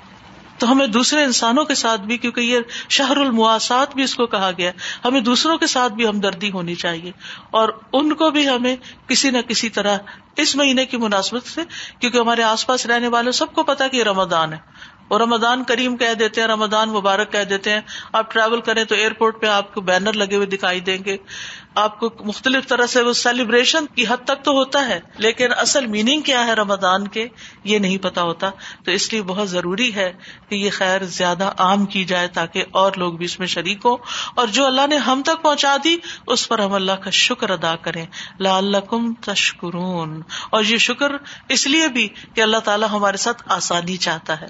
تو 0.59 0.73
ہمیں 0.73 0.87
دوسرے 0.87 1.25
انسانوں 1.25 1.65
کے 1.65 1.75
ساتھ 1.75 2.01
بھی، 2.01 2.19
کیونکہ 2.19 2.41
یہ 2.41 2.59
شہر 2.89 3.17
المواسات 3.17 3.95
بھی 3.95 4.03
اس 4.03 4.15
کو 4.15 4.27
کہا 4.27 4.51
گیا 4.59 4.71
ہمیں 5.05 5.21
دوسروں 5.21 5.59
کے 5.59 5.67
ساتھ 5.67 5.93
بھی 5.93 6.07
ہمدردی 6.07 6.51
ہونی 6.51 6.75
چاہیے۔ 6.75 7.13
اور 7.51 7.69
ان 7.93 8.15
کو 8.15 8.31
بھی 8.31 8.49
ہمیں 8.49 8.77
کسی 9.07 9.31
نہ 9.31 9.39
کسی 9.49 9.69
طرح 9.69 9.99
اس 10.37 10.57
مہینے 10.57 10.87
کی 10.87 10.97
مناسبت 10.97 11.47
سے، 11.47 11.61
کیونکہ 12.01 12.19
ہمارے 12.19 12.43
آس 12.43 12.67
پاس 12.67 12.87
رہنے 12.87 13.09
والے 13.09 13.33
سب 13.33 13.53
کو 13.53 13.63
پتا 13.63 13.89
کہ 13.89 13.97
یہ 13.97 14.03
رمضان 14.03 14.53
ہے۔ 14.53 14.59
اور 15.09 15.21
رمضان 15.21 15.65
کریم 15.65 15.97
کہہ 15.97 16.15
دیتے 16.15 16.41
ہیں، 16.41 16.49
رمضان 16.49 16.89
مبارک 16.89 17.33
کہہ 17.33 17.45
دیتے 17.45 17.71
ہیں۔ 17.71 17.81
آپ 18.13 18.33
ٹریول 18.33 18.61
کریں 18.61 18.85
تو 18.85 18.95
ایئرپورٹ 18.95 19.41
پہ 19.41 19.47
آپ 19.47 19.75
کو 19.75 19.81
بینر 19.81 20.13
لگے 20.13 20.37
ہوئے 20.37 20.47
دکھائی 20.47 20.81
دیں 20.81 20.99
گے۔ 21.05 21.17
آپ 21.75 22.01
کو 22.01 22.11
مختلف 22.21 22.69
طرح 22.69 22.87
سے 22.87 23.03
وہ 23.03 23.13
سیلیبریشن 23.13 23.87
کی 23.87 24.05
حد 24.09 24.25
تک 24.25 24.45
تو 24.45 24.51
ہوتا 24.51 24.89
ہے، 24.89 25.01
لیکن 25.19 25.49
اصل 25.57 25.87
میننگ 25.87 26.21
کیا 26.21 26.47
ہے 26.47 26.53
رمضان 26.53 27.09
کے؟ 27.09 27.29
یہ 27.65 27.79
نہیں 27.79 27.99
پتا 27.99 28.23
ہوتا۔ 28.23 28.51
تو 28.85 28.91
اس 28.91 29.13
لیے 29.13 29.23
بہت 29.23 29.51
ضروری 29.51 29.95
ہے 29.95 30.13
کہ 30.49 30.55
یہ 30.55 30.71
خیر 30.71 31.05
زیادہ 31.05 31.53
عام 31.59 31.85
کی 31.85 32.05
جائے 32.05 32.29
تاکہ 32.29 32.65
اور 32.71 32.93
لوگ 32.97 33.13
بھی 33.13 33.25
اس 33.25 33.39
میں 33.39 33.47
شریک 33.47 33.79
ہوں۔ 33.85 33.97
اور 34.35 34.47
جو 34.47 34.67
اللہ 34.67 34.87
نے 34.87 34.97
ہم 34.97 35.23
تک 35.25 35.43
پہنچا 35.43 35.77
دی، 35.85 35.97
اس 36.27 36.49
پر 36.49 36.59
ہم 36.59 36.73
اللہ 36.73 36.93
کا 36.93 37.11
شکر 37.11 37.51
ادا 37.51 37.77
کریں۔ 37.77 38.07
لا 38.41 38.57
اللہ 38.57 38.79
کم 38.79 39.15
تشکرون۔ 39.15 40.23
اور 40.51 40.65
یہ 40.65 40.77
شکر 40.77 41.13
اس 41.49 41.67
لیے 41.67 41.89
بھی 41.89 42.09
کہ 42.35 42.41
اللہ 42.41 42.57
تعالیٰ 42.57 42.89
ہمارے 42.93 43.17
ساتھ 43.17 43.43
آسانی 43.47 43.97
چاہتا 43.97 44.41
ہے۔ 44.41 44.47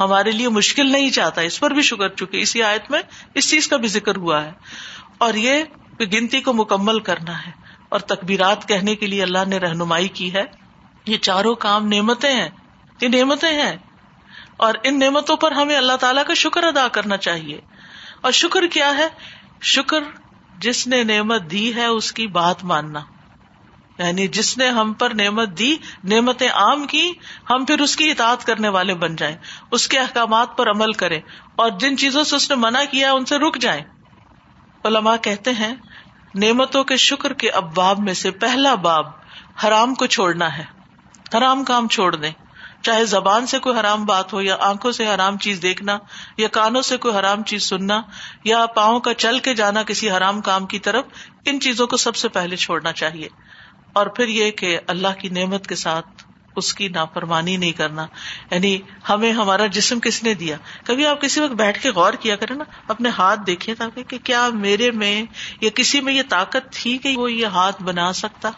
ہمارے 0.00 0.30
لیے 0.30 0.48
مشکل 0.48 0.92
نہیں 0.92 1.10
چاہتا، 1.10 1.40
اس 1.40 1.60
پر 1.60 1.70
بھی 1.70 1.82
شکر 1.82 2.08
چکے 2.08 2.40
اسی 2.40 2.62
آیت 2.62 2.90
میں 2.90 3.02
اس 3.34 3.50
چیز 3.50 3.68
کا 3.68 3.76
بھی 3.76 3.88
ذکر 3.88 4.16
ہوا 4.16 4.44
ہے۔ 4.44 4.52
اور 5.18 5.34
یہ 5.34 5.64
گنتی 6.00 6.40
کو 6.40 6.52
مکمل 6.52 7.00
کرنا 7.00 7.46
ہے 7.46 7.50
اور 7.88 8.00
تکبیرات 8.00 8.68
کہنے 8.68 8.94
کے 8.94 9.06
لیے 9.06 9.22
اللہ 9.22 9.38
نے 9.46 9.58
رہنمائی 9.58 10.08
کی 10.08 10.34
ہے۔ 10.34 10.44
یہ 11.06 11.18
چاروں 11.18 11.54
کام 11.54 11.86
نعمتیں 11.86 12.32
ہیں۔ 12.32 12.48
یہ 13.00 13.08
نعمتیں 13.08 13.62
ہیں۔ 13.62 13.76
اور 14.56 14.74
ان 14.84 14.98
نعمتوں 14.98 15.36
پر 15.36 15.52
ہمیں 15.52 15.76
اللہ 15.76 15.92
تعالیٰ 15.92 16.24
کا 16.24 16.34
شکر 16.34 16.64
ادا 16.64 16.88
کرنا 16.88 17.16
چاہیے۔ 17.16 17.60
اور 18.20 18.32
شکر 18.32 18.66
کیا 18.66 18.96
ہے؟ 18.96 19.08
شکر 19.60 19.98
جس 20.58 20.86
نے 20.86 21.04
نعمت 21.04 21.42
دی 21.50 21.74
ہے 21.74 21.86
اس 21.86 22.12
کی 22.12 22.26
بات 22.26 22.64
ماننا۔ 22.64 23.00
یعنی 23.98 24.28
جس 24.28 24.58
نے 24.58 24.68
ہم 24.68 24.92
پر 24.92 25.10
نعمت 25.14 25.58
دی، 25.58 25.76
نعمتیں 26.04 26.48
عام 26.48 26.86
کی، 26.86 27.12
ہم 27.50 27.64
پھر 27.64 27.80
اس 27.80 27.96
کی 27.96 28.10
اطاعت 28.10 28.44
کرنے 28.44 28.68
والے 28.68 28.94
بن 28.94 29.16
جائیں۔ 29.16 29.36
اس 29.70 29.88
کے 29.88 29.98
احکامات 29.98 30.56
پر 30.56 30.70
عمل 30.70 30.92
کریں۔ 30.92 31.20
اور 31.56 31.70
جن 31.70 31.96
چیزوں 31.96 32.24
سے 32.24 32.36
اس 32.36 32.50
نے 32.50 32.56
منع 32.56 32.82
کیا 32.90 33.12
ان 33.12 33.24
سے 33.24 33.38
رک 33.38 33.58
جائیں۔ 33.58 33.82
علماء 34.84 35.16
کہتے 35.16 35.50
ہیں، 35.50 35.74
نعمتوں 36.34 36.84
کے 36.84 36.96
شکر 36.96 37.32
کے 37.32 37.50
ابواب 37.50 37.98
میں 37.98 38.14
سے 38.14 38.30
پہلا 38.30 38.74
باب 38.74 39.06
حرام 39.64 39.94
کو 39.94 40.06
چھوڑنا 40.06 40.58
ہے۔ 40.58 40.64
حرام 41.36 41.64
کام 41.64 41.88
چھوڑ 41.88 42.16
دیں۔ 42.16 42.32
چاہے 42.82 43.04
زبان 43.04 43.46
سے 43.46 43.58
کوئی 43.58 43.80
حرام 43.80 44.04
بات 44.04 44.32
ہو 44.32 44.42
یا 44.42 44.56
آنکھوں 44.60 44.92
سے 44.92 45.06
حرام 45.06 45.38
چیز 45.38 45.62
دیکھنا 45.62 45.98
یا 46.36 46.48
کانوں 46.48 46.82
سے 46.82 46.96
کوئی 46.96 47.14
حرام 47.14 47.42
چیز 47.42 47.62
سننا 47.62 48.02
یا 48.44 48.66
پاؤں 48.66 49.00
کا 49.00 49.14
چل 49.14 49.38
کے 49.38 49.54
جانا 49.54 49.82
کسی 49.82 50.10
حرام 50.10 50.40
کام 50.40 50.66
کی 50.66 50.78
طرف، 50.78 51.04
ان 51.44 51.60
چیزوں 51.60 51.86
کو 51.86 51.96
سب 51.96 52.16
سے 52.16 52.28
پہلے 52.28 52.56
چھوڑنا 52.56 52.92
چاہیے۔ 52.92 53.28
اور 53.92 54.06
پھر 54.06 54.28
یہ 54.28 54.50
کہ 54.50 54.78
اللہ 54.86 55.20
کی 55.20 55.28
نعمت 55.28 55.66
کے 55.66 55.74
ساتھ 55.74 56.21
اس 56.56 56.74
کی 56.74 56.88
نافرمانی 56.88 57.56
نہیں 57.56 57.72
کرنا۔ 57.72 58.06
یعنی 58.50 58.78
ہمیں 59.08 59.32
ہمارا 59.32 59.66
جسم 59.66 60.00
کس 60.00 60.22
نے 60.22 60.34
دیا؟ 60.34 60.56
کبھی 60.84 61.06
آپ 61.06 61.20
کسی 61.20 61.40
وقت 61.40 61.52
بیٹھ 61.52 61.82
کے 61.82 61.90
غور 61.90 62.12
کیا 62.12 62.36
کریں 62.36 62.56
نا، 62.56 62.64
اپنے 62.88 63.08
ہاتھ 63.08 63.40
دیکھیں 63.46 63.74
تاکہ 63.74 64.02
کہ 64.02 64.18
کیا 64.18 64.48
میرے 64.48 64.90
میں 64.90 65.22
یا 65.60 65.70
کسی 65.74 66.00
میں 66.00 66.14
یہ 66.14 66.22
طاقت 66.28 66.72
تھی 66.72 66.98
کہ 66.98 67.16
وہ 67.16 67.32
یہ 67.32 67.46
ہاتھ 67.46 67.82
بنا 67.82 68.12
سکتا۔ 68.12 68.50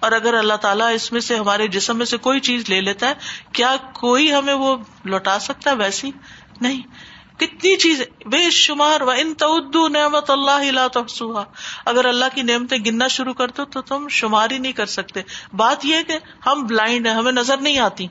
اور 0.00 0.12
اگر 0.12 0.34
اللہ 0.34 0.54
تعالیٰ 0.54 0.94
اس 0.94 1.12
میں 1.12 1.20
سے 1.20 1.36
ہمارے 1.36 1.68
جسم 1.68 1.98
میں 1.98 2.06
سے 2.06 2.16
کوئی 2.16 2.40
چیز 2.40 2.68
لے 2.68 2.80
لیتا 2.80 3.08
ہے، 3.08 3.14
کیا 3.52 3.76
کوئی 3.92 4.32
ہمیں 4.32 4.54
وہ 4.54 4.76
لوٹا 5.04 5.38
سکتا 5.38 5.70
ہے 5.70 5.76
ویسی؟ 5.76 6.10
نہیں۔ 6.60 6.82
کتنی 7.38 7.76
چیز 7.76 8.02
بے 8.26 8.50
شمار 8.50 9.00
و 9.00 9.10
ان 9.10 9.34
تدو 9.34 9.88
نعمت 9.88 10.30
اللہ 10.30 10.88
تحسوہا 10.88 11.44
اگر 11.86 12.04
اللہ 12.04 12.24
کی 12.34 12.42
نعمتیں 12.42 12.78
گننا 12.78 13.08
شروع 13.08 13.34
کر 13.34 13.48
دو 13.48 13.64
تو 13.64 13.82
تم 13.82 14.08
شمار 14.08 14.50
ہی 14.50 14.58
نہیں 14.58 14.72
کر 14.72 14.86
سکتے۔ 14.86 15.22
بات 15.52 15.84
یہ 15.84 15.96
کہ 16.02 16.18
ہم 16.46 16.66
بلائنڈ 16.66 17.06
ہیں، 17.06 17.14
ہمیں 17.14 17.32
نظر 17.32 17.56
نہیں 17.56 17.78
آتی، 17.78 18.06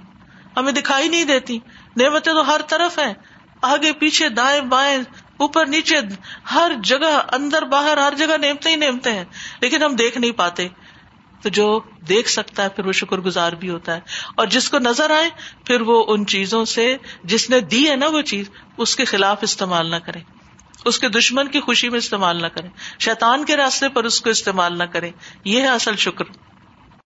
ہمیں 0.58 0.72
دکھائی 0.72 1.08
نہیں 1.08 1.24
دیتی۔ 1.24 1.60
نعمتیں 1.98 2.34
تو 2.34 2.48
ہر 2.48 2.62
طرف 2.68 3.00
ہیں، 3.00 3.14
آگے 3.62 3.94
پیچھے 3.94 4.30
دائیں 4.30 4.62
بائیں، 4.62 4.98
اوپر 5.38 5.66
نیچے، 5.66 5.96
ہر 6.54 6.72
جگہ 6.84 7.22
اندر 7.32 7.62
باہر، 7.62 7.98
ہر 7.98 8.14
جگہ 8.18 8.38
نعمتیں 8.38 8.72
ہی 8.72 8.76
نعمتیں 8.76 9.14
ہیں۔ 9.14 9.26
لیکن 9.62 9.84
ہم 9.84 9.96
دیکھ 9.96 10.18
نہیں 10.18 10.32
پاتے۔ 10.32 10.68
تو 11.44 11.50
جو 11.50 11.80
دیکھ 12.10 12.30
سکتا 12.30 12.64
ہے، 12.64 12.70
پھر 12.70 12.86
وہ 12.86 12.92
شکر 12.92 13.18
گزار 13.18 13.52
بھی 13.52 13.70
ہوتا 13.70 13.96
ہے۔ 13.96 14.00
اور 14.36 14.48
جس 14.48 14.70
کو 14.70 14.80
نظر 14.80 15.10
آئے، 15.10 15.30
پھر 15.66 15.82
وہ 15.82 16.06
ان 16.08 16.26
چیزوں 16.26 16.66
سے، 16.66 16.98
جس 17.24 17.50
نے 17.50 17.60
دی 17.60 17.90
ہے 17.90 17.96
نا 17.96 18.08
وہ 18.08 18.22
چیز، 18.22 18.50
اس 18.78 18.96
کے 18.96 19.06
خلاف 19.06 19.38
استعمال 19.42 19.92
نہ 19.92 19.96
کرے۔ 19.96 20.20
اس 20.86 21.00
کے 21.00 21.10
دشمن 21.10 21.48
کی 21.48 21.60
خوشی 21.60 21.90
میں 21.90 21.98
استعمال 21.98 22.42
نہ 22.42 22.48
کریں 22.48 22.70
شیطان 23.00 23.46
کے 23.46 23.58
راستے 23.58 23.90
پر 23.90 24.04
اس 24.04 24.22
کو 24.22 24.30
استعمال 24.30 24.78
نہ 24.78 24.84
کرے۔ 24.84 25.12
یہ 25.46 25.62
ہے 25.62 25.68
اصل 25.68 25.96
شکر۔ 25.96 26.26